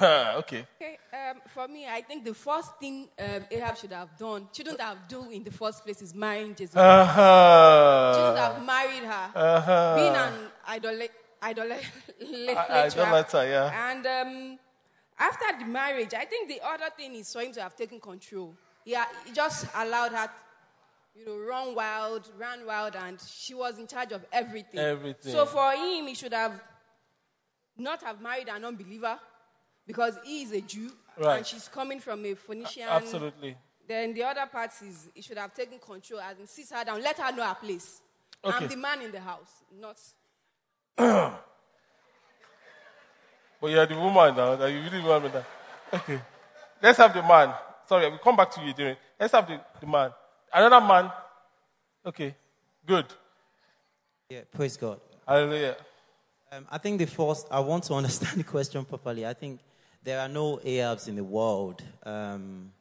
okay. 0.00 0.66
Okay. 0.76 0.98
Um, 1.12 1.40
for 1.48 1.68
me, 1.68 1.86
I 1.86 2.02
think 2.02 2.24
the 2.24 2.34
first 2.34 2.76
thing 2.78 3.08
um, 3.18 3.44
Ahab 3.50 3.76
should 3.76 3.92
have 3.92 4.16
done, 4.18 4.48
shouldn't 4.52 4.80
have 4.80 5.08
done 5.08 5.32
in 5.32 5.44
the 5.44 5.50
first 5.50 5.84
place, 5.84 6.02
is 6.02 6.14
marrying 6.14 6.54
Jezebel. 6.58 6.82
Uh-huh. 6.82 8.14
Shouldn't 8.14 8.38
have 8.38 8.64
married 8.64 9.04
her. 9.04 9.30
Uh-huh. 9.34 9.94
Being 9.96 10.14
an 10.14 10.50
idol- 10.66 11.08
idolater. 11.42 11.86
idolater, 12.70 13.48
yeah. 13.48 13.90
And 13.90 14.06
um, 14.06 14.58
after 15.18 15.58
the 15.58 15.66
marriage, 15.66 16.14
I 16.14 16.24
think 16.24 16.48
the 16.48 16.60
other 16.64 16.90
thing 16.96 17.14
is 17.14 17.32
for 17.32 17.40
him 17.40 17.52
to 17.52 17.62
have 17.62 17.76
taken 17.76 18.00
control. 18.00 18.54
Yeah, 18.84 19.04
he 19.24 19.32
just 19.32 19.66
allowed 19.74 20.12
her, 20.12 20.30
you 21.14 21.26
know, 21.26 21.36
run 21.38 21.74
wild, 21.74 22.30
run 22.38 22.64
wild, 22.66 22.96
and 22.96 23.18
she 23.20 23.54
was 23.54 23.78
in 23.78 23.86
charge 23.86 24.12
of 24.12 24.24
everything. 24.32 24.80
Everything. 24.80 25.32
So 25.32 25.46
for 25.46 25.72
him, 25.72 26.06
he 26.06 26.14
should 26.14 26.32
have 26.32 26.60
not 27.76 28.02
have 28.02 28.20
married 28.20 28.48
an 28.48 28.64
unbeliever 28.64 29.18
because 29.88 30.18
he 30.22 30.42
is 30.42 30.52
a 30.52 30.60
Jew 30.60 30.92
right. 31.16 31.38
and 31.38 31.46
she's 31.46 31.66
coming 31.66 31.98
from 31.98 32.24
a 32.26 32.34
Phoenician. 32.34 32.84
Absolutely. 32.88 33.56
Then 33.88 34.12
the 34.12 34.22
other 34.22 34.44
part 34.46 34.70
is 34.86 35.08
he 35.14 35.22
should 35.22 35.38
have 35.38 35.54
taken 35.54 35.78
control 35.78 36.20
and 36.20 36.46
sit 36.46 36.68
her 36.68 36.84
down, 36.84 37.02
let 37.02 37.18
her 37.18 37.34
know 37.34 37.42
her 37.42 37.54
place. 37.54 38.02
Okay. 38.44 38.64
I'm 38.64 38.68
the 38.68 38.76
man 38.76 39.00
in 39.00 39.10
the 39.10 39.20
house, 39.20 39.64
not. 39.80 39.96
but 43.60 43.70
you're 43.70 43.86
the 43.86 43.94
woman 43.96 44.36
now. 44.36 44.56
That 44.56 44.70
you 44.70 44.80
really 44.82 45.00
want 45.00 45.32
that. 45.32 45.46
Okay. 45.92 46.20
Let's 46.82 46.98
have 46.98 47.14
the 47.14 47.22
man. 47.22 47.54
Sorry, 47.86 48.10
we'll 48.10 48.18
come 48.18 48.36
back 48.36 48.50
to 48.52 48.60
you 48.60 48.74
during. 48.74 48.96
Let's 49.18 49.32
have 49.32 49.48
the, 49.48 49.58
the 49.80 49.86
man. 49.86 50.10
Another 50.52 50.86
man. 50.86 51.10
Okay. 52.04 52.34
Good. 52.86 53.06
Yeah, 54.28 54.40
praise 54.52 54.76
God. 54.76 55.00
Hallelujah. 55.26 55.76
Um, 56.52 56.66
I 56.70 56.78
think 56.78 56.98
the 56.98 57.06
first, 57.06 57.46
I 57.50 57.60
want 57.60 57.84
to 57.84 57.94
understand 58.00 58.38
the 58.38 58.44
question 58.44 58.84
properly. 58.84 59.26
I 59.26 59.32
think 59.32 59.60
there 60.02 60.20
are 60.20 60.28
no 60.28 60.58
Ahabs 60.58 61.08
in 61.08 61.16
the 61.16 61.24
world. 61.24 61.82
Um, 62.04 62.72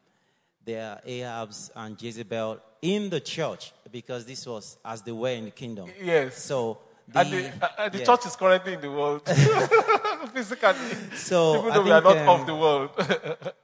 there 0.66 0.92
are 0.92 1.02
Ahabs 1.08 1.72
and 1.76 2.02
Jezebel 2.02 2.60
in 2.82 3.10
the 3.10 3.20
church 3.20 3.74
because 3.92 4.26
this 4.26 4.46
was 4.46 4.78
as 4.84 5.02
they 5.02 5.12
were 5.12 5.30
in 5.30 5.46
the 5.46 5.52
kingdom. 5.52 5.90
Yes. 6.02 6.44
So 6.44 6.80
the, 7.08 7.20
and 7.20 7.32
the, 7.32 7.52
uh, 7.62 7.90
the 7.90 8.00
yeah. 8.00 8.06
church 8.06 8.26
is 8.26 8.36
currently 8.36 8.74
in 8.74 8.82
the 8.82 8.92
world 8.92 9.22
physically. 10.34 10.76
So 11.16 11.60
even 11.60 11.74
though 11.74 11.82
I 11.82 11.84
we 11.84 11.92
are 11.92 12.02
not 12.02 12.18
um, 12.18 12.42
of 12.42 12.48
the 12.48 12.56
world. 12.56 12.90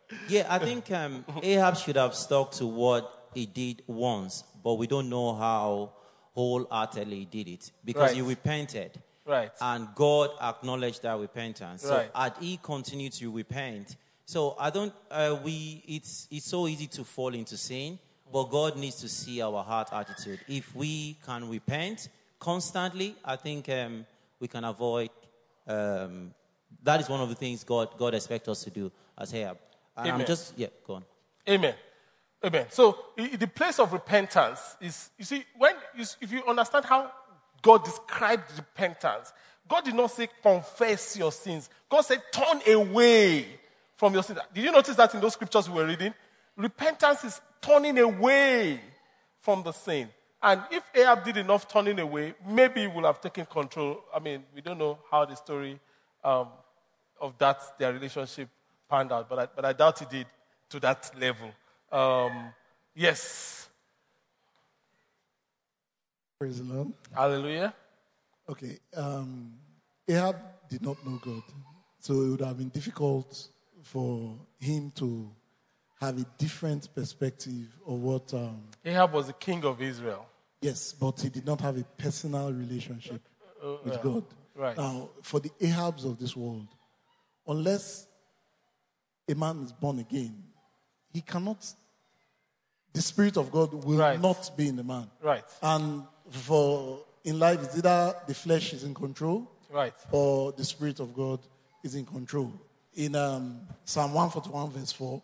yeah, 0.30 0.48
I 0.50 0.60
think 0.60 0.90
um, 0.92 1.26
Ahab 1.42 1.78
should 1.78 1.98
have 1.98 2.16
stuck 2.16 2.52
to 2.54 2.66
what 2.66 3.30
he 3.34 3.46
did 3.46 3.84
once, 3.88 4.44
but 4.64 4.76
we 4.76 4.88
don't 4.88 5.10
know 5.10 5.36
how 5.36 5.92
wholeheartedly 6.34 7.20
he 7.20 7.26
did 7.26 7.48
it 7.48 7.72
because 7.84 8.10
Right. 8.10 8.16
he 8.16 8.22
repented. 8.22 9.02
Right. 9.26 9.52
And 9.62 9.88
God 9.96 10.32
acknowledged 10.42 11.02
that 11.04 11.18
repentance. 11.18 11.84
So 11.84 11.96
Right. 11.96 12.12
had 12.14 12.34
he 12.40 12.58
continued 12.62 13.14
to 13.14 13.32
repent, 13.32 13.96
so 14.26 14.56
I 14.60 14.70
don't. 14.70 14.94
Uh, 15.10 15.40
we 15.44 15.84
it's 15.88 16.28
it's 16.32 16.46
so 16.46 16.68
easy 16.68 16.88
to 16.88 17.04
fall 17.04 17.34
into 17.34 17.58
sin, 17.58 18.00
but 18.32 18.46
God 18.46 18.78
needs 18.78 18.98
to 19.02 19.08
see 19.08 19.42
our 19.42 19.64
heart 19.64 19.90
attitude. 19.94 20.40
If 20.48 20.76
we 20.76 21.18
can 21.26 21.50
repent 21.50 22.10
constantly, 22.40 23.16
I 23.24 23.38
think 23.38 23.70
um, 23.70 24.06
we 24.40 24.48
can 24.48 24.64
avoid. 24.66 25.10
Um, 25.68 26.34
that 26.82 27.00
is 27.00 27.08
one 27.08 27.22
of 27.22 27.30
the 27.30 27.36
things 27.36 27.64
God 27.64 27.98
God 27.98 28.14
expects 28.14 28.48
us 28.50 28.64
to 28.64 28.70
do 28.70 28.92
as 29.18 29.34
Ahab. 29.34 29.58
And 29.96 30.12
I'm 30.12 30.26
just 30.26 30.54
yeah, 30.58 30.68
go 30.86 30.96
on. 30.96 31.06
Amen. 31.48 31.76
Amen. 32.46 32.66
So 32.70 32.98
the 33.16 33.48
place 33.48 33.80
of 33.80 33.94
repentance 33.94 34.76
is, 34.82 35.12
you 35.18 35.24
see, 35.24 35.46
when 35.58 35.76
you, 35.96 36.04
if 36.20 36.30
you 36.30 36.44
understand 36.46 36.84
how 36.84 37.10
God 37.64 37.84
described 37.84 38.44
repentance, 38.56 39.34
God 39.68 39.86
did 39.86 39.96
not 39.96 40.12
say 40.12 40.28
confess 40.44 41.18
your 41.18 41.32
sins. 41.32 41.70
God 41.90 42.02
said 42.02 42.22
turn 42.32 42.62
away 42.68 43.48
from 43.96 44.14
your 44.14 44.22
sins. 44.22 44.40
Did 44.54 44.66
you 44.66 44.72
notice 44.72 44.96
that 44.96 45.16
in 45.16 45.22
those 45.22 45.34
scriptures 45.34 45.68
we 45.70 45.76
were 45.82 45.88
reading? 45.88 46.14
Repentance 46.56 47.24
is 47.24 47.42
turning 47.62 47.98
away 47.98 48.80
from 49.40 49.64
the 49.64 49.72
sin. 49.72 50.10
And 50.42 50.62
if 50.70 50.84
Ahab 50.94 51.24
did 51.24 51.38
enough 51.38 51.68
turning 51.70 52.00
away, 52.00 52.34
maybe 52.46 52.82
he 52.82 52.88
would 52.88 53.06
have 53.06 53.22
taken 53.22 53.46
control. 53.46 54.04
I 54.14 54.20
mean, 54.20 54.44
we 54.54 54.62
don't 54.62 54.78
know 54.78 55.00
how 55.10 55.24
the 55.24 55.36
story 55.36 55.80
um, 56.24 56.50
of 57.20 57.38
that, 57.38 57.62
their 57.80 57.94
relationship 57.94 58.50
panned 58.90 59.12
out, 59.14 59.30
but 59.30 59.40
I, 59.40 59.48
but 59.56 59.66
I 59.66 59.72
doubt 59.72 60.00
he 60.00 60.06
did 60.06 60.28
to 60.70 60.80
that 60.82 61.10
level. 61.18 61.50
Um, 61.92 62.54
yes. 62.94 63.70
Praise 66.44 66.58
the 66.62 66.74
Lord. 66.74 66.92
Hallelujah. 67.16 67.74
Okay. 68.50 68.78
Um, 68.98 69.54
Ahab 70.06 70.36
did 70.70 70.82
not 70.82 70.98
know 71.08 71.18
God. 71.24 71.42
So 72.02 72.16
it 72.22 72.30
would 72.32 72.42
have 72.42 72.58
been 72.58 72.68
difficult 72.68 73.48
for 73.82 74.36
him 74.60 74.92
to 74.96 75.32
have 76.02 76.20
a 76.20 76.26
different 76.38 76.94
perspective 76.94 77.68
of 77.88 77.94
what. 78.02 78.34
Um, 78.34 78.62
Ahab 78.84 79.14
was 79.14 79.28
the 79.28 79.34
king 79.48 79.64
of 79.64 79.82
Israel. 79.82 80.26
yes, 80.60 80.92
but 80.92 81.18
he 81.22 81.30
did 81.30 81.46
not 81.46 81.62
have 81.62 81.78
a 81.78 81.86
personal 81.98 82.52
relationship 82.52 83.22
Uh, 83.64 83.76
with 83.86 83.94
yeah. 83.94 84.00
God. 84.04 84.26
Right. 84.54 84.76
Now, 84.78 85.12
for 85.22 85.40
the 85.40 85.50
Ahabs 85.62 86.04
of 86.04 86.20
this 86.20 86.36
world, 86.36 86.68
unless 87.48 88.06
a 89.30 89.34
man 89.36 89.62
is 89.64 89.72
born 89.72 90.00
again, 90.00 90.44
he 91.14 91.22
cannot. 91.22 91.66
The 92.92 93.02
Spirit 93.02 93.38
of 93.38 93.50
God 93.50 93.74
will 93.86 93.98
Right. 93.98 94.20
not 94.20 94.52
be 94.58 94.68
in 94.68 94.76
the 94.76 94.84
man. 94.84 95.10
Right. 95.22 95.46
And 95.62 96.04
for 96.30 97.00
in 97.24 97.40
life, 97.40 97.64
it's 97.64 97.78
either 97.78 98.16
the 98.28 98.34
flesh 98.34 98.74
is 98.74 98.84
in 98.84 98.94
control 98.94 99.50
Right. 99.70 99.94
or 100.12 100.52
the 100.52 100.64
Spirit 100.66 101.00
of 101.00 101.14
God 101.16 101.40
is 101.84 101.96
in 101.96 102.06
control. 102.06 102.52
In 102.96 103.16
um, 103.16 103.62
Psalm 103.86 104.14
141, 104.14 104.72
verse 104.72 104.92
4, 104.92 105.22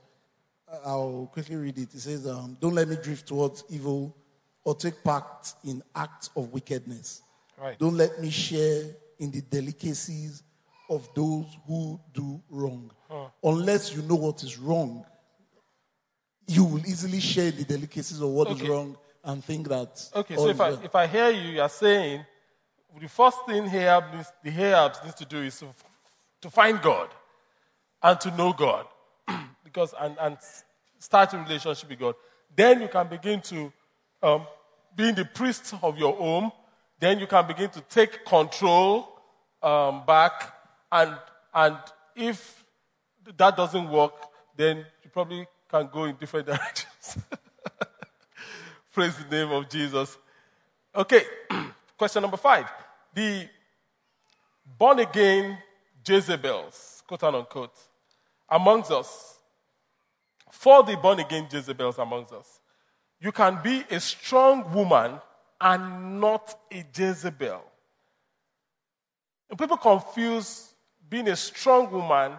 I'll 0.86 1.30
quickly 1.32 1.56
read 1.56 1.78
it. 1.78 1.94
It 1.94 2.00
says, 2.00 2.26
um, 2.28 2.58
Don't 2.60 2.74
let 2.74 2.88
me 2.88 2.96
drift 3.02 3.28
towards 3.28 3.64
evil 3.70 4.16
or 4.64 4.76
take 4.76 5.04
part 5.04 5.54
in 5.64 5.84
acts 5.96 6.30
of 6.36 6.52
wickedness. 6.54 7.22
Right. 7.58 7.78
Don't 7.78 7.96
let 7.98 8.20
me 8.22 8.30
share 8.30 8.84
in 9.20 9.32
the 9.32 9.42
delicacies 9.42 10.44
of 10.90 11.08
those 11.14 11.46
who 11.68 12.00
do 12.14 12.42
wrong. 12.50 12.92
Huh. 13.10 13.26
Unless 13.44 13.96
you 13.96 14.02
know 14.04 14.16
what 14.16 14.42
is 14.44 14.58
wrong, 14.58 15.06
you 16.48 16.64
will 16.64 16.80
easily 16.80 17.20
share 17.20 17.52
the 17.52 17.64
delicacies 17.64 18.20
of 18.22 18.30
what 18.30 18.48
is 18.50 18.60
Okay. 18.62 18.70
wrong 18.70 18.98
and 19.24 19.44
think 19.44 19.68
that. 19.68 20.10
Okay, 20.16 20.36
so 20.36 20.48
if 20.48 20.60
I, 20.60 20.70
if 20.70 20.96
I 20.96 21.08
hear 21.08 21.30
you, 21.30 21.52
you're 21.52 21.70
saying 21.70 22.26
the 23.00 23.08
first 23.08 23.46
thing 23.46 23.66
Ahab 23.66 24.14
needs, 24.14 24.32
the 24.44 24.52
Ahabs 24.52 25.04
needs 25.04 25.16
to 25.16 25.26
do 25.26 25.42
is 25.42 25.60
to, 25.60 25.68
to 26.42 26.50
find 26.50 26.82
God 26.82 27.10
and 28.02 28.20
to 28.22 28.36
know 28.36 28.54
God 28.54 28.86
because 29.64 29.94
and, 30.00 30.18
and 30.20 30.38
start 30.98 31.34
a 31.34 31.38
relationship 31.38 31.90
with 31.90 32.00
God. 32.00 32.16
Then 32.56 32.82
you 32.82 32.88
can 32.88 33.08
begin 33.08 33.42
to 33.42 33.72
um, 34.24 34.48
be 34.96 35.12
the 35.12 35.26
priest 35.26 35.74
of 35.82 35.98
your 35.98 36.16
home. 36.16 36.52
Then 37.00 37.20
you 37.20 37.28
can 37.28 37.48
begin 37.48 37.70
to 37.72 37.82
take 37.82 38.26
control 38.26 39.08
um, 39.62 40.06
back, 40.06 40.54
and 40.92 41.16
and 41.54 41.78
if 42.16 42.64
that 43.38 43.56
doesn't 43.56 43.90
work, 43.90 44.14
then 44.56 44.86
you 45.04 45.10
probably 45.10 45.48
can 45.70 45.90
go 45.92 46.06
in 46.06 46.16
different 46.16 46.46
directions. 46.48 47.18
Praise 48.92 49.16
the 49.18 49.36
name 49.36 49.52
of 49.52 49.70
Jesus. 49.70 50.18
Okay, 50.96 51.22
question 51.98 52.22
number 52.22 52.38
five. 52.38 52.66
The 53.14 53.48
born 54.78 55.00
again 55.00 55.58
Jezebels, 56.06 57.04
quote 57.08 57.24
unquote, 57.24 57.78
amongst 58.50 58.92
us, 58.92 59.40
for 60.52 60.84
the 60.84 60.98
born 60.98 61.20
again 61.20 61.48
Jezebels 61.52 62.00
amongst 62.00 62.34
us, 62.34 62.60
you 63.22 63.32
can 63.32 63.60
be 63.64 63.84
a 63.92 64.00
strong 64.00 64.74
woman 64.74 65.20
and 65.62 66.20
not 66.20 66.58
a 66.72 66.84
Jezebel. 66.96 67.62
And 69.50 69.60
people 69.60 69.78
confuse 69.78 70.74
being 71.10 71.28
a 71.28 71.36
strong 71.36 71.92
woman 71.92 72.34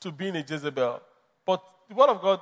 to 0.00 0.12
being 0.12 0.36
a 0.36 0.44
Jezebel. 0.46 1.00
But 1.46 1.62
the 1.88 1.94
word 1.94 2.10
of 2.10 2.20
God 2.20 2.40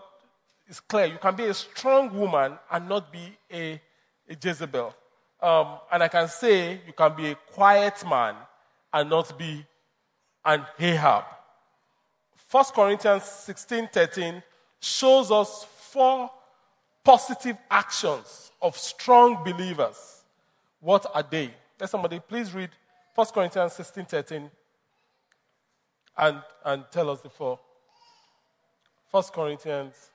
is 0.68 0.80
clear. 0.80 1.06
You 1.06 1.18
can 1.18 1.34
be 1.36 1.44
a 1.46 1.54
strong 1.54 2.14
woman 2.16 2.58
and 2.70 2.88
not 2.88 3.12
be 3.12 3.36
a, 3.52 3.80
a 4.28 4.36
Jezebel. 4.42 4.94
Um, 5.40 5.78
and 5.90 6.02
I 6.02 6.08
can 6.08 6.28
say 6.28 6.80
you 6.86 6.92
can 6.92 7.14
be 7.16 7.30
a 7.30 7.34
quiet 7.34 8.04
man 8.08 8.36
and 8.92 9.10
not 9.10 9.36
be 9.38 9.64
an 10.44 10.64
Ahab. 10.78 11.24
1 12.50 12.64
Corinthians 12.74 13.24
16 13.24 13.88
13 13.92 14.42
shows 14.80 15.30
us 15.30 15.64
four 15.64 16.30
positive 17.02 17.56
actions 17.70 18.52
of 18.60 18.76
strong 18.76 19.42
believers. 19.42 20.22
What 20.80 21.06
are 21.14 21.24
they? 21.28 21.50
Let 21.80 21.90
somebody 21.90 22.20
please 22.20 22.52
read 22.54 22.70
1 23.14 23.26
Corinthians 23.34 23.72
16 23.72 24.04
13 24.04 24.50
and, 26.18 26.42
and 26.64 26.84
tell 26.90 27.10
us 27.10 27.20
the 27.20 27.30
four. 27.30 27.58
1 29.10 29.22
Corinthians 29.34 30.11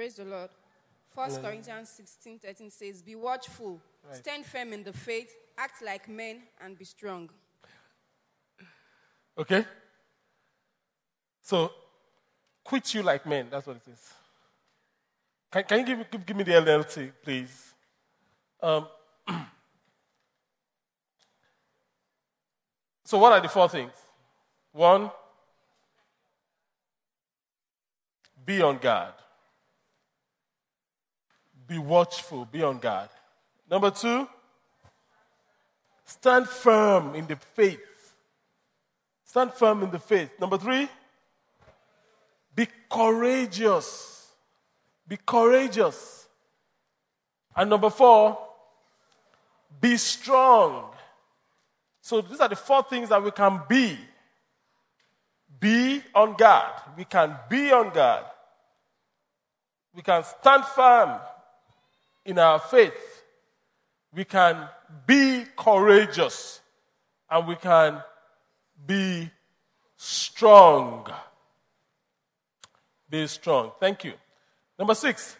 Praise 0.00 0.14
the 0.14 0.24
Lord. 0.24 0.48
First 1.10 1.36
Hallelujah. 1.36 1.42
Corinthians 1.42 1.90
16 1.90 2.38
13 2.38 2.70
says, 2.70 3.02
Be 3.02 3.14
watchful, 3.16 3.78
Right. 4.02 4.16
stand 4.16 4.46
firm 4.46 4.72
in 4.72 4.82
the 4.82 4.94
faith, 4.94 5.30
act 5.58 5.82
like 5.82 6.08
men, 6.08 6.40
and 6.58 6.78
be 6.78 6.86
strong. 6.86 7.28
Okay? 9.36 9.66
So, 11.42 11.70
quit 12.64 12.94
you 12.94 13.02
like 13.02 13.26
men. 13.26 13.48
That's 13.50 13.66
what 13.66 13.76
it 13.76 13.86
is. 13.92 14.14
Can, 15.52 15.64
can 15.64 15.80
you 15.80 15.84
give, 15.84 16.10
give, 16.10 16.24
give 16.24 16.36
me 16.38 16.44
the 16.44 16.52
NLT, 16.52 17.12
please? 17.22 17.74
Um, 18.62 18.86
so, 23.04 23.18
what 23.18 23.32
are 23.32 23.40
the 23.42 23.50
four 23.50 23.68
things? 23.68 23.92
One, 24.72 25.10
be 28.46 28.62
on 28.62 28.78
guard. 28.78 29.12
Be 31.70 31.78
watchful, 31.78 32.46
be 32.46 32.64
on 32.64 32.78
guard. 32.78 33.10
Number 33.70 33.92
two, 33.92 34.28
stand 36.04 36.48
firm 36.48 37.14
in 37.14 37.28
the 37.28 37.36
faith. 37.36 37.78
Stand 39.24 39.52
firm 39.52 39.84
in 39.84 39.92
the 39.92 40.00
faith. 40.00 40.30
Number 40.40 40.58
three, 40.58 40.88
be 42.56 42.66
courageous. 42.90 44.32
Be 45.06 45.16
courageous. 45.24 46.26
And 47.54 47.70
number 47.70 47.90
four, 47.90 48.36
be 49.80 49.96
strong. 49.96 50.86
So 52.00 52.20
these 52.20 52.40
are 52.40 52.48
the 52.48 52.56
four 52.56 52.82
things 52.82 53.10
that 53.10 53.22
we 53.22 53.30
can 53.30 53.60
be. 53.68 53.96
Be 55.60 56.02
on 56.16 56.34
guard. 56.34 56.82
We 56.96 57.04
can 57.04 57.36
be 57.48 57.70
on 57.70 57.90
guard. 57.90 58.24
We 59.94 60.02
can 60.02 60.24
stand 60.24 60.64
firm 60.64 61.20
in 62.30 62.38
our 62.38 62.60
faith. 62.60 63.24
We 64.14 64.24
can 64.24 64.68
be 65.06 65.44
courageous. 65.56 66.60
And 67.28 67.46
we 67.46 67.56
can 67.56 68.02
be 68.86 69.30
strong. 69.96 71.06
Be 73.08 73.26
strong. 73.26 73.72
Thank 73.80 74.04
you. 74.04 74.14
Number 74.78 74.94
six. 74.94 75.36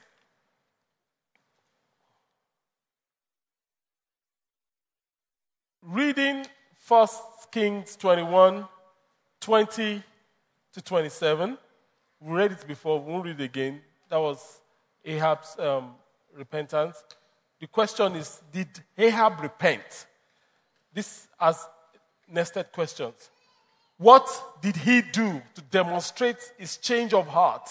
Reading 5.83 6.45
1 6.87 7.09
Kings 7.51 7.97
21, 7.97 8.67
20 9.41 10.03
to 10.73 10.83
27. 10.83 11.59
We 12.21 12.33
read 12.33 12.53
it 12.53 12.67
before, 12.67 13.01
we 13.01 13.13
won't 13.13 13.25
read 13.25 13.41
it 13.41 13.45
again. 13.45 13.81
That 14.09 14.19
was 14.19 14.61
Ahab's 15.05 15.57
um, 15.59 15.95
repentance. 16.37 17.03
The 17.61 17.67
question 17.67 18.17
is 18.17 18.41
Did 18.53 18.69
Ahab 18.97 19.41
repent? 19.41 20.07
This 20.93 21.29
has 21.39 21.67
nested 22.29 22.73
questions. 22.73 23.31
What 23.99 24.29
did 24.63 24.77
he 24.77 25.03
do 25.03 25.43
to 25.55 25.61
demonstrate 25.71 26.39
his 26.59 26.79
change 26.79 27.13
of 27.13 27.27
heart? 27.27 27.69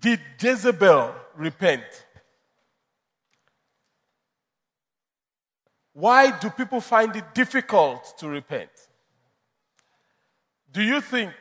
Did 0.00 0.20
Jezebel 0.40 1.14
repent? 1.36 1.84
Why 5.92 6.36
do 6.36 6.50
people 6.50 6.80
find 6.80 7.14
it 7.14 7.34
difficult 7.34 8.14
to 8.18 8.28
repent? 8.28 8.70
Do 10.72 10.82
you 10.82 11.00
think 11.00 11.32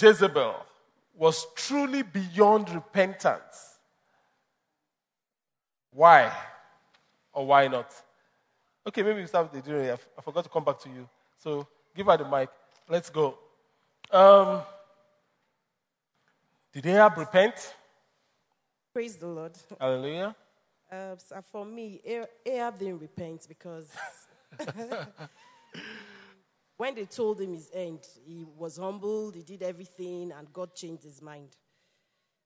Jezebel 0.00 0.54
was 1.18 1.46
truly 1.56 2.02
beyond 2.02 2.70
repentance? 2.70 3.78
Why 5.90 6.32
or 7.32 7.46
why 7.46 7.66
not? 7.68 7.92
Okay, 8.86 9.02
maybe 9.02 9.20
we 9.20 9.26
start 9.26 9.52
with 9.52 9.64
the 9.64 9.68
jury. 9.70 9.90
I 9.90 10.20
forgot 10.22 10.44
to 10.44 10.50
come 10.50 10.64
back 10.64 10.78
to 10.80 10.88
you. 10.88 11.08
So 11.36 11.66
give 11.94 12.06
her 12.06 12.16
the 12.16 12.28
mic. 12.28 12.48
Let's 12.88 13.10
go. 13.10 13.36
Um, 14.10 14.62
did 16.72 16.86
Ahab 16.86 17.18
repent? 17.18 17.74
Praise 18.92 19.16
the 19.16 19.26
Lord. 19.26 19.52
Hallelujah. 19.80 20.34
Uh, 20.90 21.16
so 21.18 21.42
for 21.42 21.64
me, 21.64 22.00
Ah- 22.08 22.26
Ahab 22.46 22.78
didn't 22.78 23.00
repent 23.00 23.46
because 23.48 23.90
when 26.78 26.94
they 26.94 27.04
told 27.04 27.40
him 27.40 27.52
his 27.52 27.70
end, 27.74 27.98
he 28.24 28.46
was 28.56 28.78
humbled, 28.78 29.34
he 29.34 29.42
did 29.42 29.62
everything, 29.62 30.32
and 30.32 30.50
God 30.52 30.74
changed 30.74 31.02
his 31.02 31.20
mind. 31.20 31.56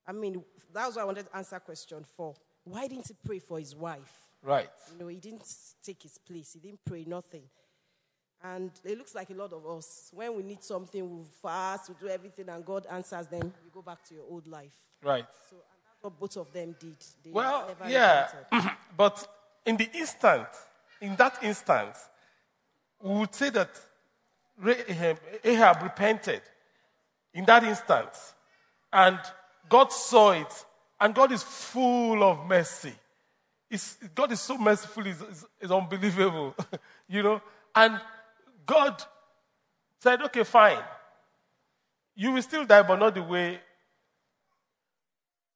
I 0.07 0.13
mean, 0.13 0.43
that 0.73 0.87
was 0.87 0.97
why 0.97 1.03
I 1.03 1.05
wanted 1.05 1.27
to 1.31 1.37
answer 1.37 1.61
question 1.61 2.05
four. 2.17 2.35
Why 2.65 2.89
didn't 2.89 3.07
he 3.09 3.15
pray 3.25 3.39
for 3.39 3.59
his 3.59 3.77
wife? 3.77 4.31
Right. 4.43 4.71
You 4.91 4.99
know, 4.99 5.09
he 5.09 5.19
didn't 5.19 5.47
take 5.85 6.03
his 6.03 6.17
place, 6.19 6.55
he 6.55 6.61
didn't 6.61 6.81
pray 6.85 7.05
nothing. 7.07 7.43
And 8.43 8.73
it 8.85 8.97
looks 8.99 9.15
like 9.15 9.29
a 9.31 9.35
lot 9.35 9.53
of 9.53 9.65
us, 9.67 10.11
when 10.15 10.35
we 10.35 10.43
need 10.43 10.65
something, 10.65 11.09
we 11.19 11.25
fast, 11.43 11.91
we 11.91 11.95
do 12.01 12.09
everything, 12.09 12.49
and 12.49 12.65
God 12.65 12.87
answers 12.91 13.29
them, 13.29 13.53
you 13.63 13.71
go 13.73 13.83
back 13.83 14.03
to 14.09 14.15
your 14.15 14.25
old 14.29 14.47
life. 14.49 14.73
Right. 15.03 15.27
So 15.51 15.57
and 15.57 15.81
that's 15.87 16.03
what 16.03 16.19
both 16.19 16.37
of 16.39 16.53
them 16.53 16.75
did. 16.81 16.97
They 17.23 17.31
Well, 17.31 17.67
never 17.69 17.93
yeah, 17.93 18.29
but 18.97 19.29
in 19.67 19.77
the 19.77 19.91
instant, 19.93 20.49
in 21.03 21.15
that 21.17 21.39
instant, 21.43 21.95
we 23.01 23.11
would 23.21 23.35
say 23.35 23.51
that 23.51 23.79
Ahab, 24.61 25.19
eh, 25.45 25.51
Ahab 25.51 25.83
repented 25.83 26.43
in 27.35 27.45
that 27.47 27.65
instance. 27.65 28.35
and 28.93 29.19
God 29.69 29.91
saw 29.93 30.33
it, 30.33 30.65
and 31.01 31.15
God 31.15 31.33
is 31.33 31.43
full 31.43 32.23
of 32.23 32.47
mercy. 32.47 32.93
It's, 33.71 33.97
God 34.15 34.31
is 34.33 34.41
so 34.41 34.59
merciful, 34.59 35.07
it's, 35.07 35.21
it's, 35.23 35.47
it's 35.61 35.73
unbelievable, 35.73 36.55
you 37.09 37.23
know. 37.23 37.41
And 37.75 37.99
God 38.67 39.03
said, 39.99 40.21
okay, 40.23 40.45
fine. 40.45 40.83
You 42.15 42.33
will 42.33 42.43
still 42.43 42.67
die, 42.67 42.83
but 42.83 42.99
not 42.99 43.15
the 43.15 43.23
way. 43.23 43.61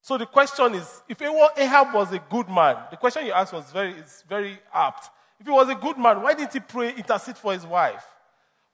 So 0.00 0.16
the 0.16 0.24
question 0.24 0.74
is, 0.74 1.02
if 1.08 1.20
Ahab 1.20 1.92
was 1.92 2.12
a 2.12 2.18
good 2.18 2.48
man, 2.48 2.76
the 2.90 2.96
question 2.96 3.26
you 3.26 3.32
asked 3.32 3.52
was 3.52 3.70
very, 3.70 3.92
is 3.92 4.24
very 4.26 4.58
apt. 4.72 5.10
If 5.38 5.46
he 5.46 5.52
was 5.52 5.68
a 5.68 5.74
good 5.74 5.98
man, 5.98 6.22
why 6.22 6.32
didn't 6.32 6.54
he 6.54 6.60
pray, 6.60 6.94
intercede 6.94 7.36
for 7.36 7.52
his 7.52 7.66
wife? 7.66 8.06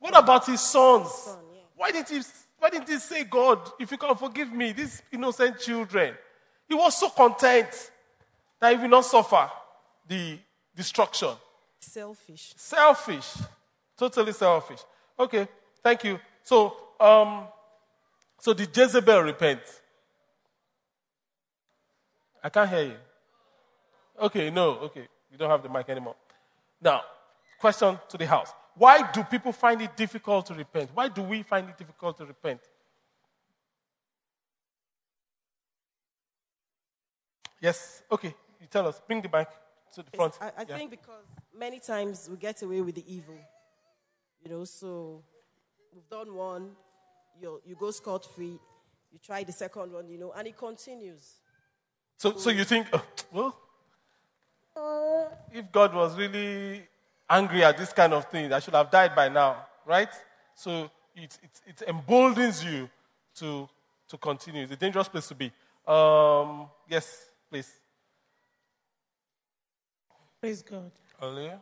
What 0.02 0.18
about 0.18 0.46
his 0.46 0.60
sons? 0.60 1.36
Why 1.76 1.92
didn't 1.92 2.08
he, 2.08 2.20
why 2.58 2.70
didn't 2.70 2.88
he 2.88 2.98
say, 2.98 3.22
God, 3.22 3.60
if 3.78 3.88
you 3.92 3.96
can 3.96 4.16
forgive 4.16 4.52
me, 4.52 4.72
these 4.72 5.00
innocent 5.12 5.60
children? 5.60 6.14
He 6.68 6.74
was 6.74 6.98
so 6.98 7.08
content 7.10 7.68
that 8.58 8.74
he 8.74 8.82
will 8.82 8.88
not 8.88 9.04
suffer 9.04 9.48
the 10.08 10.40
destruction. 10.74 11.28
Selfish. 11.78 12.52
Selfish. 12.56 13.32
Totally 13.96 14.32
selfish. 14.32 14.80
Okay, 15.16 15.46
thank 15.84 16.02
you. 16.02 16.18
So, 16.42 16.76
um, 16.98 17.44
so 18.40 18.52
did 18.54 18.76
Jezebel 18.76 19.20
repent? 19.20 19.60
I 22.42 22.48
can't 22.48 22.68
hear 22.68 22.82
you. 22.82 22.96
Okay, 24.20 24.50
no, 24.50 24.70
okay. 24.80 25.06
You 25.30 25.38
don't 25.38 25.48
have 25.48 25.62
the 25.62 25.68
mic 25.68 25.88
anymore. 25.88 26.16
Now, 26.80 27.02
question 27.60 28.00
to 28.08 28.18
the 28.18 28.26
house. 28.26 28.52
Why 28.74 29.10
do 29.12 29.22
people 29.24 29.52
find 29.52 29.80
it 29.82 29.96
difficult 29.96 30.46
to 30.46 30.54
repent? 30.54 30.90
Why 30.94 31.08
do 31.08 31.22
we 31.22 31.42
find 31.42 31.68
it 31.68 31.76
difficult 31.76 32.16
to 32.18 32.26
repent? 32.26 32.60
Yes, 37.60 38.02
okay. 38.10 38.34
You 38.60 38.66
tell 38.68 38.88
us. 38.88 39.00
Bring 39.06 39.22
the 39.22 39.28
mic 39.28 39.48
to 39.94 40.02
the 40.02 40.10
front. 40.10 40.38
I, 40.40 40.46
I 40.46 40.50
yeah. 40.68 40.76
think 40.76 40.90
because 40.90 41.24
many 41.56 41.78
times 41.78 42.28
we 42.30 42.36
get 42.36 42.62
away 42.62 42.80
with 42.80 42.94
the 42.94 43.04
evil. 43.14 43.38
You 44.42 44.50
know, 44.50 44.64
so 44.64 45.22
we've 45.94 46.08
done 46.08 46.34
one, 46.34 46.70
you 47.40 47.60
you 47.64 47.76
go 47.76 47.90
scot 47.92 48.24
free, 48.34 48.58
you 49.12 49.18
try 49.24 49.44
the 49.44 49.52
second 49.52 49.92
one, 49.92 50.08
you 50.08 50.18
know, 50.18 50.32
and 50.32 50.48
it 50.48 50.56
continues. 50.56 51.34
So, 52.16 52.36
so 52.36 52.50
you 52.50 52.64
think, 52.64 52.86
oh, 52.92 53.04
well, 53.32 53.56
if 55.52 55.70
God 55.70 55.94
was 55.94 56.16
really 56.16 56.82
angry 57.28 57.64
at 57.64 57.76
this 57.78 57.92
kind 57.92 58.12
of 58.12 58.26
thing, 58.26 58.52
I 58.52 58.58
should 58.58 58.74
have 58.74 58.90
died 58.90 59.14
by 59.14 59.28
now, 59.28 59.66
right? 59.86 60.10
So 60.54 60.90
it, 61.14 61.38
it, 61.42 61.60
it 61.66 61.82
emboldens 61.88 62.64
you 62.64 62.88
to, 63.36 63.68
to 64.08 64.16
continue. 64.18 64.62
It's 64.62 64.72
a 64.72 64.76
dangerous 64.76 65.08
place 65.08 65.28
to 65.28 65.34
be. 65.34 65.52
Um, 65.86 66.68
yes, 66.88 67.30
please. 67.50 67.70
Praise 70.40 70.62
God. 70.62 70.90
Hallelujah. 71.20 71.60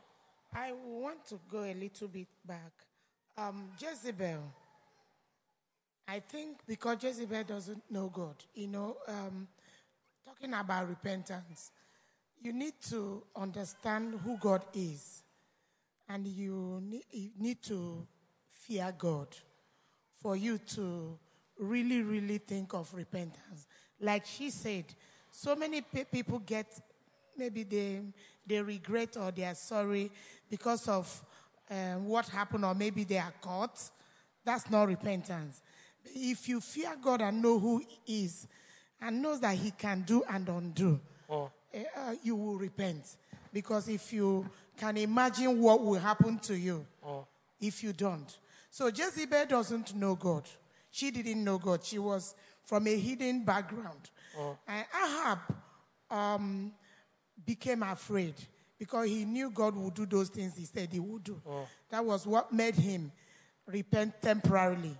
I 0.54 0.72
want 0.72 1.24
to 1.26 1.38
go 1.50 1.64
a 1.64 1.74
little 1.74 2.08
bit 2.08 2.26
back. 2.44 2.72
Um, 3.36 3.68
Jezebel, 3.78 4.42
I 6.08 6.20
think 6.20 6.58
because 6.66 7.02
Jezebel 7.02 7.44
doesn't 7.44 7.82
know 7.90 8.08
God, 8.08 8.34
you 8.54 8.66
know, 8.66 8.96
um, 9.06 9.46
talking 10.26 10.52
about 10.54 10.88
repentance, 10.88 11.70
you 12.42 12.52
need 12.52 12.74
to 12.88 13.22
understand 13.36 14.18
who 14.24 14.36
God 14.38 14.62
is. 14.74 15.22
And 16.12 16.26
you 16.26 16.82
need, 17.38 17.62
to 17.62 18.04
fear 18.50 18.92
God 18.98 19.28
for 20.20 20.34
you 20.34 20.58
to 20.74 21.16
really, 21.56 22.02
really 22.02 22.38
think 22.38 22.74
of 22.74 22.92
repentance. 22.92 23.68
Like 24.00 24.26
she 24.26 24.50
said, 24.50 24.86
so 25.30 25.54
many 25.54 25.82
people 25.82 26.40
get 26.40 26.66
maybe 27.36 27.62
they, 27.62 28.00
they 28.44 28.60
regret 28.60 29.16
or 29.16 29.30
they 29.30 29.44
are 29.44 29.54
sorry 29.54 30.10
because 30.50 30.88
of 30.88 31.24
um, 31.70 32.08
what 32.08 32.28
happened, 32.28 32.64
or 32.64 32.74
maybe 32.74 33.04
they 33.04 33.18
are 33.18 33.32
caught. 33.40 33.80
That's 34.44 34.68
not 34.68 34.88
repentance. 34.88 35.62
If 36.04 36.48
you 36.48 36.60
fear 36.60 36.96
God 37.00 37.20
and 37.20 37.40
know 37.40 37.56
who 37.56 37.84
He 38.04 38.24
is, 38.24 38.48
and 39.00 39.22
knows 39.22 39.38
that 39.40 39.54
He 39.56 39.70
can 39.70 40.02
do 40.02 40.24
and 40.28 40.48
undo, 40.48 41.00
oh. 41.28 41.50
uh, 41.72 42.14
you 42.24 42.34
will 42.34 42.56
repent. 42.56 43.16
Because 43.52 43.88
if 43.88 44.12
you 44.12 44.48
can 44.80 44.96
imagine 44.96 45.60
what 45.60 45.84
will 45.84 45.98
happen 46.00 46.38
to 46.38 46.56
you 46.56 46.86
oh. 47.06 47.26
if 47.60 47.82
you 47.84 47.92
don't. 47.92 48.38
So 48.70 48.86
Jezebel 48.86 49.44
doesn't 49.46 49.94
know 49.94 50.14
God. 50.14 50.48
She 50.90 51.10
didn't 51.10 51.44
know 51.44 51.58
God. 51.58 51.84
She 51.84 51.98
was 51.98 52.34
from 52.64 52.86
a 52.86 52.96
hidden 52.96 53.44
background. 53.44 54.10
Oh. 54.38 54.56
And 54.66 54.86
Ahab 54.94 55.38
um, 56.10 56.72
became 57.44 57.82
afraid 57.82 58.34
because 58.78 59.06
he 59.08 59.26
knew 59.26 59.50
God 59.50 59.76
would 59.76 59.92
do 59.92 60.06
those 60.06 60.30
things 60.30 60.56
he 60.56 60.64
said 60.64 60.88
he 60.90 60.98
would 60.98 61.24
do. 61.24 61.38
Oh. 61.46 61.66
That 61.90 62.02
was 62.02 62.26
what 62.26 62.50
made 62.50 62.74
him 62.74 63.12
repent 63.66 64.14
temporarily 64.22 64.96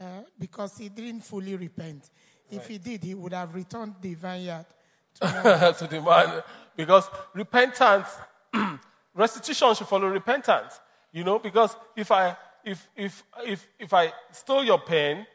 uh, 0.00 0.22
because 0.38 0.78
he 0.78 0.88
didn't 0.88 1.20
fully 1.20 1.54
repent. 1.54 2.08
Right. 2.50 2.60
If 2.60 2.68
he 2.68 2.78
did, 2.78 3.04
he 3.04 3.14
would 3.14 3.34
have 3.34 3.54
returned 3.54 3.96
the 4.00 4.14
vineyard 4.14 4.64
to, 5.20 5.74
to 5.80 5.86
the 5.86 6.00
man. 6.00 6.42
Because 6.74 7.10
repentance, 7.34 8.08
restitution 9.14 9.74
should 9.74 9.86
follow 9.86 10.08
repentance. 10.08 10.80
You 11.12 11.24
know, 11.24 11.38
because 11.38 11.76
if 11.96 12.10
I 12.10 12.36
if 12.64 12.88
if 12.96 13.22
if 13.44 13.66
if 13.78 13.92
I 13.92 14.12
stole 14.32 14.64
your 14.64 14.80
pen, 14.80 15.26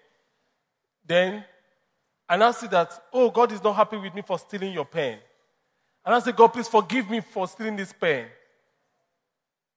then 1.05 1.43
and 2.32 2.41
I 2.45 2.51
see 2.51 2.67
that, 2.67 2.97
oh, 3.11 3.30
God 3.30 3.51
is 3.51 3.61
not 3.61 3.74
happy 3.74 3.97
with 3.97 4.15
me 4.15 4.22
for 4.22 4.39
stealing 4.39 4.72
your 4.72 4.86
pen. 4.86 5.19
And 6.05 6.15
I 6.15 6.19
say, 6.19 6.32
God, 6.32 6.47
please 6.47 6.69
forgive 6.69 7.09
me 7.09 7.19
for 7.19 7.45
stealing 7.45 7.76
this 7.76 7.91
pen. 7.91 8.26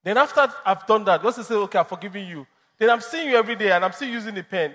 Then 0.04 0.16
after 0.16 0.46
I've 0.64 0.86
done 0.86 1.04
that, 1.06 1.20
God 1.20 1.34
says, 1.34 1.50
okay, 1.50 1.80
I've 1.80 1.88
forgiven 1.88 2.24
you. 2.24 2.46
Then 2.78 2.90
I'm 2.90 3.00
seeing 3.00 3.30
you 3.30 3.36
every 3.36 3.56
day 3.56 3.72
and 3.72 3.84
I'm 3.84 3.90
still 3.90 4.08
using 4.08 4.36
the 4.36 4.44
pen. 4.44 4.72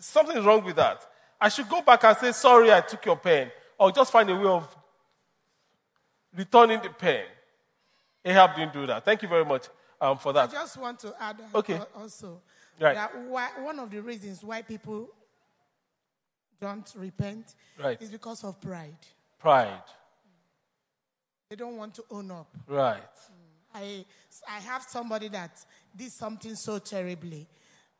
Something's 0.00 0.44
wrong 0.44 0.64
with 0.64 0.74
that. 0.74 1.06
I 1.40 1.50
should 1.50 1.68
go 1.68 1.82
back 1.82 2.02
and 2.02 2.16
say, 2.16 2.32
sorry, 2.32 2.72
I 2.72 2.80
took 2.80 3.06
your 3.06 3.16
pen. 3.16 3.52
Or 3.78 3.92
just 3.92 4.10
find 4.10 4.28
a 4.28 4.34
way 4.34 4.46
of 4.46 4.76
returning 6.36 6.82
the 6.82 6.90
pen. 6.90 7.26
Ahab 8.24 8.56
didn't 8.56 8.72
do 8.72 8.86
that. 8.86 9.04
Thank 9.04 9.22
you 9.22 9.28
very 9.28 9.44
much 9.44 9.68
um, 10.00 10.18
for 10.18 10.32
that. 10.32 10.48
I 10.50 10.52
just 10.52 10.76
want 10.76 10.98
to 11.00 11.14
add 11.20 11.36
okay. 11.54 11.80
also 11.96 12.40
right. 12.80 12.94
that 12.94 13.16
why, 13.26 13.48
one 13.60 13.78
of 13.78 13.90
the 13.90 14.00
reasons 14.00 14.42
why 14.44 14.62
people 14.62 15.08
don't 16.60 16.92
repent 16.96 17.54
right. 17.82 18.00
is 18.00 18.10
because 18.10 18.44
of 18.44 18.60
pride. 18.60 18.96
Pride. 19.38 19.82
They 21.50 21.56
don't 21.56 21.76
want 21.76 21.94
to 21.96 22.04
own 22.10 22.30
up. 22.30 22.56
Right. 22.66 23.02
I, 23.74 24.04
I 24.48 24.60
have 24.60 24.82
somebody 24.82 25.28
that 25.28 25.64
did 25.96 26.12
something 26.12 26.54
so 26.54 26.78
terribly. 26.78 27.46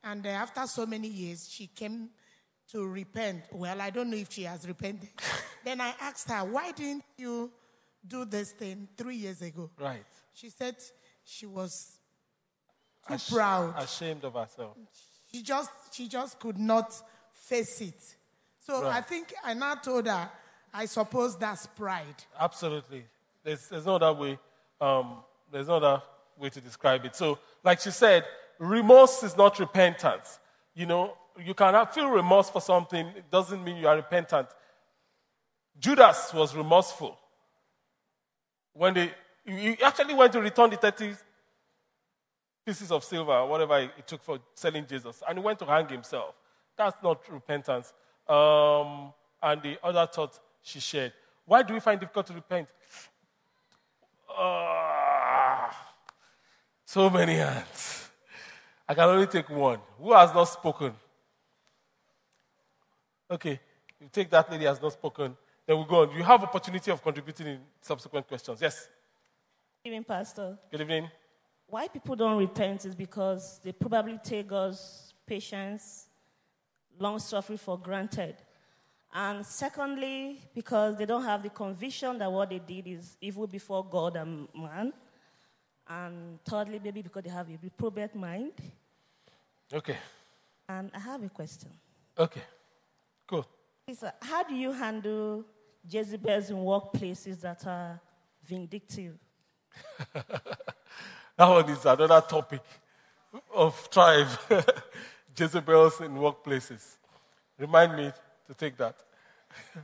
And 0.04 0.26
uh, 0.26 0.30
after 0.30 0.66
so 0.66 0.86
many 0.86 1.08
years, 1.08 1.48
she 1.50 1.66
came 1.66 2.10
to 2.70 2.86
repent. 2.86 3.44
Well, 3.52 3.80
I 3.80 3.90
don't 3.90 4.10
know 4.10 4.16
if 4.16 4.32
she 4.32 4.44
has 4.44 4.66
repented. 4.66 5.10
then 5.64 5.80
I 5.80 5.92
asked 6.00 6.30
her, 6.30 6.44
why 6.44 6.72
didn't 6.72 7.04
you 7.16 7.50
do 8.07 8.24
this 8.24 8.53
thing 8.53 8.88
three 8.96 9.16
years 9.16 9.42
ago? 9.42 9.70
Right. 9.78 10.05
She 10.34 10.50
said 10.50 10.76
she 11.24 11.46
was 11.46 11.98
too 13.07 13.14
Ash- 13.14 13.30
proud. 13.30 13.74
Ashamed 13.78 14.24
of 14.24 14.34
herself. 14.34 14.76
She 15.32 15.42
just, 15.42 15.70
she 15.92 16.09
just 16.09 16.38
could 16.38 16.59
not 16.59 16.94
face 17.32 17.80
it. 17.80 18.00
So 18.59 18.82
Right. 18.82 18.96
I 18.96 19.00
think 19.00 19.32
I 19.44 19.55
now 19.55 19.74
told 19.76 20.07
her, 20.07 20.30
I 20.74 20.86
suppose 20.86 21.36
that's 21.36 21.66
pride. 21.66 22.14
Absolutely. 22.38 23.05
There's, 23.44 23.68
there's 23.68 23.86
no 23.86 23.96
other 23.96 24.12
way. 24.12 24.38
Um, 24.80 25.16
there's 25.50 25.68
no 25.68 25.76
other 25.76 26.03
way 26.38 26.48
to 26.48 26.61
describe 26.61 27.05
it. 27.05 27.14
So, 27.14 27.38
like 27.62 27.80
she 27.80 27.90
said, 27.90 28.24
remorse 28.59 29.22
is 29.22 29.36
not 29.36 29.59
repentance. 29.59 30.38
You 30.74 30.86
know, 30.86 31.14
you 31.44 31.55
cannot 31.55 31.94
feel 31.94 32.09
remorse 32.09 32.48
for 32.50 32.61
something. 32.61 33.07
It 33.09 33.30
doesn't 33.30 33.62
mean 33.62 33.76
you 33.76 33.88
are 33.88 33.96
repentant. 33.96 34.48
Judas 35.78 36.32
was 36.32 36.55
remorseful. 36.55 37.18
When 38.74 38.94
they, 38.94 39.12
he 39.44 39.76
actually 39.82 40.14
went 40.14 40.32
to 40.32 40.40
return 40.40 40.70
the 40.70 40.76
30 40.76 41.14
pieces 42.64 42.90
of 42.90 43.04
silver, 43.04 43.44
whatever 43.44 43.78
it 43.78 44.06
took 44.06 44.22
for 44.22 44.38
selling 44.54 44.86
Jesus, 44.86 45.22
and 45.28 45.38
he 45.38 45.44
went 45.44 45.58
to 45.58 45.66
hang 45.66 45.88
himself. 45.88 46.34
That's 46.76 46.96
not 47.02 47.20
repentance. 47.30 47.92
Um, 48.28 49.12
and 49.42 49.62
the 49.62 49.78
other 49.82 50.06
thought 50.06 50.38
she 50.62 50.80
shared. 50.80 51.12
Why 51.44 51.62
do 51.62 51.74
we 51.74 51.80
find 51.80 51.96
it 51.96 52.00
difficult 52.00 52.26
to 52.28 52.34
repent? 52.34 52.68
Uh, 54.38 55.70
so 56.84 57.10
many 57.10 57.34
hands. 57.34 58.08
I 58.88 58.94
can 58.94 59.08
only 59.08 59.26
take 59.26 59.48
one. 59.50 59.80
Who 59.98 60.12
has 60.12 60.32
not 60.32 60.44
spoken? 60.44 60.94
Okay, 63.30 63.58
you 64.00 64.08
take 64.12 64.30
that 64.30 64.50
lady 64.50 64.66
has 64.66 64.80
not 64.80 64.92
spoken. 64.92 65.36
Then 65.66 65.76
we'll 65.76 65.86
go 65.86 66.02
on. 66.02 66.16
You 66.16 66.22
have 66.22 66.42
opportunity 66.42 66.90
of 66.90 67.02
contributing 67.02 67.46
in 67.46 67.60
subsequent 67.80 68.26
questions. 68.26 68.60
Yes. 68.60 68.88
Good 69.82 69.90
evening, 69.90 70.04
Pastor. 70.04 70.58
Good 70.70 70.80
evening. 70.80 71.10
Why 71.68 71.88
people 71.88 72.16
don't 72.16 72.38
repent 72.38 72.84
is 72.84 72.94
because 72.94 73.60
they 73.64 73.72
probably 73.72 74.18
take 74.22 74.48
God's 74.48 75.14
patience, 75.26 76.06
long 76.98 77.18
suffering 77.18 77.58
for 77.58 77.78
granted. 77.78 78.36
And 79.14 79.44
secondly, 79.44 80.40
because 80.54 80.96
they 80.96 81.06
don't 81.06 81.24
have 81.24 81.42
the 81.42 81.50
conviction 81.50 82.18
that 82.18 82.30
what 82.30 82.50
they 82.50 82.58
did 82.58 82.86
is 82.86 83.16
evil 83.20 83.46
before 83.46 83.84
God 83.84 84.16
and 84.16 84.48
man. 84.54 84.92
And 85.88 86.42
thirdly, 86.44 86.80
maybe 86.82 87.02
because 87.02 87.22
they 87.22 87.30
have 87.30 87.48
a 87.48 87.58
reprobate 87.62 88.14
mind. 88.14 88.52
Okay. 89.72 89.96
And 90.68 90.90
I 90.94 90.98
have 90.98 91.22
a 91.22 91.28
question. 91.28 91.70
Okay. 92.18 92.42
Cool. 93.26 93.46
Uh, 93.88 94.10
how 94.20 94.44
do 94.44 94.54
you 94.54 94.70
handle 94.70 95.44
Jezebels 95.88 96.50
in 96.50 96.56
workplaces 96.56 97.40
that 97.40 97.66
are 97.66 98.00
vindictive? 98.44 99.18
That 101.36 101.48
one 101.48 101.68
is 101.70 101.84
another 101.84 102.20
topic 102.20 102.60
of 103.54 103.90
tribe. 103.90 104.28
Jezebels 105.36 106.00
in 106.02 106.12
workplaces. 106.12 106.96
Remind 107.58 107.96
me 107.96 108.12
to 108.46 108.54
take 108.54 108.76
that. 108.76 108.94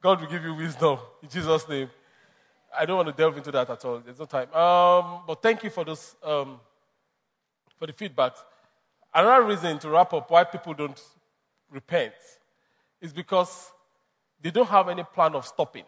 God 0.00 0.20
will 0.20 0.28
give 0.28 0.44
you 0.44 0.54
wisdom 0.54 0.98
in 1.22 1.28
Jesus' 1.28 1.68
name. 1.68 1.90
I 2.78 2.86
don't 2.86 2.96
want 2.96 3.08
to 3.08 3.14
delve 3.14 3.36
into 3.36 3.50
that 3.50 3.68
at 3.68 3.84
all. 3.84 3.98
There's 3.98 4.18
no 4.18 4.24
time. 4.24 4.54
Um, 4.54 5.22
but 5.26 5.42
thank 5.42 5.64
you 5.64 5.70
for 5.70 5.84
those 5.84 6.14
um, 6.22 6.60
for 7.76 7.86
the 7.86 7.92
feedback. 7.92 8.36
Another 9.12 9.44
reason 9.44 9.78
to 9.80 9.90
wrap 9.90 10.12
up 10.12 10.30
why 10.30 10.44
people 10.44 10.72
don't 10.72 10.98
repent 11.70 12.14
is 13.00 13.12
because 13.12 13.72
they 14.40 14.50
don't 14.50 14.68
have 14.68 14.88
any 14.88 15.04
plan 15.04 15.34
of 15.34 15.46
stopping. 15.46 15.84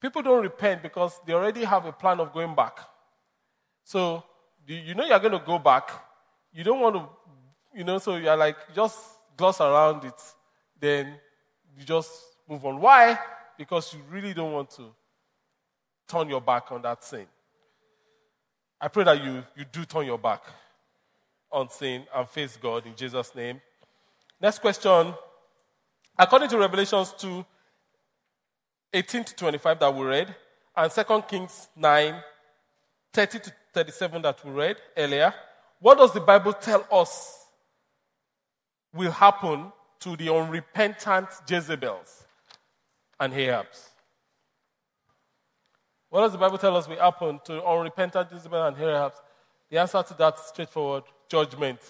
People 0.00 0.22
don't 0.22 0.42
repent 0.42 0.82
because 0.82 1.20
they 1.26 1.32
already 1.32 1.64
have 1.64 1.86
a 1.86 1.92
plan 1.92 2.20
of 2.20 2.32
going 2.32 2.54
back. 2.54 2.78
So 3.84 4.22
you 4.66 4.94
know 4.94 5.04
you're 5.04 5.18
going 5.18 5.32
to 5.32 5.42
go 5.44 5.58
back. 5.58 5.90
You 6.52 6.64
don't 6.64 6.80
want 6.80 6.96
to, 6.96 7.08
you 7.74 7.84
know, 7.84 7.98
so 7.98 8.16
you're 8.16 8.36
like, 8.36 8.56
just 8.74 8.98
gloss 9.36 9.60
around 9.60 10.04
it. 10.04 10.20
Then 10.78 11.14
you 11.78 11.84
just 11.84 12.10
move 12.48 12.64
on. 12.64 12.80
Why? 12.80 13.18
Because 13.56 13.92
you 13.94 14.00
really 14.10 14.34
don't 14.34 14.52
want 14.52 14.70
to 14.70 14.92
turn 16.06 16.28
your 16.28 16.40
back 16.40 16.70
on 16.70 16.82
that 16.82 17.02
sin. 17.02 17.26
I 18.80 18.88
pray 18.88 19.04
that 19.04 19.22
you, 19.22 19.42
you 19.56 19.64
do 19.70 19.84
turn 19.84 20.06
your 20.06 20.18
back 20.18 20.42
on 21.50 21.70
sin 21.70 22.04
and 22.14 22.28
face 22.28 22.56
God 22.56 22.86
in 22.86 22.94
Jesus' 22.94 23.34
name. 23.34 23.60
Next 24.40 24.58
question. 24.58 25.14
According 26.18 26.48
to 26.50 26.58
Revelations 26.58 27.12
2, 27.18 27.44
18 28.92 29.24
to 29.24 29.34
25 29.36 29.80
that 29.80 29.94
we 29.94 30.04
read, 30.04 30.34
and 30.76 30.90
2 30.90 31.22
Kings 31.28 31.68
9, 31.76 32.14
30 33.12 33.38
to 33.40 33.52
37 33.72 34.22
that 34.22 34.44
we 34.44 34.50
read 34.50 34.76
earlier, 34.96 35.34
what 35.80 35.98
does 35.98 36.12
the 36.12 36.20
Bible 36.20 36.52
tell 36.52 36.86
us 36.90 37.46
will 38.92 39.10
happen 39.10 39.72
to 40.00 40.16
the 40.16 40.32
unrepentant 40.32 41.28
Jezebels 41.48 42.24
and 43.18 43.32
Ahabs? 43.32 43.88
What 46.10 46.20
does 46.20 46.32
the 46.32 46.38
Bible 46.38 46.58
tell 46.58 46.76
us 46.76 46.86
will 46.86 46.96
happen 46.96 47.40
to 47.44 47.64
unrepentant 47.64 48.30
Jezebel 48.30 48.66
and 48.66 48.76
Ahabs? 48.76 49.16
The 49.68 49.78
answer 49.78 50.02
to 50.02 50.14
that 50.14 50.34
is 50.34 50.42
straightforward 50.42 51.04
judgment. 51.28 51.80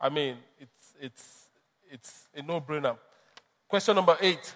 I 0.00 0.08
mean, 0.10 0.36
it's, 0.60 0.94
it's, 1.00 1.43
it's 1.94 2.26
a 2.34 2.42
no 2.42 2.60
brainer. 2.60 2.98
Question 3.68 3.94
number 3.94 4.16
eight. 4.20 4.54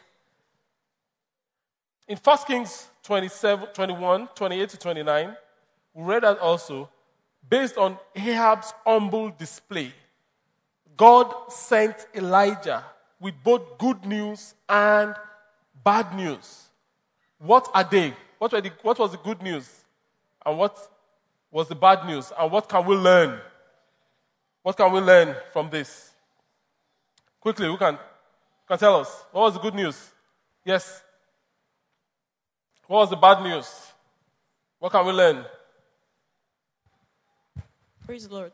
In 2.08 2.16
1 2.16 2.38
Kings 2.48 2.88
27, 3.04 3.68
21, 3.72 4.28
28 4.34 4.68
to 4.70 4.76
29, 4.76 5.36
we 5.94 6.02
read 6.04 6.24
that 6.24 6.38
also, 6.40 6.88
based 7.48 7.78
on 7.78 7.96
Ahab's 8.16 8.74
humble 8.84 9.30
display, 9.30 9.92
God 10.96 11.32
sent 11.48 12.08
Elijah 12.12 12.84
with 13.20 13.34
both 13.44 13.78
good 13.78 14.04
news 14.04 14.54
and 14.68 15.14
bad 15.84 16.16
news. 16.16 16.64
What 17.38 17.68
are 17.72 17.84
they? 17.84 18.14
What, 18.38 18.50
the, 18.50 18.72
what 18.82 18.98
was 18.98 19.12
the 19.12 19.18
good 19.18 19.42
news? 19.42 19.84
And 20.44 20.58
what 20.58 20.76
was 21.52 21.68
the 21.68 21.76
bad 21.76 22.04
news? 22.04 22.32
And 22.36 22.50
what 22.50 22.68
can 22.68 22.84
we 22.84 22.96
learn? 22.96 23.38
What 24.62 24.76
can 24.76 24.92
we 24.92 24.98
learn 24.98 25.36
from 25.52 25.70
this? 25.70 26.08
Quickly, 27.40 27.66
who 27.66 27.76
can, 27.76 27.98
can 28.66 28.78
tell 28.78 28.96
us? 28.96 29.24
What 29.32 29.42
was 29.42 29.54
the 29.54 29.60
good 29.60 29.74
news? 29.74 30.10
Yes. 30.64 31.02
What 32.86 32.98
was 32.98 33.10
the 33.10 33.16
bad 33.16 33.42
news? 33.42 33.68
What 34.78 34.92
can 34.92 35.06
we 35.06 35.12
learn? 35.12 35.44
Praise 38.04 38.26
the 38.26 38.34
Lord. 38.34 38.52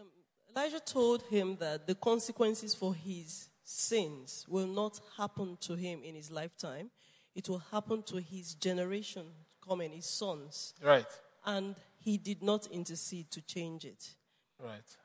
Um, 0.00 0.06
Elijah 0.50 0.80
told 0.80 1.22
him 1.24 1.56
that 1.60 1.86
the 1.86 1.94
consequences 1.94 2.74
for 2.74 2.94
his 2.94 3.48
sins 3.62 4.46
will 4.48 4.66
not 4.66 5.00
happen 5.16 5.58
to 5.60 5.74
him 5.74 6.02
in 6.02 6.14
his 6.14 6.30
lifetime. 6.30 6.90
It 7.34 7.48
will 7.48 7.62
happen 7.70 8.02
to 8.04 8.16
his 8.16 8.54
generation 8.54 9.26
coming, 9.66 9.92
his 9.92 10.06
sons. 10.06 10.72
Right. 10.82 11.06
And 11.44 11.76
he 11.98 12.16
did 12.16 12.42
not 12.42 12.66
intercede 12.68 13.30
to 13.32 13.42
change 13.42 13.84
it. 13.84 14.14
Right. 14.58 14.96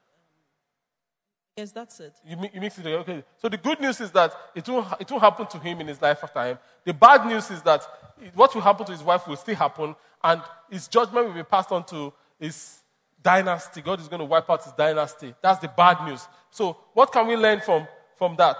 Yes, 1.58 1.72
that's 1.72 1.99
it. 1.99 2.14
You, 2.26 2.38
mi- 2.38 2.49
you 2.54 2.62
mix 2.62 2.78
it 2.78 2.84
together. 2.84 2.99
Okay. 3.02 3.24
So 3.38 3.49
the 3.49 3.58
good 3.58 3.80
news 3.82 3.99
is 3.99 4.10
that 4.12 4.34
it 4.56 4.68
won't, 4.70 4.86
ha- 4.88 4.97
it 4.99 5.12
won't 5.12 5.22
happen 5.24 5.45
to 5.47 5.60
him 5.60 5.82
in 5.82 5.88
his 5.88 6.02
lifetime. 6.02 6.58
The 6.86 6.93
bad 6.93 7.26
news 7.26 7.52
is 7.52 7.62
that 7.64 7.86
it- 8.22 8.36
what 8.36 8.54
will 8.56 8.62
happen 8.62 8.86
to 8.86 8.91
his 8.91 9.04
wife 9.04 9.28
will 9.28 9.36
still 9.36 9.56
happen, 9.56 9.95
and 10.24 10.41
his 10.70 10.88
judgment 10.88 11.28
will 11.28 11.34
be 11.34 11.43
passed 11.43 11.72
on 11.72 11.84
to 11.88 12.14
his 12.39 12.80
dynasty. 13.22 13.82
God 13.82 13.99
is 13.99 14.08
going 14.08 14.20
to 14.20 14.26
wipe 14.26 14.49
out 14.49 14.64
his 14.64 14.74
dynasty. 14.74 15.36
That's 15.41 15.60
the 15.60 15.68
bad 15.68 16.06
news. 16.08 16.26
So 16.52 16.78
what 16.93 17.12
can 17.12 17.28
we 17.28 17.36
learn 17.36 17.60
from, 17.60 17.88
from 18.18 18.36
that? 18.38 18.58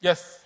Yes. 0.00 0.44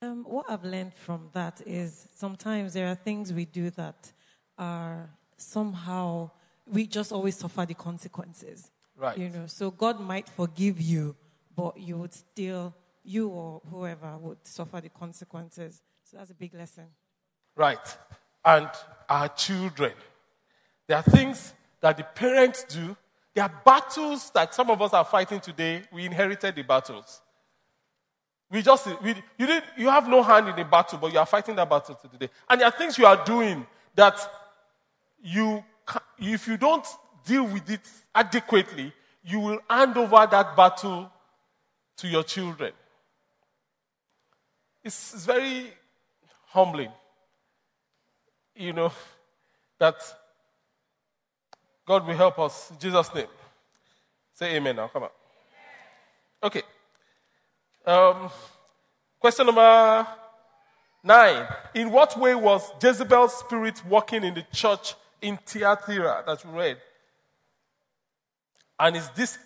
Um, 0.00 0.24
what 0.26 0.46
I've 0.48 0.64
learned 0.64 0.94
from 0.94 1.28
that 1.34 1.60
is 1.66 2.08
sometimes 2.14 2.72
there 2.72 2.88
are 2.88 2.94
things 2.96 3.32
we 3.32 3.44
do 3.44 3.70
that 3.70 4.10
are 4.58 5.10
somehow 5.36 6.30
we 6.66 6.86
just 6.86 7.12
always 7.12 7.36
suffer 7.36 7.66
the 7.66 7.74
consequences. 7.74 8.70
Right. 8.96 9.18
You 9.18 9.28
know, 9.30 9.46
so 9.46 9.70
God 9.70 10.00
might 10.00 10.28
forgive 10.28 10.80
you, 10.80 11.16
but 11.56 11.78
you 11.78 11.96
would 11.98 12.12
still, 12.12 12.74
you 13.04 13.28
or 13.28 13.60
whoever 13.70 14.16
would 14.18 14.46
suffer 14.46 14.80
the 14.80 14.88
consequences. 14.88 15.82
So 16.04 16.18
that's 16.18 16.30
a 16.30 16.34
big 16.34 16.54
lesson. 16.54 16.86
Right. 17.56 17.96
And 18.44 18.68
our 19.08 19.28
children. 19.28 19.92
There 20.86 20.96
are 20.96 21.02
things 21.02 21.54
that 21.80 21.96
the 21.96 22.04
parents 22.04 22.64
do. 22.64 22.96
There 23.34 23.44
are 23.44 23.62
battles 23.64 24.30
that 24.30 24.54
some 24.54 24.70
of 24.70 24.82
us 24.82 24.92
are 24.92 25.04
fighting 25.04 25.40
today. 25.40 25.82
We 25.92 26.04
inherited 26.04 26.54
the 26.54 26.62
battles. 26.62 27.20
We 28.50 28.60
just, 28.60 28.86
we, 29.02 29.14
you, 29.38 29.46
did, 29.46 29.62
you 29.78 29.88
have 29.88 30.06
no 30.06 30.22
hand 30.22 30.48
in 30.48 30.56
the 30.56 30.64
battle, 30.64 30.98
but 30.98 31.12
you 31.12 31.18
are 31.18 31.24
fighting 31.24 31.56
that 31.56 31.70
battle 31.70 31.94
today. 31.94 32.28
And 32.48 32.60
there 32.60 32.68
are 32.68 32.72
things 32.72 32.98
you 32.98 33.06
are 33.06 33.24
doing 33.24 33.66
that 33.94 34.18
you, 35.22 35.64
if 36.18 36.46
you 36.46 36.56
don't 36.56 36.86
deal 37.24 37.44
with 37.44 37.68
it 37.70 37.80
adequately, 38.14 38.92
you 39.24 39.40
will 39.40 39.58
hand 39.68 39.96
over 39.96 40.26
that 40.30 40.56
battle 40.56 41.10
to 41.96 42.08
your 42.08 42.22
children. 42.22 42.72
It's, 44.84 45.14
it's 45.14 45.24
very 45.24 45.72
humbling, 46.48 46.90
you 48.56 48.72
know, 48.72 48.92
that 49.78 49.96
God 51.86 52.06
will 52.06 52.16
help 52.16 52.38
us 52.38 52.70
in 52.70 52.78
Jesus' 52.78 53.14
name. 53.14 53.26
Say 54.34 54.56
amen 54.56 54.76
now, 54.76 54.88
come 54.88 55.04
on. 55.04 55.08
Okay. 56.42 56.62
Um, 57.86 58.30
question 59.20 59.46
number 59.46 60.06
nine. 61.02 61.46
In 61.74 61.90
what 61.90 62.18
way 62.18 62.34
was 62.34 62.72
Jezebel's 62.82 63.34
spirit 63.34 63.84
working 63.86 64.24
in 64.24 64.34
the 64.34 64.44
church 64.52 64.94
in 65.22 65.38
Thyatira 65.38 66.24
that 66.26 66.44
we 66.44 66.52
read? 66.52 66.76
And 68.78 68.96
is 68.96 69.08
this 69.10 69.38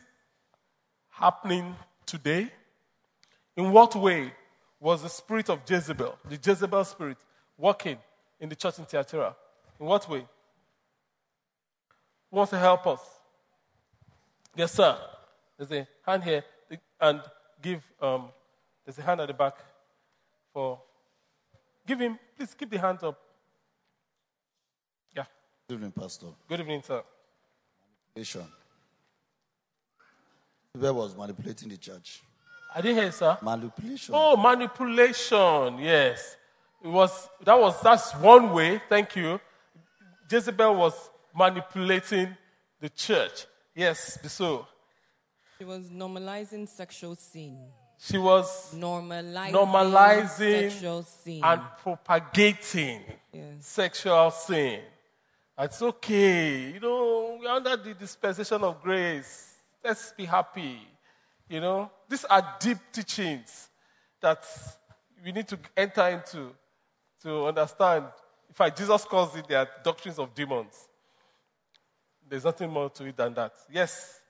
happening 1.11 1.77
today? 2.05 2.51
In 3.57 3.71
what 3.71 3.95
way 3.95 4.33
was 4.81 5.03
the 5.03 5.09
spirit 5.09 5.49
of 5.49 5.61
Jezebel, 5.69 6.19
the 6.29 6.39
Jezebel 6.43 6.85
spirit, 6.85 7.19
working 7.57 7.99
in 8.41 8.49
the 8.49 8.57
church 8.57 8.79
in 8.79 8.85
Thyatira? 8.85 9.37
In 9.79 9.87
what 9.87 10.09
way? 10.09 10.27
Who 12.31 12.37
wants 12.37 12.51
to 12.51 12.59
help 12.59 12.87
us? 12.87 13.01
Yes, 14.55 14.73
sir. 14.73 14.99
There's 15.57 15.71
a 15.73 15.87
hand 16.05 16.25
here. 16.25 16.45
And 17.01 17.21
give, 17.63 17.83
um, 18.01 18.29
there's 18.85 18.99
a 18.99 19.03
hand 19.03 19.21
at 19.21 19.29
the 19.29 19.35
back 19.35 19.57
for, 20.53 20.81
give 21.87 22.01
him, 22.01 22.19
please 22.37 22.55
keep 22.55 22.71
the 22.71 22.79
hand 22.79 23.03
up. 23.03 23.19
Yeah. 25.69 25.75
Good 25.75 25.75
evening, 25.75 25.93
Pastor. 25.93 26.27
Good 26.49 26.61
evening, 26.61 26.83
sir. 26.83 27.03
Manipulation. 28.15 28.47
Where 30.79 30.93
was 30.95 31.17
manipulating 31.17 31.69
the 31.71 31.77
church? 31.77 32.21
I 32.75 32.81
didn't 32.81 32.99
hear, 33.03 33.11
sir. 33.13 33.37
Manipulation. 33.43 34.15
Oh, 34.17 34.37
manipulation. 34.37 35.79
Yes. 35.79 36.37
It 36.85 36.89
was, 36.89 37.29
that 37.45 37.59
was, 37.59 37.81
that's 37.83 38.13
one 38.17 38.53
way. 38.53 38.81
Thank 38.89 39.17
you. 39.17 39.41
Jezebel 40.31 40.75
was 40.75 41.11
manipulating 41.35 42.37
the 42.81 42.89
church. 42.91 43.47
Yes, 43.75 44.19
so. 44.29 44.67
She 45.59 45.65
was 45.65 45.89
normalizing 45.89 46.69
sexual 46.69 47.17
sin. 47.17 47.59
She 47.99 48.19
was 48.19 48.75
normalizing, 48.75 49.53
normalizing 49.53 50.71
sexual 50.71 51.03
sin. 51.03 51.41
and 51.43 51.63
propagating 51.83 53.01
Yes. 53.33 53.45
sexual 53.61 54.31
sin. 54.31 54.81
It's 55.59 55.81
okay. 55.81 56.73
You 56.73 56.81
know, 56.81 57.39
we're 57.41 57.51
under 57.51 57.77
the 57.77 57.95
dispensation 57.95 58.63
of 58.63 58.83
grace. 58.83 59.55
Let's 59.83 60.13
be 60.13 60.27
happy. 60.27 60.79
You 61.49 61.61
know, 61.61 61.91
these 62.09 62.25
are 62.25 62.57
deep 62.61 62.79
teachings 62.93 63.69
that 64.21 64.45
we 65.25 65.33
need 65.33 65.49
to 65.49 65.59
enter 65.77 66.07
into 66.09 66.53
to 67.23 67.47
understand. 67.47 68.05
In 68.49 68.55
fact, 68.55 68.77
Jesus 68.77 69.05
calls 69.05 69.35
it 69.37 69.49
their 69.49 69.67
doctrines 69.83 70.19
of 70.19 70.35
demons. 70.35 70.89
There's 72.29 72.45
nothing 72.45 72.71
more 72.71 72.91
to 72.91 73.05
it 73.07 73.17
than 73.17 73.33
that. 73.35 73.53
Yes. 73.71 74.21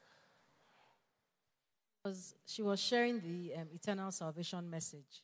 She 2.46 2.62
was 2.62 2.78
sharing 2.78 3.20
the 3.20 3.54
um, 3.56 3.68
eternal 3.74 4.12
salvation 4.12 4.70
message. 4.70 5.22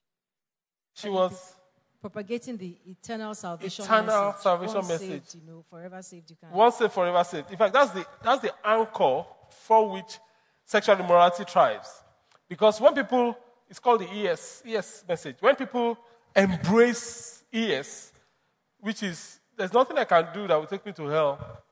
She 0.95 1.09
was 1.09 1.55
propagating 2.03 2.57
the 2.57 2.77
eternal 2.87 3.33
salvation 3.33 3.85
Eternal 3.85 4.27
message. 4.27 4.43
salvation 4.43 4.75
Once 4.75 4.89
message. 4.89 5.09
Saved, 5.09 5.35
you 5.37 5.41
know, 5.53 5.63
forever 5.71 6.03
saved, 6.03 6.31
you 6.31 6.37
can. 6.37 6.51
once 6.51 6.77
saved, 6.77 6.93
forever 6.93 7.23
saved. 7.25 7.51
In 7.51 7.57
fact, 7.57 7.73
that's 7.73 7.93
the, 7.93 8.05
that's 8.23 8.43
the 8.43 8.53
anchor 8.65 9.25
for 9.51 9.91
which 9.93 10.19
sexual 10.65 10.99
immorality 10.99 11.45
thrives. 11.45 12.03
Because 12.49 12.81
when 12.81 12.93
people, 12.95 13.39
it's 13.71 13.79
called 13.79 14.01
the 14.01 14.09
ES, 14.11 14.63
ES 14.67 15.05
message. 15.09 15.37
When 15.41 15.55
people 15.55 15.97
embrace 16.35 17.45
ES, 17.53 18.13
which 18.81 19.03
is, 19.05 19.39
there's 19.57 19.73
nothing 19.73 19.97
I 19.97 20.05
can 20.05 20.27
do 20.35 20.49
that 20.49 20.57
will 20.59 20.67
take 20.67 20.85
me 20.85 20.93
to 20.93 21.07
hell. 21.07 21.63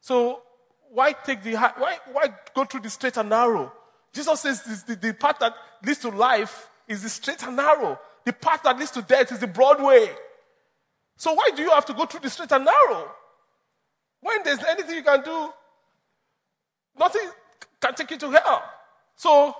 So 0.00 0.42
why 0.90 1.12
take 1.12 1.42
the, 1.42 1.54
hi- 1.54 1.72
why, 1.78 1.96
why 2.12 2.34
go 2.54 2.64
through 2.66 2.80
the 2.80 2.90
straight 2.90 3.16
and 3.16 3.30
narrow? 3.30 3.72
Jesus 4.12 4.40
says 4.40 4.62
this, 4.62 4.82
the, 4.82 4.94
the 4.94 5.14
path 5.14 5.38
that 5.40 5.54
leads 5.84 6.00
to 6.00 6.10
life 6.10 6.68
is 6.86 7.02
the 7.02 7.08
straight 7.08 7.42
and 7.42 7.56
narrow. 7.56 7.98
The 8.24 8.32
path 8.32 8.62
that 8.64 8.78
leads 8.78 8.90
to 8.92 9.02
death 9.02 9.32
is 9.32 9.38
the 9.38 9.46
broad 9.46 9.82
way. 9.82 10.10
So 11.16 11.32
why 11.34 11.50
do 11.54 11.62
you 11.62 11.70
have 11.70 11.84
to 11.86 11.92
go 11.92 12.06
through 12.06 12.20
the 12.20 12.30
straight 12.30 12.52
and 12.52 12.64
narrow? 12.64 13.10
When 14.20 14.42
there's 14.42 14.64
anything 14.64 14.96
you 14.96 15.02
can 15.02 15.22
do, 15.22 15.52
nothing 16.98 17.28
can 17.80 17.94
take 17.94 18.10
you 18.10 18.16
to 18.18 18.30
hell. 18.30 18.64
So 19.16 19.54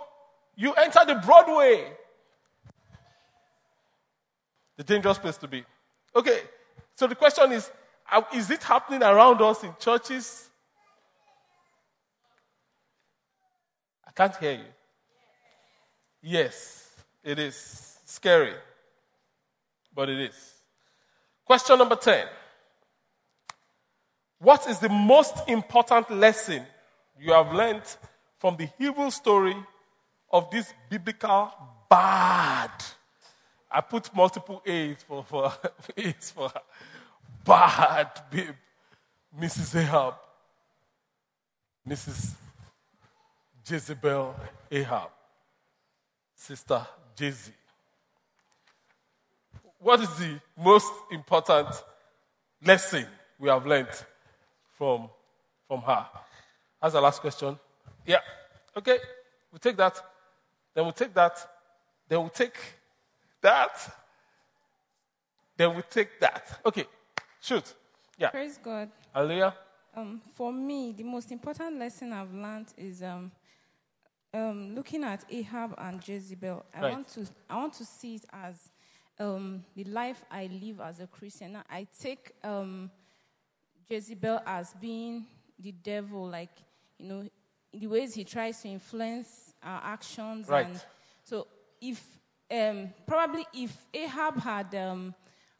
you 0.56 0.72
enter 0.72 1.00
the 1.06 1.16
broad 1.16 1.54
way. 1.54 1.92
The 4.76 4.84
dangerous 4.84 5.18
place 5.18 5.36
to 5.38 5.48
be. 5.48 5.64
Okay, 6.16 6.40
so 6.96 7.06
the 7.06 7.14
question 7.14 7.52
is 7.52 7.70
uh, 8.10 8.22
is 8.34 8.50
it 8.50 8.62
happening 8.62 9.02
around 9.02 9.40
us 9.40 9.62
in 9.62 9.72
churches? 9.78 10.48
I 14.06 14.10
can't 14.12 14.36
hear 14.36 14.52
you. 14.52 14.64
Yes, 16.22 16.88
it 17.22 17.38
is 17.38 17.93
scary, 18.14 18.54
but 19.94 20.08
it 20.08 20.20
is. 20.20 20.54
Question 21.44 21.78
number 21.78 21.96
10. 21.96 22.26
What 24.38 24.68
is 24.68 24.78
the 24.78 24.88
most 24.88 25.36
important 25.48 26.10
lesson 26.10 26.64
you 27.18 27.32
have 27.32 27.52
learned 27.52 27.82
from 28.38 28.56
the 28.56 28.68
evil 28.78 29.10
story 29.10 29.56
of 30.30 30.50
this 30.50 30.72
biblical 30.88 31.52
bad? 31.90 32.70
I 33.70 33.80
put 33.80 34.14
multiple 34.14 34.62
A's 34.64 35.02
for, 35.06 35.24
for 35.24 35.52
A's 35.96 36.30
for 36.30 36.52
bad 37.44 38.10
babe, 38.30 38.54
Mrs. 39.38 39.80
Ahab, 39.80 40.14
Mrs. 41.88 42.34
Jezebel 43.68 44.34
Ahab, 44.70 45.10
Sister 46.36 46.86
Jezzy. 47.16 47.52
What 49.84 50.00
is 50.00 50.08
the 50.16 50.40
most 50.56 50.90
important 51.10 51.68
lesson 52.64 53.06
we 53.38 53.50
have 53.50 53.66
learned 53.66 53.90
from, 54.78 55.10
from 55.68 55.82
her? 55.82 56.06
That's 56.80 56.94
the 56.94 57.02
last 57.02 57.20
question. 57.20 57.58
Yeah. 58.06 58.20
Okay. 58.74 58.96
We'll 59.52 59.58
take 59.58 59.76
that. 59.76 60.00
Then 60.72 60.84
we'll 60.84 60.92
take 60.94 61.12
that. 61.12 61.36
Then 62.08 62.20
we'll 62.20 62.30
take 62.30 62.54
that. 63.42 63.94
Then 65.54 65.74
we'll 65.74 65.82
take 65.82 66.18
that. 66.18 66.60
Okay. 66.64 66.86
Shoot. 67.42 67.74
Yeah. 68.16 68.30
Praise 68.30 68.58
God. 68.64 68.88
Hallelujah. 69.12 69.54
Um, 69.94 70.18
for 70.34 70.50
me, 70.50 70.92
the 70.96 71.04
most 71.04 71.30
important 71.30 71.78
lesson 71.78 72.10
I've 72.14 72.32
learned 72.32 72.68
is 72.78 73.02
um, 73.02 73.30
um, 74.32 74.74
looking 74.74 75.04
at 75.04 75.26
Ahab 75.30 75.74
and 75.76 76.08
Jezebel. 76.08 76.64
I 76.74 76.80
Right. 76.80 76.92
want 76.92 77.08
to 77.08 77.26
I 77.50 77.56
want 77.56 77.74
to 77.74 77.84
see 77.84 78.14
it 78.14 78.24
as 78.32 78.70
um, 79.18 79.64
the 79.76 79.84
life 79.84 80.24
I 80.30 80.48
live 80.62 80.80
as 80.80 81.00
a 81.00 81.06
Christian. 81.06 81.58
I 81.70 81.86
take 82.00 82.32
um, 82.42 82.90
Jezebel 83.88 84.40
as 84.46 84.74
being 84.80 85.24
the 85.58 85.72
devil, 85.72 86.26
like 86.28 86.50
you 86.98 87.06
know, 87.08 87.20
in 87.72 87.80
the 87.80 87.86
ways 87.86 88.14
he 88.14 88.24
tries 88.24 88.60
to 88.62 88.68
influence 88.68 89.54
our 89.62 89.80
actions. 89.84 90.48
Right. 90.48 90.66
And 90.66 90.80
so, 91.24 91.46
if 91.80 92.02
um, 92.50 92.90
probably 93.06 93.46
if 93.52 93.76
Ahab 93.92 94.38
had 94.38 94.74
um, 94.74 95.14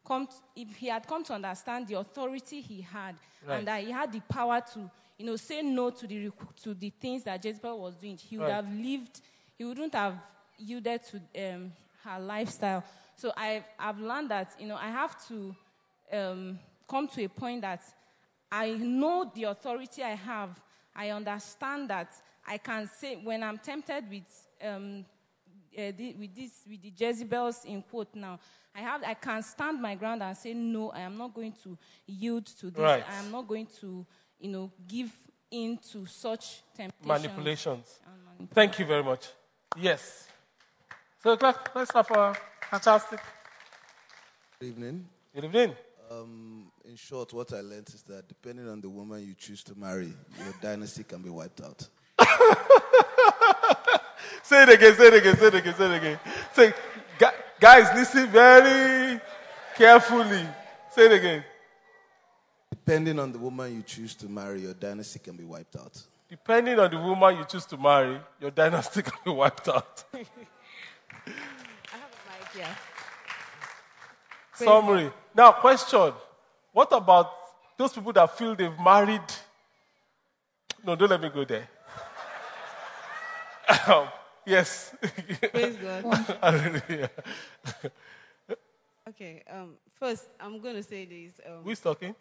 come, 0.06 0.26
t- 0.26 0.62
if 0.62 0.76
he 0.76 0.88
had 0.88 1.06
come 1.06 1.24
to 1.24 1.34
understand 1.34 1.86
the 1.88 1.98
authority 1.98 2.60
he 2.60 2.80
had, 2.82 3.16
Right. 3.46 3.58
and 3.58 3.68
that 3.68 3.82
he 3.84 3.90
had 3.90 4.10
the 4.10 4.20
power 4.20 4.62
to, 4.72 4.90
you 5.18 5.26
know, 5.26 5.36
say 5.36 5.60
no 5.62 5.90
to 5.90 6.06
the 6.06 6.32
to 6.62 6.72
the 6.74 6.90
things 6.90 7.24
that 7.24 7.44
Jezebel 7.44 7.78
was 7.78 7.94
doing, 7.96 8.16
he 8.16 8.38
would 8.38 8.44
Right. 8.48 8.54
have 8.54 8.72
lived. 8.72 9.20
He 9.56 9.64
wouldn't 9.64 9.94
have 9.94 10.16
yielded 10.58 11.02
to 11.04 11.16
um, 11.54 11.72
her 12.04 12.18
lifestyle. 12.20 12.82
So 13.16 13.32
I've, 13.36 13.64
I've 13.78 13.98
learned 13.98 14.30
that, 14.30 14.54
you 14.58 14.66
know, 14.66 14.76
I 14.76 14.88
have 14.88 15.16
to 15.28 15.54
um, 16.12 16.58
come 16.88 17.08
to 17.08 17.24
a 17.24 17.28
point 17.28 17.62
that 17.62 17.82
I 18.50 18.72
know 18.72 19.30
the 19.34 19.44
authority 19.44 20.02
I 20.02 20.14
have. 20.14 20.60
I 20.94 21.10
understand 21.10 21.90
that 21.90 22.12
I 22.46 22.58
can 22.58 22.88
say, 22.88 23.16
when 23.16 23.42
I'm 23.42 23.58
tempted 23.58 24.04
with, 24.10 24.48
um, 24.62 25.04
uh, 25.76 25.92
the, 25.96 26.14
with, 26.18 26.34
this, 26.34 26.62
with 26.68 26.82
the 26.82 26.92
Jezebels 26.96 27.64
in 27.64 27.82
quote 27.82 28.14
now, 28.14 28.38
I, 28.74 28.80
have, 28.80 29.02
I 29.04 29.14
can 29.14 29.42
stand 29.42 29.80
my 29.80 29.94
ground 29.94 30.22
and 30.22 30.36
say, 30.36 30.52
no, 30.52 30.90
I 30.90 31.00
am 31.00 31.16
not 31.16 31.34
going 31.34 31.52
to 31.62 31.78
yield 32.06 32.46
to 32.46 32.70
this. 32.70 32.82
Right. 32.82 33.04
I 33.08 33.18
am 33.20 33.30
not 33.30 33.46
going 33.46 33.68
to, 33.80 34.04
you 34.40 34.50
know, 34.50 34.70
give 34.86 35.10
in 35.50 35.78
to 35.92 36.06
such 36.06 36.62
temptations. 36.76 37.06
Manipulations. 37.06 38.00
manipulations. 38.04 38.54
Thank 38.54 38.78
you 38.78 38.84
very 38.84 39.04
much. 39.04 39.28
Yes. 39.76 40.28
So 41.24 41.36
clap, 41.38 41.70
let's 41.74 41.90
clap 41.90 42.06
for. 42.06 42.36
Fantastic. 42.70 43.18
Good 44.60 44.66
evening. 44.66 45.06
Good 45.34 45.44
evening. 45.46 45.74
Um, 46.10 46.70
in 46.84 46.96
short, 46.96 47.32
what 47.32 47.50
I 47.54 47.62
learned 47.62 47.88
is 47.88 48.02
that 48.02 48.28
depending 48.28 48.68
on 48.68 48.82
the 48.82 48.90
woman 48.90 49.26
you 49.26 49.32
choose 49.32 49.64
to 49.64 49.74
marry, 49.74 50.12
your 50.44 50.54
dynasty 50.60 51.02
can 51.02 51.22
be 51.22 51.30
wiped 51.30 51.62
out. 51.62 51.88
Say 54.42 54.64
it 54.64 54.68
again, 54.68 54.94
say 54.94 55.06
it 55.06 55.14
again, 55.14 55.36
say 55.38 55.46
it 55.46 55.54
again, 55.54 55.74
say 55.74 55.86
it 55.86 55.96
again. 55.96 56.20
Say, 56.52 56.74
gu- 57.18 57.26
guys, 57.58 57.88
listen 57.94 58.26
very 58.28 59.18
carefully. 59.74 60.46
Say 60.90 61.06
it 61.06 61.12
again. 61.12 61.44
Depending 62.70 63.18
on 63.18 63.32
the 63.32 63.38
woman 63.38 63.74
you 63.74 63.82
choose 63.82 64.14
to 64.16 64.28
marry, 64.28 64.60
your 64.60 64.74
dynasty 64.74 65.20
can 65.20 65.36
be 65.36 65.44
wiped 65.44 65.76
out. 65.76 66.02
Depending 66.28 66.78
on 66.78 66.90
the 66.90 66.98
woman 66.98 67.38
you 67.38 67.44
choose 67.46 67.64
to 67.64 67.78
marry, 67.78 68.20
your 68.38 68.50
dynasty 68.50 69.00
can 69.08 69.18
be 69.24 69.30
wiped 69.30 69.68
out. 69.68 70.04
Yeah. 72.56 72.74
Summary. 74.54 75.10
Now, 75.34 75.52
question. 75.52 76.12
What 76.72 76.92
about 76.92 77.32
those 77.76 77.92
people 77.92 78.12
that 78.12 78.38
feel 78.38 78.54
they've 78.54 78.78
married? 78.78 79.22
No, 80.84 80.94
don't 80.94 81.10
let 81.10 81.20
me 81.20 81.30
go 81.30 81.44
there. 81.44 81.68
Um, 83.86 84.08
yes. 84.46 84.94
Praise 85.52 85.76
God. 85.76 86.04
Hallelujah. 86.42 87.10
Okay. 89.08 89.42
Um, 89.50 89.74
first, 89.98 90.28
I'm 90.38 90.60
going 90.60 90.76
to 90.76 90.82
say 90.82 91.04
this. 91.06 91.40
Um, 91.46 91.62
Who's 91.64 91.80
talking? 91.80 92.14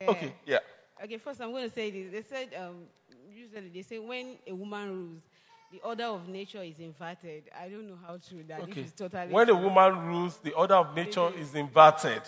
yeah. 0.00 0.10
Okay, 0.10 0.32
yeah. 0.44 0.58
Okay. 1.02 1.18
First, 1.18 1.40
I'm 1.40 1.52
going 1.52 1.68
to 1.68 1.74
say 1.74 1.90
this. 1.90 2.12
They 2.12 2.22
said 2.22 2.48
um, 2.60 2.84
usually 3.32 3.68
they 3.68 3.82
say 3.82 3.98
when 3.98 4.36
a 4.46 4.54
woman 4.54 4.88
rules, 4.88 5.22
the 5.70 5.80
order 5.80 6.04
of 6.04 6.28
nature 6.28 6.62
is 6.62 6.78
inverted. 6.78 7.44
I 7.58 7.68
don't 7.68 7.88
know 7.88 7.98
how 8.06 8.16
true 8.16 8.42
that 8.48 8.62
Okay. 8.62 8.82
is 8.82 8.92
totally. 8.92 9.32
When 9.32 9.48
a 9.48 9.54
woman 9.54 10.06
rules, 10.06 10.38
the 10.38 10.52
order 10.52 10.74
of 10.74 10.94
nature 10.94 11.30
is 11.36 11.54
inverted. 11.54 12.22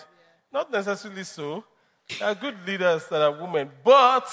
Not 0.51 0.71
necessarily 0.71 1.23
so. 1.23 1.63
There 2.19 2.27
are 2.27 2.35
good 2.35 2.55
leaders 2.67 3.07
that 3.07 3.21
are 3.21 3.31
women, 3.31 3.71
but 3.83 4.27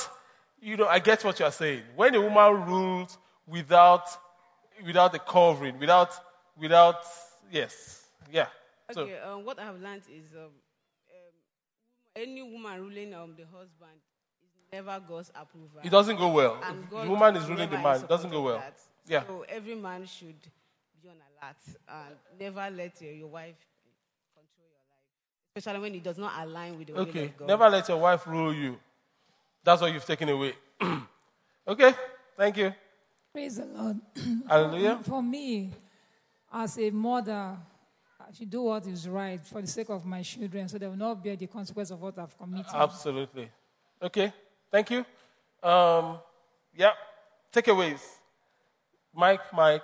you 0.60 0.76
know, 0.76 0.86
I 0.88 0.98
get 0.98 1.24
what 1.24 1.38
you 1.38 1.46
are 1.46 1.52
saying. 1.52 1.82
When 1.94 2.14
a 2.14 2.20
woman 2.20 2.66
rules 2.66 3.16
without 3.46 4.08
without 4.84 5.12
the 5.12 5.18
covering, 5.18 5.78
without 5.78 6.12
without 6.58 6.96
yes, 7.50 8.06
yeah. 8.30 8.46
So 8.92 9.02
Okay, 9.02 9.18
um, 9.18 9.44
what 9.44 9.58
I 9.58 9.64
have 9.64 9.80
learned 9.80 10.02
is 10.10 10.32
um, 10.34 10.40
um, 10.44 10.50
any 12.16 12.42
woman 12.42 12.80
ruling 12.80 13.14
um, 13.14 13.34
the 13.36 13.44
husband 13.44 14.00
is 14.42 14.50
never 14.72 15.00
God's 15.06 15.30
approval. 15.34 15.80
It 15.82 15.90
doesn't 15.90 16.16
go 16.16 16.28
well. 16.28 16.58
The 16.90 17.08
woman 17.08 17.36
is 17.36 17.48
ruling 17.48 17.70
the 17.70 17.78
man, 17.78 18.02
it 18.02 18.08
doesn't 18.08 18.30
go 18.30 18.42
well. 18.42 18.58
that. 18.58 18.78
Yeah. 19.08 19.24
So 19.26 19.44
every 19.48 19.74
man 19.74 20.06
should 20.06 20.40
be 21.02 21.08
on 21.08 21.16
alert 21.16 21.56
and 21.88 22.16
never 22.38 22.68
let 22.74 22.92
uh, 23.00 23.06
your 23.06 23.28
wife 23.28 23.56
control 24.34 24.68
your 24.68 24.84
life, 24.90 25.56
especially 25.56 25.80
when 25.80 25.94
it 25.94 26.02
does 26.02 26.18
not 26.18 26.32
align 26.42 26.78
with 26.78 26.88
the 26.88 26.92
will 26.94 27.02
Okay. 27.02 27.24
of 27.26 27.36
God. 27.38 27.48
Never 27.48 27.68
let 27.70 27.88
your 27.88 27.98
wife 27.98 28.26
rule 28.26 28.54
you. 28.54 28.78
That's 29.64 29.80
what 29.82 29.92
you've 29.92 30.04
taken 30.04 30.28
away. 30.28 30.54
okay. 31.68 31.94
Thank 32.36 32.56
you. 32.56 32.74
Praise 33.32 33.56
the 33.56 33.66
Lord. 33.66 34.00
Hallelujah. 34.48 35.00
For 35.02 35.22
me, 35.22 35.70
as 36.52 36.78
a 36.78 36.90
mother, 36.90 37.56
I 38.20 38.32
should 38.32 38.50
do 38.50 38.62
what 38.62 38.86
is 38.86 39.08
right 39.08 39.40
for 39.44 39.60
the 39.60 39.66
sake 39.66 39.88
of 39.90 40.04
my 40.04 40.22
children 40.22 40.68
so 40.68 40.78
they 40.78 40.86
will 40.86 40.96
not 40.96 41.22
bear 41.22 41.36
the 41.36 41.46
consequence 41.46 41.90
of 41.90 42.00
what 42.00 42.18
I've 42.18 42.36
committed. 42.36 42.66
Absolutely. 42.74 43.50
Okay. 44.02 44.32
Thank 44.70 44.90
you. 44.90 45.04
Um, 45.62 46.18
yeah. 46.76 46.92
Takeaways. 47.52 48.00
Mike, 49.18 49.52
Mike. 49.52 49.82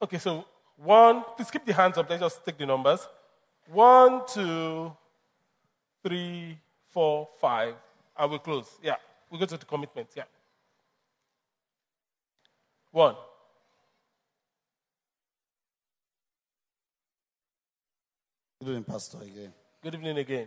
Okay, 0.00 0.18
so 0.18 0.44
one, 0.76 1.24
please 1.36 1.50
keep 1.50 1.66
the 1.66 1.72
hands 1.72 1.98
up. 1.98 2.08
Let's 2.08 2.22
just 2.22 2.44
take 2.44 2.56
the 2.56 2.64
numbers. 2.64 3.08
One, 3.66 4.22
two, 4.32 4.96
three, 6.00 6.56
four, 6.92 7.28
five. 7.40 7.74
I 8.16 8.26
will 8.26 8.38
close. 8.38 8.68
Yeah. 8.80 8.94
We'll 9.28 9.40
go 9.40 9.46
to 9.46 9.56
the 9.56 9.66
commitment. 9.66 10.10
Yeah. 10.14 10.22
One. 12.92 13.16
Good 18.60 18.68
evening, 18.68 18.84
Pastor, 18.84 19.18
again. 19.22 19.52
Good 19.82 19.94
evening 19.96 20.18
again. 20.18 20.46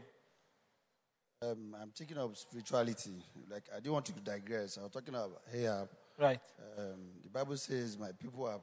Um, 1.41 1.76
I'm 1.81 1.91
taking 1.94 2.18
up 2.18 2.34
spirituality. 2.38 3.22
Like, 3.52 3.65
I 3.73 3.81
didn't 3.81 3.91
want 3.91 4.06
to 4.06 4.14
digress. 4.14 4.77
I 4.77 4.84
was 4.84 4.91
talking 4.91 5.14
about 5.14 5.41
Ahab. 5.53 5.89
Right. 6.19 6.39
Um, 6.77 6.95
the 7.23 7.30
Bible 7.30 7.57
says, 7.57 7.98
My 7.98 8.11
people 8.11 8.49
have 8.49 8.61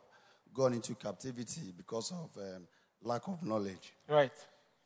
gone 0.52 0.72
into 0.72 0.94
captivity 0.94 1.72
because 1.76 2.12
of 2.12 2.30
um, 2.42 2.66
lack 3.02 3.26
of 3.28 3.42
knowledge. 3.42 3.92
Right. 4.08 4.32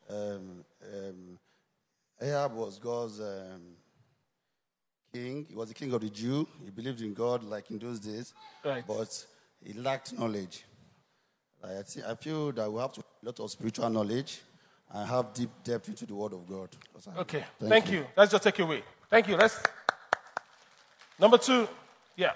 Um, 0.08 0.64
um, 0.82 1.38
Ahab 2.20 2.54
was 2.54 2.78
God's 2.78 3.20
um, 3.20 3.76
king. 5.12 5.46
He 5.48 5.54
was 5.54 5.68
the 5.68 5.74
king 5.74 5.92
of 5.92 6.00
the 6.00 6.10
Jew. 6.10 6.46
He 6.64 6.70
believed 6.70 7.00
in 7.00 7.14
God 7.14 7.42
like 7.44 7.70
in 7.70 7.78
those 7.78 8.00
days. 8.00 8.34
Right. 8.64 8.84
But 8.86 9.24
he 9.64 9.72
lacked 9.74 10.18
knowledge. 10.18 10.64
I, 11.62 11.82
thi- 11.82 12.02
I 12.08 12.14
feel 12.14 12.52
that 12.52 12.70
we 12.70 12.80
have 12.80 12.92
to 12.92 13.00
have 13.00 13.22
a 13.22 13.26
lot 13.26 13.40
of 13.40 13.50
spiritual 13.50 13.90
knowledge 13.90 14.40
and 14.92 15.08
have 15.08 15.34
deep 15.34 15.50
depth 15.64 15.88
into 15.88 16.06
the 16.06 16.14
Word 16.14 16.32
of 16.32 16.46
God. 16.48 16.68
Okay. 17.18 17.44
Thank, 17.60 17.90
you. 17.90 18.06
That's 18.14 18.32
your 18.32 18.40
takeaway. 18.40 18.82
Thank 19.10 19.28
you. 19.28 19.36
Let's. 19.36 19.60
Number 21.18 21.36
two. 21.38 21.68
Yeah. 22.16 22.32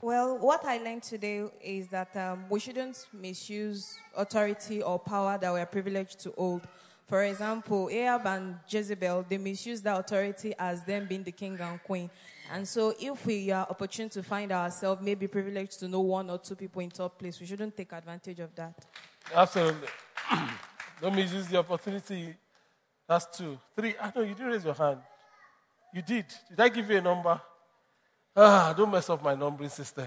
Well, 0.00 0.38
what 0.38 0.64
I 0.64 0.78
learned 0.78 1.02
today 1.02 1.44
is 1.60 1.88
that 1.88 2.16
um, 2.16 2.44
we 2.48 2.60
shouldn't 2.60 3.08
misuse 3.12 3.98
authority 4.16 4.80
or 4.80 4.96
power 4.96 5.36
that 5.36 5.52
we 5.52 5.58
are 5.58 5.66
privileged 5.66 6.20
to 6.20 6.30
hold. 6.38 6.68
For 7.08 7.24
example, 7.24 7.88
Ahab 7.90 8.24
and 8.26 8.60
Jezebel, 8.68 9.26
they 9.28 9.38
misuse 9.38 9.82
that 9.82 9.98
authority 9.98 10.54
as 10.56 10.84
them 10.84 11.06
being 11.08 11.24
the 11.24 11.32
king 11.32 11.58
and 11.58 11.82
queen. 11.82 12.10
And 12.52 12.66
so, 12.68 12.94
if 13.00 13.26
we 13.26 13.50
are 13.50 13.66
opportune 13.68 14.08
to 14.10 14.22
find 14.22 14.52
ourselves 14.52 15.02
maybe 15.02 15.26
privileged 15.26 15.80
to 15.80 15.88
know 15.88 16.00
one 16.00 16.30
or 16.30 16.38
two 16.38 16.54
people 16.54 16.80
in 16.80 16.90
top 16.90 17.18
place, 17.18 17.40
we 17.40 17.46
shouldn't 17.46 17.76
take 17.76 17.92
advantage 17.92 18.38
of 18.38 18.54
that. 18.54 18.86
Absolutely. 19.34 19.88
Don't 21.02 21.16
misuse 21.16 21.48
the 21.48 21.58
opportunity. 21.58 22.36
That's 23.08 23.36
two. 23.36 23.58
Three. 23.74 23.96
I 24.00 24.12
know 24.14 24.22
you 24.22 24.34
didn't 24.34 24.52
raise 24.52 24.64
your 24.64 24.74
hand. 24.74 25.00
You 25.92 26.02
did. 26.02 26.26
Did 26.50 26.60
I 26.60 26.68
give 26.68 26.88
you 26.88 26.98
a 26.98 27.02
number? 27.02 27.40
Ah, 28.40 28.72
don't 28.76 28.92
mess 28.92 29.10
up 29.10 29.20
my 29.20 29.34
numbering 29.34 29.68
system. 29.68 30.06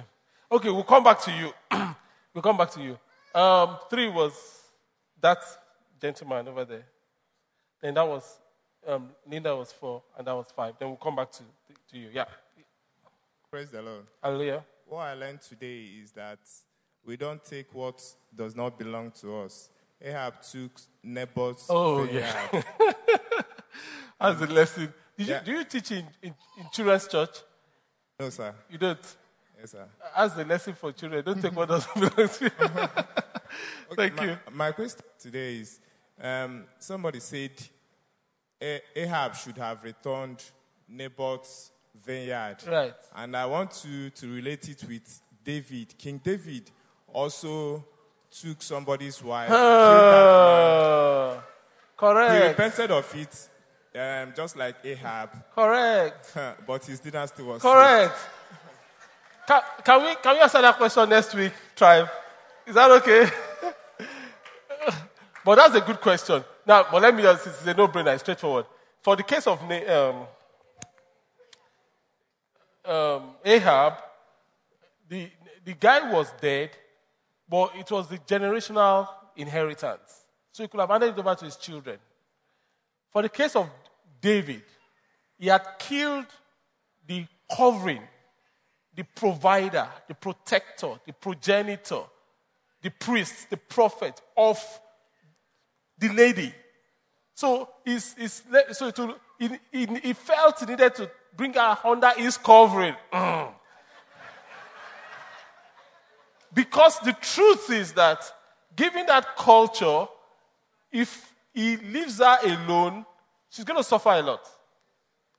Okay, 0.50 0.70
we'll 0.70 0.84
come 0.86 1.04
back 1.04 1.20
to 1.22 1.32
you. 1.32 1.52
we'll 2.34 2.42
come 2.42 2.56
back 2.56 2.72
to 2.72 2.82
you. 2.82 2.98
Um, 3.38 3.78
three 3.90 4.08
was 4.08 4.32
that 5.20 5.40
gentleman 6.02 6.48
over 6.48 6.64
there. 6.64 6.86
Then 7.82 7.94
that 7.96 8.08
was 8.08 8.40
um, 8.88 9.10
Linda 9.30 9.54
was 9.54 9.74
four, 9.74 10.02
and 10.18 10.26
that 10.26 10.34
was 10.34 10.48
five. 10.56 10.76
Then 10.80 10.88
we'll 10.88 10.98
come 10.98 11.18
back 11.18 11.30
to, 11.34 11.44
to 11.92 11.98
you. 11.98 12.08
Yeah. 12.14 12.24
Praise 13.50 13.70
the 13.70 13.82
Lord. 13.82 14.06
Hallelujah. 14.24 14.64
What 14.88 15.00
I 15.00 15.14
learned 15.14 15.42
today 15.42 15.90
is 16.02 16.12
that 16.14 16.40
we 17.06 17.18
don't 17.18 17.44
take 17.44 17.74
what 17.74 18.02
does 18.34 18.56
not 18.56 18.80
belong 18.80 19.12
to 19.20 19.40
us. 19.40 19.70
Ahab 20.02 20.42
took 20.42 20.72
Naboth's 21.06 21.66
Oh, 21.70 22.06
yeah. 22.06 22.34
That's 24.22 24.42
a 24.42 24.48
lesson. 24.48 24.94
Did 25.18 25.28
you, 25.28 25.34
Yeah. 25.34 25.44
do 25.44 25.52
you 25.52 25.64
teach 25.66 25.92
in, 25.92 26.08
in, 26.24 26.34
in 26.58 26.66
children's 26.72 27.10
church? 27.10 27.42
No, 28.22 28.30
sir. 28.30 28.54
You 28.70 28.78
don't? 28.78 29.16
Yes, 29.60 29.72
sir. 29.72 29.84
That's 30.16 30.36
the 30.36 30.46
lesson 30.46 30.76
for 30.76 30.92
children. 30.92 31.26
Don't 31.26 31.42
take 31.42 31.56
what 31.56 31.68
doesn't 31.68 31.92
belong 31.96 32.30
to 32.30 32.44
you. 32.44 32.52
Thank 33.96 34.16
my, 34.16 34.26
you. 34.26 34.38
My 34.52 34.72
question 34.74 35.02
today 35.20 35.56
is 35.56 35.80
um, 36.22 36.66
somebody 36.78 37.20
said 37.20 37.50
Ah- 38.62 38.78
Ahab 38.96 39.36
should 39.36 39.58
have 39.58 39.84
returned 39.84 40.44
Naboth's 40.88 41.72
vineyard. 42.06 42.58
Right. 42.68 42.94
And 43.16 43.36
I 43.36 43.48
want 43.48 43.72
to, 43.82 44.12
to 44.12 44.32
relate 44.32 44.70
it 44.70 44.84
with 44.88 45.20
David. 45.44 45.98
King 45.98 46.22
David 46.24 46.70
also 47.12 47.84
took 48.30 48.62
somebody's 48.62 49.24
wife. 49.24 49.48
killed 49.48 49.60
that 49.60 51.34
man. 51.34 51.40
Ah, 51.40 51.44
correct. 51.98 52.34
He 52.34 52.48
repented 52.50 52.92
of 52.92 53.16
it, 53.16 53.50
um, 53.94 54.34
just 54.36 54.56
like 54.56 54.76
Ahab. 54.84 55.30
Correct. 55.54 56.34
but 56.68 56.86
his 56.86 57.00
dynasty 57.00 57.44
was 57.44 57.62
Correct. 57.62 58.18
Can, 59.48 59.62
can, 59.84 60.04
we, 60.04 60.16
can 60.16 60.36
we 60.36 60.42
answer 60.42 60.62
that 60.62 60.78
question 60.78 61.10
next 61.10 61.34
week, 61.34 61.52
Tribe? 61.76 62.08
Is 62.66 62.76
that 62.76 62.92
okay? 62.92 63.30
but 65.46 65.56
that's 65.56 65.76
a 65.76 65.82
good 65.82 66.00
question. 66.00 66.44
Now, 66.66 66.86
but 66.90 67.02
let 67.02 67.16
me 67.16 67.24
just, 67.24 67.48
it's 67.48 67.66
a 67.66 67.74
no 67.74 67.88
brainer, 67.88 68.14
it's 68.14 68.24
straightforward. 68.24 68.66
For 69.02 69.16
the 69.16 69.24
case 69.24 69.48
of 69.48 69.60
um, 69.62 70.28
um, 72.86 73.24
Ahab, 73.44 73.94
the, 75.10 75.30
the 75.66 75.74
guy 75.74 76.12
was 76.12 76.32
dead, 76.40 76.70
but 77.50 77.74
it 77.76 77.90
was 77.92 78.08
the 78.08 78.20
generational 78.20 79.08
inheritance. 79.36 80.26
So 80.52 80.64
he 80.64 80.70
could 80.70 80.80
have 80.80 80.90
handed 80.90 81.10
it 81.10 81.20
over 81.20 81.36
to 81.36 81.46
his 81.46 81.58
children. 81.58 81.98
For 83.12 83.22
the 83.22 83.30
case 83.30 83.56
of 83.56 83.70
David, 84.22 84.64
he 85.38 85.48
had 85.48 85.66
killed 85.80 86.28
the 87.08 87.26
covering, 87.56 88.04
the 88.96 89.04
provider, 89.04 89.88
the 90.08 90.14
protector, 90.14 91.00
the 91.06 91.14
progenitor, 91.14 92.04
the 92.82 92.92
priest, 92.92 93.50
the 93.50 93.58
prophet 93.58 94.22
of 94.38 94.60
the 95.98 96.10
lady. 96.10 96.54
So, 97.34 97.70
he's, 97.84 98.16
so 98.72 98.92
to, 98.92 99.16
he, 99.40 99.50
he, 99.72 99.86
he 100.04 100.14
felt 100.14 100.60
he 100.60 100.66
needed 100.68 100.96
to 100.96 101.10
bring 101.36 101.54
her 101.54 101.78
under 101.84 102.10
his 102.12 102.38
covering. 102.38 102.96
Mm. 103.12 103.54
Because 106.54 107.00
the 107.00 107.14
truth 107.14 107.70
is 107.72 107.94
that, 107.94 108.32
given 108.76 109.06
that 109.06 109.36
culture, 109.38 110.08
if 110.92 111.34
he 111.54 111.78
leaves 111.78 112.20
her 112.20 112.38
alone, 112.44 113.06
she's 113.52 113.66
going 113.66 113.78
to 113.78 113.84
suffer 113.84 114.10
a 114.10 114.22
lot. 114.22 114.48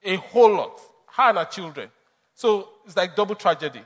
A 0.05 0.17
whole 0.17 0.55
lot. 0.55 0.81
Her 1.07 1.31
and 1.31 1.39
her 1.39 1.45
children. 1.47 1.89
So 2.35 2.69
it's 2.87 2.97
like 2.97 3.17
double 3.17 3.35
tragedy. 3.35 3.83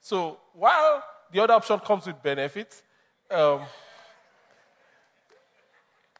So 0.00 0.38
while 0.54 1.02
the 1.32 1.40
other 1.42 1.54
option 1.54 1.78
comes 1.80 2.06
with 2.06 2.22
benefits, 2.22 2.82
um, 3.30 3.62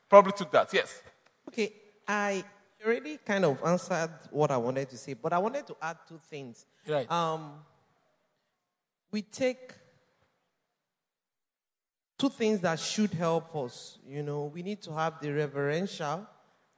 probably 0.08 0.32
took 0.32 0.50
that. 0.52 0.72
Yes. 0.72 1.02
Okay, 1.48 1.72
I 2.06 2.44
already 2.84 3.18
kind 3.18 3.44
of 3.44 3.58
answered 3.64 4.10
what 4.30 4.50
I 4.50 4.56
wanted 4.56 4.88
to 4.90 4.96
say, 4.96 5.14
but 5.14 5.32
I 5.32 5.38
wanted 5.38 5.66
to 5.66 5.76
add 5.80 5.98
two 6.08 6.20
things. 6.28 6.66
Right. 6.86 7.10
Um, 7.10 7.52
we 9.10 9.22
take 9.22 9.72
two 12.16 12.28
things 12.28 12.60
that 12.60 12.78
should 12.78 13.12
help 13.12 13.54
us. 13.56 13.98
You 14.06 14.22
know, 14.22 14.50
we 14.54 14.62
need 14.62 14.82
to 14.82 14.92
have 14.92 15.20
the 15.20 15.32
reverential 15.32 16.26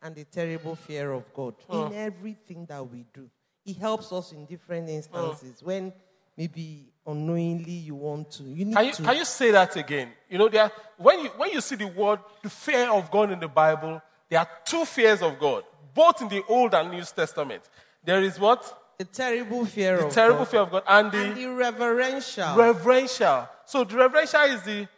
and 0.03 0.15
the 0.15 0.25
terrible 0.25 0.75
fear 0.75 1.13
of 1.13 1.33
God 1.35 1.55
Oh. 1.69 1.87
in 1.87 1.95
everything 1.95 2.67
that 2.67 2.87
we 2.87 3.05
do. 3.15 3.29
It 3.65 3.77
helps 3.77 4.13
us 4.13 4.33
in 4.33 4.45
different 4.47 4.89
instances 4.89 5.63
when 5.63 5.93
maybe 6.37 6.93
unknowingly 7.07 7.71
you 7.73 7.95
want 7.95 8.31
to. 8.33 8.43
You 8.43 8.65
need 8.65 8.75
Can 8.75 8.87
you, 8.87 8.93
to. 8.93 9.03
can 9.03 9.17
you 9.17 9.25
say 9.25 9.51
that 9.53 9.77
again? 9.77 10.09
You 10.29 10.39
know, 10.39 10.49
there 10.49 10.65
are, 10.65 10.73
when, 10.97 11.21
you, 11.25 11.31
when 11.37 11.51
you 11.51 11.61
see 11.61 11.77
the 11.77 11.87
word, 11.87 12.19
the 12.43 12.51
fear 12.51 12.91
of 12.91 13.11
God 13.11 13.31
in 13.31 13.39
the 13.39 13.49
Bible, 13.49 14.03
there 14.29 14.41
are 14.41 14.49
two 14.65 14.85
fears 14.85 15.23
of 15.23 15.39
God, 15.39 15.63
both 15.95 16.21
in 16.23 16.29
the 16.29 16.43
Old 16.49 16.75
and 16.75 16.91
New 16.91 17.03
Testament. 17.05 17.63
There 18.05 18.21
is 18.23 18.39
what? 18.41 18.79
The 18.99 19.05
terrible 19.05 19.65
fear 19.67 19.99
the 19.99 20.07
of 20.07 20.13
terrible 20.13 20.39
God. 20.41 20.49
fear 20.49 20.61
of 20.61 20.71
God 20.71 20.83
and 20.89 21.13
the, 21.13 21.19
and 21.19 21.37
the 21.37 21.47
reverential. 21.51 22.57
reverential. 22.57 23.49
So 23.67 23.85
the 23.85 23.97
reverential 23.97 24.41
is 24.43 24.63
the 24.63 24.89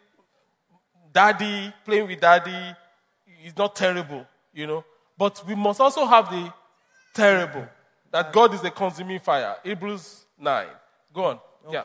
daddy 1.11 1.73
playing 1.85 2.07
with 2.07 2.19
daddy. 2.19 2.75
It's 3.43 3.57
not 3.57 3.75
terrible, 3.75 4.25
you 4.53 4.67
know. 4.67 4.83
But 5.17 5.43
we 5.47 5.55
must 5.55 5.79
also 5.79 6.05
have 6.05 6.29
the 6.29 6.53
terrible 7.13 7.67
that 8.11 8.31
God 8.31 8.53
is 8.53 8.63
a 8.63 8.71
consuming 8.71 9.19
fire. 9.19 9.55
Hebrews 9.63 10.25
nine. 10.39 10.67
Go 11.13 11.25
on. 11.25 11.39
Yeah. 11.71 11.83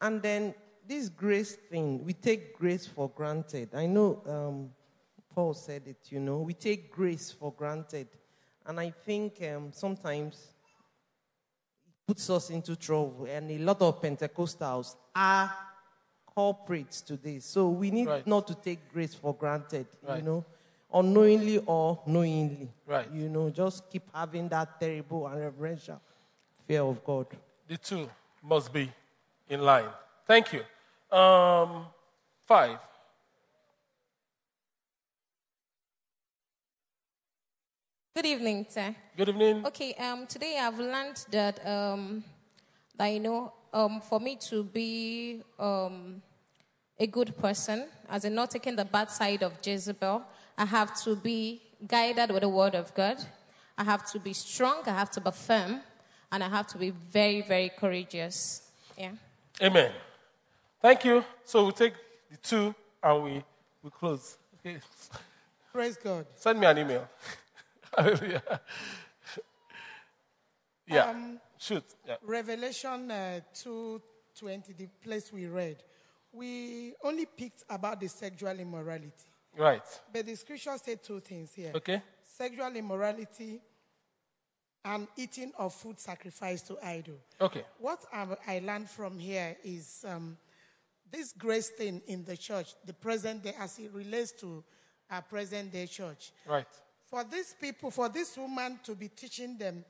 And 0.00 0.20
then 0.20 0.54
this 0.86 1.08
grace 1.08 1.54
thing, 1.54 2.04
we 2.04 2.12
take 2.12 2.56
grace 2.58 2.86
for 2.86 3.08
granted. 3.08 3.74
I 3.74 3.86
know 3.86 4.22
um, 4.26 4.70
Paul 5.34 5.54
said 5.54 5.82
it, 5.86 5.98
you 6.10 6.20
know, 6.20 6.38
we 6.38 6.54
take 6.54 6.90
grace 6.90 7.32
for 7.32 7.52
granted. 7.52 8.08
And 8.66 8.80
I 8.80 8.90
think 8.90 9.42
um, 9.54 9.70
sometimes 9.72 10.34
it 11.86 12.06
puts 12.06 12.28
us 12.30 12.50
into 12.50 12.76
trouble. 12.76 13.26
And 13.28 13.50
a 13.50 13.58
lot 13.58 13.80
of 13.82 14.00
Pentecostals 14.02 14.96
are 15.14 15.52
culprits 16.34 17.00
to 17.02 17.16
this. 17.16 17.44
So 17.44 17.68
we 17.68 17.90
need 17.90 18.08
Right. 18.08 18.26
not 18.26 18.46
to 18.48 18.54
take 18.54 18.92
grace 18.92 19.14
for 19.14 19.34
granted, 19.34 19.86
Right. 20.02 20.18
you 20.18 20.22
know, 20.22 20.44
unknowingly 20.96 21.58
or 21.66 22.00
knowingly. 22.06 22.68
Right. 22.86 23.08
You 23.12 23.28
know, 23.28 23.50
just 23.50 23.88
keep 23.90 24.02
having 24.14 24.48
that 24.48 24.80
terrible 24.80 25.26
and 25.26 25.40
reverential 25.40 26.00
fear 26.66 26.82
of 26.82 27.04
God. 27.04 27.26
The 27.68 27.76
two 27.76 28.08
must 28.42 28.72
be 28.72 28.90
in 29.48 29.60
line. 29.60 29.90
Thank 30.26 30.52
you. 30.52 30.62
Um, 31.16 31.86
five. 32.46 32.78
Good 38.14 38.26
evening, 38.26 38.66
sir. 38.68 38.94
Good 39.14 39.28
evening. 39.28 39.66
Okay, 39.66 39.92
um, 39.94 40.26
today 40.26 40.58
I've 40.58 40.78
learned 40.78 41.26
that, 41.30 41.64
um, 41.66 42.24
that 42.96 43.08
you 43.08 43.20
know, 43.20 43.52
um, 43.74 44.00
for 44.00 44.18
me 44.18 44.36
to 44.48 44.64
be 44.64 45.42
um, 45.58 46.22
a 46.98 47.06
good 47.06 47.36
person, 47.36 47.88
as 48.08 48.24
in 48.24 48.34
not 48.34 48.50
taking 48.50 48.74
the 48.74 48.86
bad 48.86 49.10
side 49.10 49.42
of 49.42 49.52
Jezebel, 49.62 50.24
I 50.58 50.64
have 50.64 50.98
to 51.04 51.16
be 51.16 51.62
guided 51.86 52.30
with 52.30 52.42
the 52.42 52.48
word 52.48 52.74
of 52.74 52.94
God. 52.94 53.18
I 53.76 53.84
have 53.84 54.10
to 54.12 54.18
be 54.18 54.32
strong. 54.32 54.82
I 54.86 54.90
have 54.90 55.10
to 55.12 55.20
be 55.20 55.30
firm, 55.30 55.80
and 56.32 56.42
I 56.42 56.48
have 56.48 56.66
to 56.68 56.78
be 56.78 56.90
very, 56.90 57.42
very 57.42 57.70
courageous. 57.70 58.62
Yeah. 58.96 59.12
Amen. 59.62 59.92
Thank 60.80 61.04
you. 61.04 61.24
So 61.44 61.66
we 61.66 61.72
take 61.72 61.94
the 62.30 62.36
two 62.38 62.74
and 63.02 63.24
we, 63.24 63.44
we 63.82 63.90
close. 63.90 64.38
Okay. 64.60 64.78
Praise 65.72 65.96
God. 65.96 66.26
Send 66.34 66.58
me 66.58 66.66
an 66.66 66.78
email. 66.78 67.08
Hallelujah. 67.96 68.60
yeah. 70.86 71.10
Um, 71.10 71.40
Shoot. 71.58 71.84
Yeah. 72.06 72.16
Revelation 72.22 73.10
uh, 73.10 73.40
2.20, 73.54 74.76
the 74.76 74.86
place 75.02 75.32
we 75.32 75.46
read, 75.46 75.82
we 76.32 76.94
only 77.02 77.26
picked 77.26 77.64
about 77.68 78.00
the 78.00 78.08
sexual 78.08 78.58
immorality. 78.58 79.25
Right. 79.56 79.82
But 80.12 80.26
the 80.26 80.34
scripture 80.34 80.76
said 80.76 81.02
two 81.02 81.20
things 81.20 81.54
here. 81.54 81.72
Okay. 81.74 82.02
Sexual 82.22 82.76
immorality 82.76 83.60
and 84.84 85.08
eating 85.16 85.52
of 85.58 85.74
food 85.74 85.98
sacrificed 85.98 86.68
to 86.68 86.78
idol. 86.82 87.16
Okay. 87.40 87.64
What 87.78 88.04
I, 88.12 88.26
I 88.46 88.58
learned 88.60 88.88
from 88.88 89.18
here 89.18 89.56
is 89.64 90.04
um, 90.08 90.36
this 91.10 91.32
grace 91.32 91.70
thing 91.70 92.02
in 92.06 92.24
the 92.24 92.36
church, 92.36 92.74
the 92.84 92.92
present 92.92 93.42
day, 93.42 93.54
as 93.58 93.78
it 93.78 93.90
relates 93.92 94.32
to 94.40 94.62
our 95.10 95.22
present 95.22 95.72
day 95.72 95.86
church. 95.86 96.32
Right. 96.46 96.66
For 97.04 97.24
these 97.24 97.54
people, 97.60 97.90
for 97.90 98.08
this 98.08 98.36
woman 98.36 98.78
to 98.84 98.94
be 98.94 99.08
teaching 99.08 99.56
them, 99.56 99.84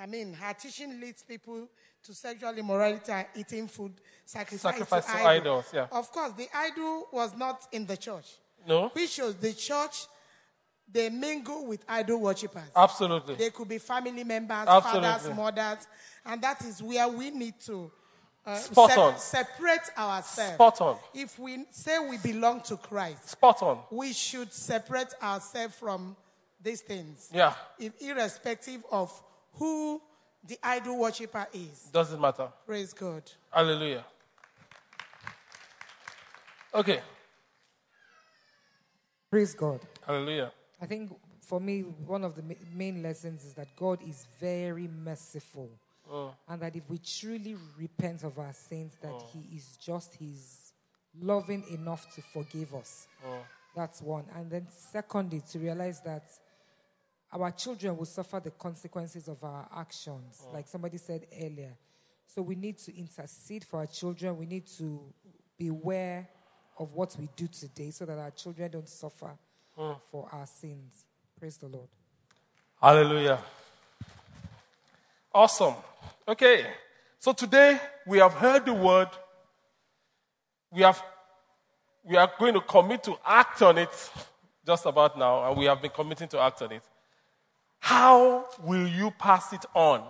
I 0.00 0.06
mean, 0.06 0.32
her 0.34 0.52
teaching 0.54 1.00
leads 1.00 1.22
people 1.22 1.68
to 2.04 2.14
sexual 2.14 2.56
immorality 2.58 3.12
and 3.12 3.26
eating 3.36 3.68
food 3.68 3.92
sacrificed 4.24 4.62
Sacrifice 4.62 5.06
to, 5.06 5.12
to 5.12 5.18
idol. 5.18 5.28
idols, 5.28 5.64
yeah. 5.72 5.86
Of 5.92 6.10
course, 6.10 6.32
the 6.32 6.48
idol 6.54 7.06
was 7.12 7.36
not 7.36 7.66
in 7.72 7.86
the 7.86 7.96
church. 7.96 8.26
No. 8.66 8.88
Which 8.88 9.10
shows 9.10 9.36
the 9.36 9.52
church, 9.52 10.06
they 10.90 11.08
mingle 11.10 11.66
with 11.66 11.84
idol 11.88 12.20
worshippers. 12.20 12.68
Absolutely. 12.74 13.36
They 13.36 13.50
could 13.50 13.68
be 13.68 13.78
family 13.78 14.24
members, 14.24 14.66
Absolutely. 14.68 15.08
fathers, 15.08 15.36
mothers, 15.36 15.86
and 16.26 16.42
that 16.42 16.64
is 16.64 16.82
where 16.82 17.08
we 17.08 17.30
need 17.30 17.54
to 17.66 17.90
uh, 18.44 18.56
Spot 18.56 18.98
on. 18.98 19.18
separate 19.18 19.88
ourselves. 19.96 20.54
Spot 20.54 20.80
on. 20.80 20.96
If 21.14 21.38
we 21.38 21.64
say 21.70 21.98
we 22.00 22.18
belong 22.18 22.60
to 22.62 22.76
Christ, 22.76 23.30
Spot 23.30 23.62
on. 23.62 23.78
we 23.92 24.12
should 24.12 24.52
separate 24.52 25.14
ourselves 25.22 25.74
from 25.76 26.16
these 26.60 26.80
things. 26.80 27.30
Yeah. 27.32 27.54
Ir- 27.78 27.92
irrespective 28.00 28.82
of 28.90 29.12
who 29.54 30.00
the 30.46 30.58
idol 30.62 30.98
worshiper 30.98 31.46
is. 31.52 31.88
Doesn't 31.92 32.20
matter. 32.20 32.48
Praise 32.66 32.92
God. 32.92 33.22
Hallelujah. 33.50 34.04
Okay. 36.74 37.00
Praise 39.30 39.54
God. 39.54 39.80
Hallelujah. 40.06 40.52
I 40.80 40.86
think 40.86 41.12
for 41.40 41.60
me, 41.60 41.80
one 41.80 42.24
of 42.24 42.34
the 42.34 42.42
main 42.74 43.02
lessons 43.02 43.44
is 43.44 43.54
that 43.54 43.68
God 43.76 44.00
is 44.06 44.26
very 44.40 44.88
merciful. 44.88 45.70
Oh. 46.10 46.34
And 46.48 46.60
that 46.62 46.74
if 46.76 46.88
we 46.88 46.98
truly 46.98 47.56
repent 47.78 48.24
of 48.24 48.38
our 48.38 48.52
sins, 48.52 48.96
that 49.00 49.12
Oh. 49.12 49.26
He 49.32 49.56
is 49.56 49.76
just, 49.76 50.14
He's 50.14 50.72
loving 51.20 51.64
enough 51.70 52.14
to 52.14 52.22
forgive 52.22 52.74
us. 52.74 53.06
Oh. 53.26 53.38
That's 53.74 54.02
one. 54.02 54.24
And 54.34 54.50
then, 54.50 54.66
secondly, 54.68 55.42
to 55.52 55.58
realize 55.58 56.00
that 56.02 56.24
our 57.32 57.50
children 57.50 57.96
will 57.96 58.04
suffer 58.04 58.40
the 58.40 58.50
consequences 58.50 59.28
of 59.28 59.42
our 59.42 59.66
actions, 59.74 60.42
Oh. 60.46 60.52
like 60.52 60.68
somebody 60.68 60.98
said 60.98 61.26
earlier. 61.40 61.76
So 62.26 62.42
we 62.42 62.54
need 62.54 62.78
to 62.78 62.96
intercede 62.96 63.64
for 63.64 63.80
our 63.80 63.86
children. 63.86 64.36
We 64.38 64.46
need 64.46 64.66
to 64.78 65.00
beware 65.58 66.28
of 66.78 66.94
what 66.94 67.16
we 67.18 67.28
do 67.36 67.46
today 67.46 67.90
so 67.90 68.04
that 68.06 68.18
our 68.18 68.30
children 68.30 68.70
don't 68.70 68.88
suffer 68.88 69.36
Mm. 69.78 70.00
for 70.10 70.28
our 70.32 70.46
sins. 70.46 71.04
Praise 71.38 71.56
the 71.58 71.68
Lord. 71.68 71.88
Hallelujah. 72.80 73.38
Awesome. 75.34 75.74
Okay. 76.28 76.66
So 77.18 77.32
today 77.32 77.80
we 78.06 78.18
have 78.18 78.34
heard 78.34 78.66
the 78.66 78.74
word. 78.74 79.08
We 80.70 80.82
have 80.82 81.02
we 82.04 82.16
are 82.16 82.30
going 82.38 82.52
to 82.54 82.60
commit 82.60 83.04
to 83.04 83.16
act 83.24 83.62
on 83.62 83.78
it 83.78 84.10
just 84.66 84.86
about 84.86 85.16
now, 85.16 85.48
and 85.48 85.56
we 85.56 85.66
have 85.66 85.80
been 85.80 85.90
committing 85.92 86.26
to 86.28 86.40
act 86.40 86.60
on 86.62 86.72
it. 86.72 86.82
How 87.82 88.44
will 88.62 88.86
you 88.86 89.10
pass 89.10 89.52
it 89.52 89.66
on? 89.74 90.04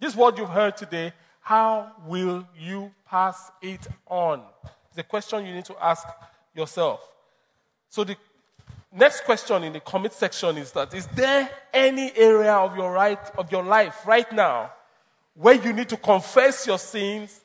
This 0.00 0.16
word 0.16 0.38
you've 0.38 0.48
heard 0.48 0.78
today, 0.78 1.12
how 1.42 1.92
will 2.06 2.48
you 2.58 2.90
pass 3.06 3.50
it 3.60 3.86
on? 4.06 4.40
It's 4.88 4.96
a 4.96 5.02
question 5.02 5.44
you 5.44 5.54
need 5.54 5.66
to 5.66 5.76
ask 5.78 6.08
yourself. 6.54 7.06
So 7.90 8.02
the 8.02 8.16
next 8.90 9.24
question 9.24 9.62
in 9.62 9.74
the 9.74 9.80
commit 9.80 10.14
section 10.14 10.56
is 10.56 10.72
that 10.72 10.94
is 10.94 11.06
there 11.08 11.50
any 11.74 12.16
area 12.16 12.54
of 12.54 12.78
your 12.78 12.90
right 12.90 13.20
of 13.36 13.52
your 13.52 13.62
life 13.62 14.06
right 14.06 14.32
now 14.32 14.72
where 15.34 15.54
you 15.54 15.74
need 15.74 15.90
to 15.90 15.98
confess 15.98 16.66
your 16.66 16.78
sins, 16.78 17.42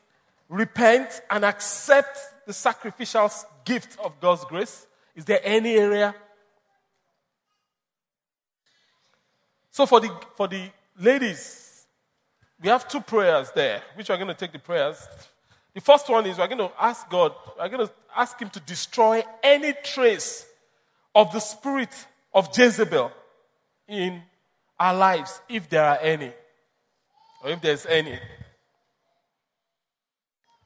repent, 0.48 1.22
and 1.30 1.44
accept 1.44 2.18
the 2.45 2.53
sacrificial 2.53 3.30
gift 3.65 3.99
of 3.99 4.18
God's 4.22 4.45
grace? 4.45 4.88
Is 5.14 5.26
there 5.26 5.41
any 5.44 5.76
area? 5.76 6.15
So 9.78 9.86
for 9.86 9.99
the 9.99 10.10
for 10.36 10.48
the 10.48 10.72
ladies, 10.99 11.86
we 12.60 12.68
have 12.68 12.88
two 12.88 12.99
prayers 12.99 13.52
there, 13.54 13.84
which 13.94 14.10
we're 14.10 14.16
going 14.16 14.28
to 14.28 14.34
take 14.34 14.52
the 14.52 14.58
prayers. 14.58 14.98
The 15.72 15.82
first 15.82 16.10
one 16.10 16.26
is 16.26 16.40
we're 16.40 16.48
going 16.48 16.68
to 16.68 16.72
ask 16.80 17.08
God, 17.08 17.32
we're 17.60 17.70
going 17.70 17.86
to 17.86 17.94
ask 18.16 18.41
Him 18.41 18.49
to 18.49 18.60
destroy 18.62 19.22
any 19.44 19.76
trace 19.84 20.48
of 21.14 21.32
the 21.32 21.40
spirit 21.40 21.91
of 22.34 22.49
Jezebel 22.58 23.12
in 23.88 24.24
our 24.80 24.95
lives, 24.95 25.41
if 25.48 25.70
there 25.70 25.86
are 25.86 25.99
any, 26.02 26.34
or 27.44 27.52
if 27.52 27.62
there's 27.62 27.86
any. 27.86 28.18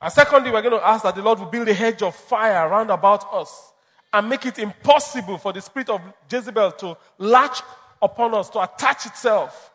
And 0.01 0.13
secondly, 0.13 0.51
we're 0.51 0.61
going 0.61 0.79
to 0.79 0.87
ask 0.87 1.03
that 1.03 1.15
the 1.15 1.21
Lord 1.21 1.39
will 1.39 1.47
build 1.47 1.67
a 1.67 1.73
hedge 1.73 2.01
of 2.01 2.15
fire 2.15 2.65
around 2.65 2.89
about 2.89 3.25
us 3.33 3.73
and 4.13 4.29
make 4.29 4.45
it 4.45 4.57
impossible 4.57 5.37
for 5.37 5.51
the 5.51 5.59
spirit 5.59 5.89
of 5.89 5.99
Jezebel 6.31 6.71
to 6.71 6.97
latch 7.17 7.61
upon 8.01 8.33
us, 8.33 8.49
to 8.49 8.61
attach 8.61 9.05
itself 9.05 9.71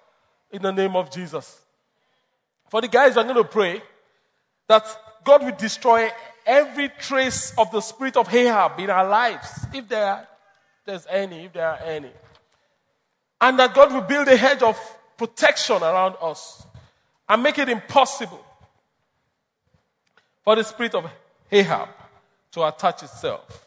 in 0.50 0.62
the 0.62 0.72
name 0.72 0.96
of 0.96 1.10
Jesus. 1.10 1.60
For 2.68 2.80
the 2.80 2.88
guys, 2.88 3.16
I'm 3.16 3.26
going 3.26 3.36
to 3.36 3.44
pray 3.44 3.80
that 4.68 4.84
God 5.24 5.44
will 5.44 5.56
destroy 5.56 6.10
every 6.44 6.88
trace 6.88 7.52
of 7.58 7.70
the 7.70 7.80
spirit 7.80 8.16
of 8.16 8.32
Ahab 8.32 8.78
in 8.78 8.90
our 8.90 9.08
lives, 9.08 9.66
if 9.72 9.88
there 9.88 10.06
are, 10.06 10.28
there's 10.84 11.06
any, 11.10 11.44
if 11.44 11.52
there 11.52 11.68
are 11.68 11.78
any. 11.84 12.10
And 13.40 13.58
that 13.58 13.74
God 13.74 13.92
will 13.92 14.02
build 14.02 14.28
a 14.28 14.36
hedge 14.36 14.62
of 14.62 14.78
protection 15.16 15.82
around 15.82 16.14
us 16.22 16.64
and 17.28 17.42
make 17.42 17.58
it 17.58 17.68
impossible 17.68 18.44
for 20.42 20.56
the 20.56 20.62
spirit 20.62 20.94
of 20.94 21.10
Ahab 21.50 21.88
to 22.52 22.66
attach 22.66 23.02
itself 23.02 23.66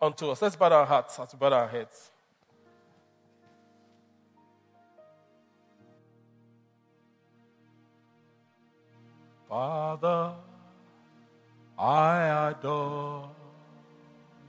unto 0.00 0.30
us. 0.30 0.42
Let's 0.42 0.56
bow 0.56 0.70
our 0.70 0.86
hearts 0.86 1.18
let's 1.18 1.34
bow 1.34 1.52
our 1.52 1.68
heads. 1.68 2.09
Father, 9.50 10.32
I 11.76 12.50
adore 12.50 13.28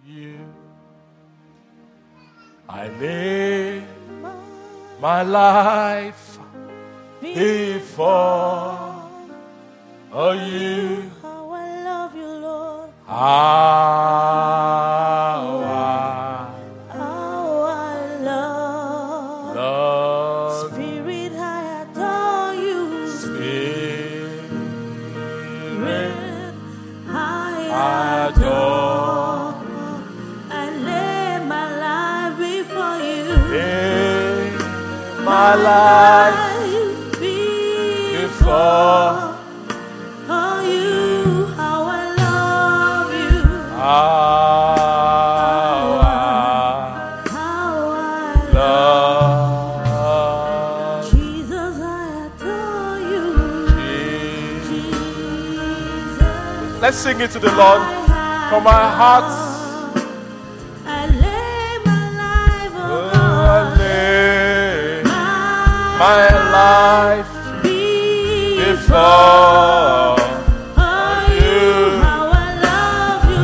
you. 0.06 0.38
I 2.70 2.88
lay 2.88 3.84
my 5.00 5.24
life 5.24 6.38
before 7.20 9.10
you. 10.14 11.12
How 11.24 11.50
I 11.50 11.84
love 11.84 12.16
you, 12.16 12.28
Lord. 12.28 12.92
I 13.08 15.01
sing 57.22 57.30
it 57.30 57.34
to 57.34 57.40
the 57.40 57.56
Lord 57.56 57.82
from 58.50 58.66
our 58.68 58.90
hearts. 58.90 59.36
I 60.86 61.08
lay 61.08 61.78
my 61.86 62.10
life 62.18 62.74
Oh, 62.74 63.12
I 63.14 63.76
lay 63.78 65.04
my 65.04 66.30
life 66.52 67.32
before 68.58 68.98
you. 71.38 72.02
How 72.02 72.24
I 72.34 72.50
love 72.68 73.24
you, 73.30 73.44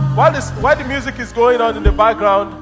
Lord. 0.00 0.16
While, 0.16 0.32
this, 0.32 0.50
while 0.52 0.76
the 0.76 0.84
music 0.84 1.18
is 1.18 1.32
going 1.32 1.60
on 1.60 1.76
in 1.76 1.82
the 1.82 1.92
background, 1.92 2.54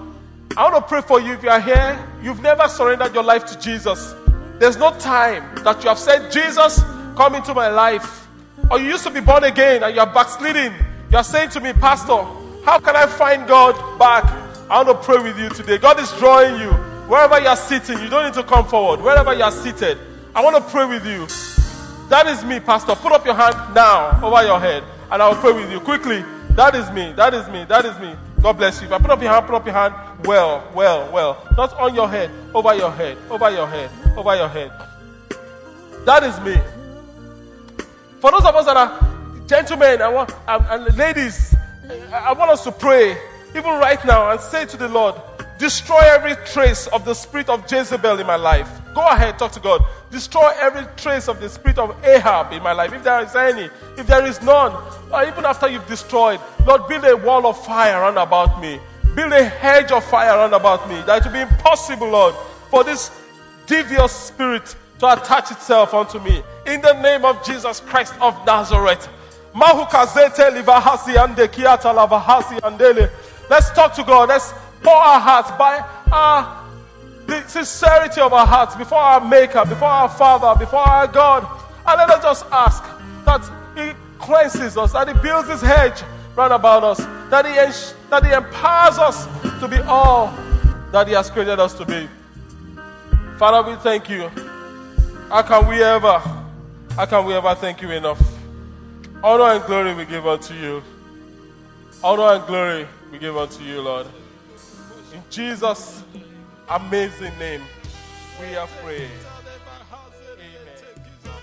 I 0.57 0.65
want 0.65 0.74
to 0.74 0.82
pray 0.82 1.03
for 1.03 1.20
you 1.20 1.35
if 1.35 1.43
you 1.43 1.51
are 1.51 1.61
here, 1.61 2.09
you've 2.23 2.43
never 2.43 2.66
surrendered 2.69 3.15
your 3.15 3.24
life 3.24 3.44
to 3.47 3.59
Jesus. 3.59 4.15
There's 4.63 4.77
no 4.77 4.97
time 4.97 5.57
that 5.65 5.83
you 5.83 5.89
have 5.89 5.99
said, 5.99 6.31
Jesus, 6.31 6.85
come 7.17 7.35
into 7.35 7.53
my 7.53 7.67
life. 7.67 8.29
Or 8.71 8.79
you 8.79 8.91
used 8.91 9.03
to 9.03 9.11
be 9.11 9.19
born 9.19 9.43
again 9.43 9.83
and 9.83 9.93
you 9.93 10.01
are 10.01 10.07
backsliding. 10.07 10.73
You 11.11 11.17
are 11.17 11.25
saying 11.25 11.51
to 11.51 11.61
me, 11.61 11.73
Pastor, 11.73 12.23
how 12.65 12.79
can 12.79 12.95
I 12.95 13.07
find 13.07 13.49
God 13.49 13.75
back? 13.99 14.23
I 14.71 14.81
want 14.81 14.91
to 14.91 15.05
pray 15.05 15.21
with 15.21 15.37
you 15.37 15.49
today. 15.49 15.79
God 15.79 15.99
is 15.99 16.13
drawing 16.13 16.61
you. 16.61 16.71
Wherever 17.11 17.41
you 17.41 17.49
are 17.49 17.57
sitting, 17.57 17.99
you 17.99 18.09
don't 18.09 18.25
need 18.25 18.35
to 18.35 18.45
come 18.45 18.65
forward. 18.65 19.01
Wherever 19.01 19.35
you 19.35 19.43
are 19.43 19.51
seated, 19.51 19.99
I 20.33 20.45
want 20.45 20.55
to 20.55 20.63
pray 20.71 20.87
with 20.87 21.05
you. 21.05 21.27
That 22.09 22.29
is 22.29 22.45
me, 22.45 22.61
Pastor. 22.61 22.95
Put 22.95 23.11
up 23.11 23.27
your 23.27 23.35
hand 23.35 23.75
now 23.75 24.21
over 24.25 24.47
your 24.47 24.61
head, 24.61 24.85
and 25.11 25.21
I 25.21 25.29
will 25.29 25.43
pray 25.43 25.55
with 25.55 25.73
you 25.73 25.81
quickly. 25.81 26.25
That 26.51 26.77
is 26.77 26.89
me. 26.93 27.13
That 27.15 27.35
is 27.35 27.49
me. 27.49 27.65
That 27.65 27.85
is 27.85 27.99
me. 27.99 28.15
God 28.43 28.56
bless 28.56 28.81
you. 28.81 28.89
If 28.89 28.93
I 28.93 28.98
put 28.98 29.10
up 29.10 29.23
your 29.23 29.31
hand, 29.31 29.47
put 29.47 29.55
up 29.55 29.64
your 29.64 29.74
hand. 29.74 29.94
Well, 30.24 30.69
well, 30.74 31.12
well. 31.12 31.48
Not 31.56 31.73
on 31.74 31.94
your 31.94 32.09
head, 32.09 32.28
over 32.52 32.74
your 32.74 32.90
head, 32.90 33.16
over 33.31 33.51
your 33.51 33.69
head, 33.69 33.90
over 34.16 34.36
your 34.36 34.48
head. 34.48 34.73
That 36.05 36.24
is 36.24 36.40
me. 36.40 36.56
For 38.20 38.32
those 38.32 38.44
of 38.44 38.55
us 38.55 38.66
that 38.66 38.77
are 38.77 39.47
gentlemen 39.47 40.02
I 40.02 40.09
want, 40.09 40.32
and, 40.48 40.97
ladies, 40.97 41.55
I 42.12 42.32
want 42.32 42.51
us 42.51 42.64
to 42.64 42.73
pray, 42.73 43.16
even 43.51 43.64
right 43.64 44.05
now, 44.05 44.31
and 44.31 44.40
say 44.40 44.66
to 44.66 44.77
the 44.77 44.89
Lord, 44.89 45.14
destroy 45.63 46.01
every 46.01 46.35
trace 46.45 46.89
of 46.89 47.05
the 47.05 47.15
spirit 47.15 47.49
of 47.49 47.71
Jezebel 47.71 48.19
in 48.19 48.27
my 48.27 48.35
life. 48.35 48.69
Go 48.97 49.07
ahead, 49.07 49.39
talk 49.39 49.53
to 49.53 49.61
God. 49.61 49.87
Destroy 50.11 50.51
every 50.59 50.85
trace 50.97 51.29
of 51.29 51.41
the 51.41 51.49
spirit 51.49 51.79
of 51.79 51.95
Ahab 52.05 52.53
in 52.53 52.61
my 52.65 52.73
life. 52.73 52.93
If 52.93 53.05
there 53.05 53.21
is 53.21 53.37
any, 53.37 53.71
if 53.97 54.09
there 54.09 54.27
is 54.27 54.43
none, 54.43 54.73
or 55.13 55.23
even 55.23 55.45
after 55.47 55.69
you've 55.69 55.87
destroyed, 55.87 56.41
Lord, 56.67 56.89
build 56.89 57.05
a 57.05 57.17
wall 57.17 57.47
of 57.47 57.65
fire 57.65 58.01
around 58.01 58.19
about 58.19 58.61
me. 58.61 58.81
Build 59.15 59.33
a 59.33 59.45
hedge 59.45 59.93
of 59.93 60.03
fire 60.03 60.37
around 60.37 60.53
about 60.53 60.89
me. 60.89 61.01
That 61.03 61.19
it 61.19 61.27
will 61.27 61.33
be 61.33 61.53
impossible, 61.55 62.11
Lord, 62.11 62.35
for 62.69 62.83
this 62.83 63.13
devious 63.67 64.11
spirit 64.11 64.75
to 64.99 65.13
attach 65.13 65.53
itself 65.53 65.95
unto 65.95 66.19
me. 66.19 66.43
In 66.67 66.81
the 66.81 67.01
name 67.01 67.25
of 67.25 67.41
Jesus 67.47 67.79
Christ 67.79 68.15
of 68.21 68.35
Nazareth. 68.45 69.09
Let's 73.49 73.71
talk 73.71 73.95
to 73.95 74.03
God. 74.03 74.29
Let's 74.29 74.55
pour 74.83 74.95
our 74.95 75.21
hearts 75.21 75.51
by 75.53 75.85
our 76.11 76.63
the 77.27 77.47
sincerity 77.47 78.21
of 78.21 78.33
our 78.33 78.47
hearts 78.47 78.75
before 78.77 78.99
our 78.99 79.21
Maker, 79.21 79.65
before 79.65 79.89
our 79.89 80.09
Father, 80.09 80.59
before 80.59 80.81
our 80.81 81.07
God. 81.07 81.47
And 81.87 81.99
let 81.99 82.11
us 82.11 82.23
just 82.23 82.45
ask 82.51 82.83
that 83.25 83.49
He 83.77 83.93
cleanses 84.19 84.77
us, 84.77 84.93
that 84.93 85.09
He 85.09 85.15
builds 85.23 85.49
His 85.49 85.61
hedge 85.61 86.03
round 86.37 86.53
about 86.53 86.85
us, 86.85 86.99
that 87.31 87.47
He, 87.47 87.59
ens- 87.59 87.95
that 88.11 88.25
he 88.27 88.33
empowers 88.33 88.99
us 88.99 89.27
to 89.61 89.69
be 89.69 89.79
all 89.83 90.27
that 90.91 91.09
He 91.09 91.15
has 91.15 91.31
created 91.31 91.59
us 91.59 91.75
to 91.75 91.87
be. 91.87 92.09
Father, 93.39 93.71
we 93.71 93.77
thank 93.79 94.11
you. 94.11 94.29
How 95.29 95.43
can 95.43 95.67
we 95.67 95.83
ever, 95.83 96.19
how 96.95 97.07
can 97.07 97.25
we 97.25 97.35
ever 97.35 97.55
thank 97.55 97.81
you 97.81 97.91
enough? 97.91 98.21
Honor 99.25 99.55
and 99.55 99.65
glory 99.65 99.95
we 99.95 100.05
give 100.05 100.27
unto 100.27 100.53
you. 100.55 100.83
Honor 102.05 102.37
and 102.37 102.47
glory 102.47 102.87
we 103.11 103.19
give 103.19 103.37
unto 103.37 103.63
you, 103.63 103.81
Lord. 103.81 104.07
In 105.13 105.23
Jesus' 105.31 106.03
amazing 106.71 107.37
name, 107.39 107.61
we 108.41 108.47
have 108.49 108.71
prayed. 108.83 109.11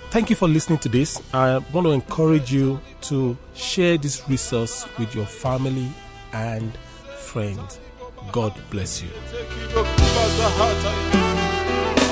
Thank 0.09 0.31
you 0.31 0.35
for 0.35 0.47
listening 0.47 0.79
to 0.79 0.89
this. 0.89 1.21
I 1.33 1.59
want 1.71 1.85
to 1.85 1.91
encourage 1.91 2.51
you 2.51 2.81
to 3.01 3.37
share 3.53 3.97
this 3.97 4.27
resource 4.27 4.87
with 4.97 5.13
your 5.13 5.27
family 5.27 5.87
and 6.33 6.75
friends. 7.19 7.79
God 8.31 8.53
bless 8.71 9.03
you. 9.03 9.09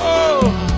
Oh. 0.00 0.68